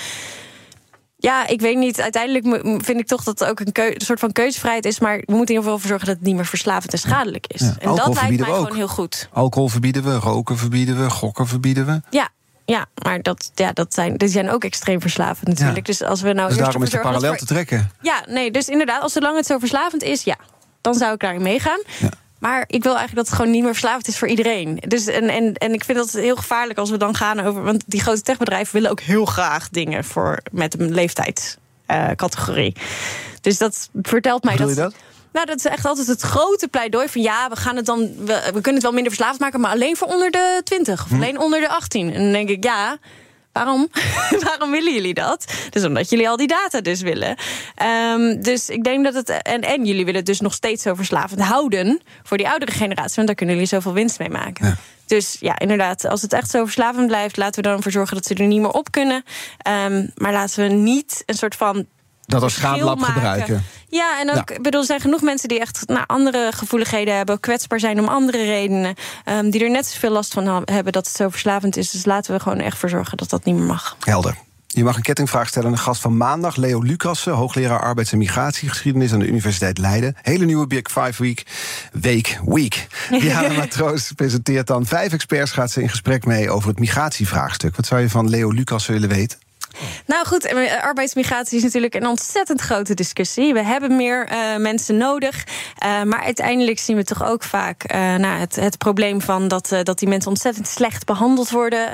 ja, 1.24 1.46
ik 1.46 1.60
weet 1.60 1.76
niet. 1.76 2.00
Uiteindelijk 2.00 2.44
vind 2.84 3.00
ik 3.00 3.06
toch 3.06 3.22
dat 3.22 3.38
het 3.38 3.48
ook 3.48 3.60
een, 3.60 3.68
een, 3.72 4.00
soort 4.00 4.20
van 4.20 4.32
keuzevrijheid 4.32 4.84
is. 4.84 5.00
Maar 5.00 5.16
we 5.16 5.32
moeten 5.32 5.54
in 5.54 5.60
ieder 5.60 5.62
geval 5.62 5.78
voor 5.78 5.88
zorgen 5.88 6.06
dat 6.06 6.16
het 6.16 6.24
niet 6.24 6.34
meer 6.34 6.46
verslavend 6.46 6.92
en 6.92 6.98
schadelijk 6.98 7.46
is. 7.46 7.60
En 7.60 7.94
dat 7.94 8.14
lijkt 8.14 8.40
mij 8.40 8.48
gewoon 8.48 8.74
heel 8.74 8.88
goed. 8.88 9.28
Alcohol 9.32 9.68
verbieden 9.68 10.04
we, 10.04 10.14
roken 10.14 10.58
verbieden 10.58 11.02
we, 11.02 11.10
gokken 11.10 11.46
verbieden 11.46 11.86
we. 11.86 12.00
Ja, 12.10 12.28
ja, 12.64 12.86
maar 13.02 13.22
dat, 13.22 13.50
ja, 13.54 13.72
dat 13.72 13.94
zijn, 13.94 14.16
die 14.16 14.28
zijn 14.28 14.50
ook 14.50 14.64
extreem 14.64 15.00
verslavend 15.00 15.48
natuurlijk. 15.48 15.86
Dus 15.86 16.02
als 16.02 16.20
we 16.20 16.32
nou 16.32 16.48
dus 16.48 16.58
daarom 16.58 16.82
is 16.82 16.92
het 16.92 17.02
parallel 17.02 17.34
te 17.34 17.46
trekken. 17.46 17.90
Ja, 18.00 18.24
nee, 18.26 18.50
dus 18.50 18.68
inderdaad, 18.68 19.02
als 19.02 19.12
zolang 19.12 19.36
het 19.36 19.46
zo 19.46 19.58
verslavend 19.58 20.02
is, 20.02 20.22
ja, 20.22 20.36
dan 20.80 20.94
zou 20.94 21.14
ik 21.14 21.20
daarin 21.20 21.42
meegaan. 21.42 21.80
Ja. 21.98 22.08
Maar 22.38 22.64
ik 22.66 22.82
wil 22.82 22.96
eigenlijk 22.96 23.14
dat 23.14 23.26
het 23.26 23.34
gewoon 23.34 23.50
niet 23.50 23.62
meer 23.62 23.72
verslavend 23.72 24.08
is 24.08 24.18
voor 24.18 24.28
iedereen. 24.28 24.82
Dus 24.88 25.06
en, 25.06 25.28
en, 25.28 25.54
en 25.54 25.72
ik 25.72 25.84
vind 25.84 25.98
dat 25.98 26.10
heel 26.10 26.36
gevaarlijk 26.36 26.78
als 26.78 26.90
we 26.90 26.96
dan 26.96 27.14
gaan 27.14 27.40
over. 27.40 27.62
Want 27.62 27.82
die 27.86 28.00
grote 28.00 28.22
techbedrijven 28.22 28.74
willen 28.74 28.90
ook 28.90 29.00
heel 29.00 29.24
graag 29.24 29.68
dingen 29.68 30.04
voor 30.04 30.38
met 30.52 30.80
een 30.80 30.94
leeftijdscategorie. 30.94 32.76
dus 33.40 33.58
dat 33.58 33.88
vertelt 34.02 34.44
mij 34.44 34.56
dat. 34.56 34.68
Je 34.68 34.74
dat? 34.74 34.94
Nou, 35.32 35.46
dat 35.46 35.58
is 35.58 35.64
echt 35.64 35.84
altijd 35.84 36.06
het 36.06 36.20
grote 36.20 36.68
pleidooi 36.68 37.08
van 37.08 37.22
ja, 37.22 37.48
we 37.48 37.56
gaan 37.56 37.76
het 37.76 37.86
dan. 37.86 38.00
We, 38.00 38.42
we 38.44 38.60
kunnen 38.60 38.74
het 38.74 38.82
wel 38.82 38.92
minder 38.92 39.12
verslaafd 39.12 39.40
maken, 39.40 39.60
maar 39.60 39.70
alleen 39.70 39.96
voor 39.96 40.08
onder 40.08 40.30
de 40.30 40.60
20 40.64 41.04
of 41.04 41.08
hm. 41.08 41.14
alleen 41.14 41.38
onder 41.38 41.60
de 41.60 41.68
18. 41.68 42.12
En 42.12 42.22
dan 42.22 42.32
denk 42.32 42.48
ik, 42.48 42.64
ja. 42.64 42.98
Waarom? 43.54 43.88
Waarom 44.48 44.70
willen 44.70 44.92
jullie 44.92 45.14
dat? 45.14 45.52
Dus 45.70 45.84
omdat 45.84 46.10
jullie 46.10 46.28
al 46.28 46.36
die 46.36 46.46
data 46.46 46.80
dus 46.80 47.00
willen. 47.00 47.36
Um, 48.12 48.42
dus 48.42 48.68
ik 48.68 48.84
denk 48.84 49.04
dat 49.04 49.14
het. 49.14 49.28
En, 49.28 49.60
en 49.60 49.84
jullie 49.84 50.04
willen 50.04 50.20
het 50.20 50.26
dus 50.26 50.40
nog 50.40 50.54
steeds 50.54 50.82
zo 50.82 50.94
verslavend 50.94 51.40
houden 51.40 52.00
voor 52.22 52.36
die 52.36 52.48
oudere 52.48 52.72
generatie. 52.72 53.14
Want 53.14 53.26
daar 53.26 53.36
kunnen 53.36 53.54
jullie 53.54 53.70
zoveel 53.70 53.92
winst 53.92 54.18
mee 54.18 54.30
maken. 54.30 54.66
Ja. 54.66 54.76
Dus 55.06 55.36
ja, 55.40 55.58
inderdaad, 55.58 56.04
als 56.04 56.22
het 56.22 56.32
echt 56.32 56.50
zo 56.50 56.64
verslavend 56.64 57.06
blijft, 57.06 57.36
laten 57.36 57.62
we 57.62 57.68
dan 57.68 57.76
ervoor 57.76 57.92
zorgen 57.92 58.14
dat 58.16 58.26
ze 58.26 58.34
er 58.34 58.46
niet 58.46 58.60
meer 58.60 58.70
op 58.70 58.90
kunnen. 58.90 59.24
Um, 59.86 60.10
maar 60.14 60.32
laten 60.32 60.68
we 60.68 60.74
niet 60.74 61.22
een 61.26 61.34
soort 61.34 61.54
van 61.54 61.86
dat 62.26 62.42
als 62.42 62.54
schaamlab 62.54 63.00
gebruiken. 63.00 63.64
Ja, 63.88 64.20
en 64.20 64.30
ook, 64.30 64.48
ja. 64.48 64.60
bedoel, 64.60 64.80
er 64.80 64.86
zijn 64.86 65.00
genoeg 65.00 65.22
mensen 65.22 65.48
die 65.48 65.60
echt 65.60 65.82
nou, 65.86 66.04
andere 66.06 66.52
gevoeligheden 66.54 67.16
hebben, 67.16 67.40
kwetsbaar 67.40 67.80
zijn 67.80 68.00
om 68.00 68.08
andere 68.08 68.44
redenen, 68.44 68.94
um, 69.24 69.50
die 69.50 69.64
er 69.64 69.70
net 69.70 69.86
zoveel 69.86 70.10
last 70.10 70.32
van 70.32 70.62
hebben 70.64 70.92
dat 70.92 71.06
het 71.06 71.16
zo 71.16 71.28
verslavend 71.28 71.76
is. 71.76 71.90
Dus 71.90 72.04
laten 72.04 72.34
we 72.34 72.40
gewoon 72.40 72.58
echt 72.58 72.78
voor 72.78 72.88
zorgen 72.88 73.16
dat 73.16 73.30
dat 73.30 73.44
niet 73.44 73.54
meer 73.54 73.64
mag. 73.64 73.96
Helder. 74.00 74.36
Je 74.74 74.84
mag 74.84 74.96
een 74.96 75.02
kettingvraag 75.02 75.48
stellen 75.48 75.68
aan 75.68 75.74
de 75.74 75.80
gast 75.80 76.00
van 76.00 76.16
maandag, 76.16 76.56
Leo 76.56 76.80
Lucassen, 76.80 77.32
hoogleraar 77.32 77.80
arbeids- 77.80 78.12
en 78.12 78.18
migratiegeschiedenis 78.18 79.12
aan 79.12 79.18
de 79.18 79.26
Universiteit 79.26 79.78
Leiden. 79.78 80.16
Hele 80.22 80.44
nieuwe 80.44 80.66
Big 80.66 80.90
Five 80.90 81.22
Week. 81.22 81.46
Week, 81.92 82.40
week. 82.44 82.86
Diana 83.20 83.54
Matroos 83.54 84.12
presenteert 84.12 84.66
dan 84.66 84.86
vijf 84.86 85.12
experts, 85.12 85.52
gaat 85.52 85.70
ze 85.70 85.82
in 85.82 85.88
gesprek 85.88 86.24
mee 86.24 86.50
over 86.50 86.68
het 86.68 86.78
migratievraagstuk. 86.78 87.76
Wat 87.76 87.86
zou 87.86 88.00
je 88.00 88.10
van 88.10 88.28
Leo 88.28 88.50
Lucassen 88.50 88.92
willen 88.92 89.08
weten? 89.08 89.38
Nou 90.06 90.26
goed, 90.26 90.44
eh, 90.44 90.82
arbeidsmigratie 90.82 91.56
is 91.56 91.62
natuurlijk 91.62 91.94
een 91.94 92.06
ontzettend 92.06 92.60
grote 92.60 92.94
discussie. 92.94 93.52
We 93.52 93.62
hebben 93.62 93.96
meer 93.96 94.28
uh, 94.32 94.56
mensen 94.56 94.96
nodig. 94.96 95.44
Uh, 95.84 96.02
maar 96.02 96.22
uiteindelijk 96.22 96.78
zien 96.78 96.96
we 96.96 97.04
toch 97.04 97.24
ook 97.24 97.42
vaak 97.42 97.92
uh, 97.92 98.14
nou, 98.14 98.38
het, 98.38 98.56
het, 98.56 98.78
probleem 98.78 99.20
van 99.20 99.48
dat, 99.48 99.76
dat 99.82 99.98
die 99.98 100.08
mensen 100.08 100.30
ontzettend 100.30 100.68
slecht 100.68 101.06
behandeld 101.06 101.50
worden. 101.50 101.90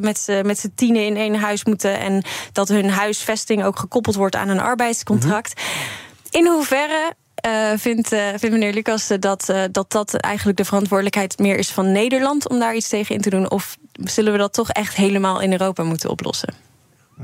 met 0.00 0.58
z'n 0.58 0.72
tienen 0.74 1.06
in 1.06 1.16
één 1.16 1.34
huis 1.34 1.64
moeten. 1.64 1.98
En 1.98 2.24
dat 2.52 2.68
hun 2.68 2.90
huisvesting 2.90 3.64
ook 3.64 3.78
gekoppeld 3.78 4.14
wordt 4.14 4.36
aan 4.36 4.48
een 4.48 4.60
arbeidscontract. 4.60 5.54
Mm 5.54 5.62
-hmm. 5.64 6.04
In 6.30 6.46
hoeverre 6.46 7.12
uh, 7.46 7.72
vindt, 7.76 8.12
uh, 8.12 8.28
vindt 8.28 8.50
meneer 8.50 8.72
Lucas 8.72 9.08
dat, 9.20 9.52
dat 9.72 9.92
dat 9.92 10.14
eigenlijk 10.14 10.56
de 10.56 10.64
verantwoordelijkheid 10.64 11.38
meer 11.38 11.58
is 11.58 11.70
van 11.70 11.92
Nederland 11.92 12.48
om 12.48 12.58
daar 12.58 12.74
iets 12.74 12.88
tegen 12.88 13.14
in 13.14 13.20
te 13.20 13.30
doen? 13.30 13.50
Of 13.50 13.76
zullen 13.92 14.32
we 14.32 14.38
dat 14.38 14.52
toch 14.52 14.70
echt 14.70 14.96
helemaal 14.96 15.40
in 15.40 15.52
Europa 15.52 15.82
moeten 15.82 16.10
oplossen? 16.10 16.54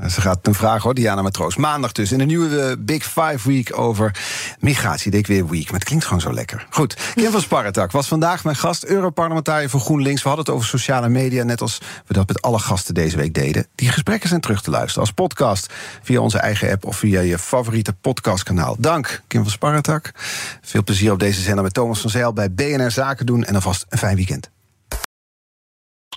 Ze 0.01 0.21
gaat 0.21 0.47
een 0.47 0.53
vraag 0.53 0.83
hoor, 0.83 0.93
Diana 0.93 1.21
Matroos. 1.21 1.55
Maandag 1.55 1.91
dus 1.91 2.11
in 2.11 2.17
de 2.17 2.25
nieuwe 2.25 2.59
eh, 2.59 2.75
Big 2.79 3.03
Five 3.03 3.39
Week 3.43 3.77
over 3.79 4.15
migratie. 4.59 5.11
Deed 5.11 5.27
weer 5.27 5.47
week, 5.47 5.63
maar 5.63 5.79
het 5.79 5.83
klinkt 5.83 6.05
gewoon 6.05 6.21
zo 6.21 6.33
lekker. 6.33 6.67
Goed, 6.69 6.97
Kim 7.15 7.31
van 7.31 7.41
Sparretak 7.41 7.91
was 7.91 8.07
vandaag 8.07 8.43
mijn 8.43 8.55
gast, 8.55 8.83
Europarlementariër 8.83 9.69
voor 9.69 9.79
GroenLinks. 9.79 10.21
We 10.21 10.27
hadden 10.27 10.45
het 10.45 10.55
over 10.55 10.67
sociale 10.67 11.09
media, 11.09 11.43
net 11.43 11.61
als 11.61 11.81
we 12.05 12.13
dat 12.13 12.27
met 12.27 12.41
alle 12.41 12.59
gasten 12.59 12.93
deze 12.93 13.17
week 13.17 13.33
deden. 13.33 13.67
Die 13.75 13.89
gesprekken 13.89 14.29
zijn 14.29 14.41
terug 14.41 14.61
te 14.61 14.69
luisteren 14.69 15.01
als 15.01 15.11
podcast 15.11 15.73
via 16.01 16.19
onze 16.19 16.37
eigen 16.37 16.71
app 16.71 16.85
of 16.85 16.97
via 16.97 17.21
je 17.21 17.39
favoriete 17.39 17.93
podcastkanaal. 17.93 18.75
Dank, 18.79 19.21
Kim 19.27 19.41
van 19.41 19.51
Sparretak. 19.51 20.11
Veel 20.61 20.83
plezier 20.83 21.11
op 21.11 21.19
deze 21.19 21.41
zender 21.41 21.63
met 21.63 21.73
Thomas 21.73 21.99
van 21.99 22.09
Zeil 22.09 22.33
bij 22.33 22.51
BNR 22.51 22.91
Zaken 22.91 23.25
doen 23.25 23.43
en 23.43 23.55
alvast 23.55 23.85
een 23.89 23.97
fijn 23.97 24.15
weekend. 24.15 24.51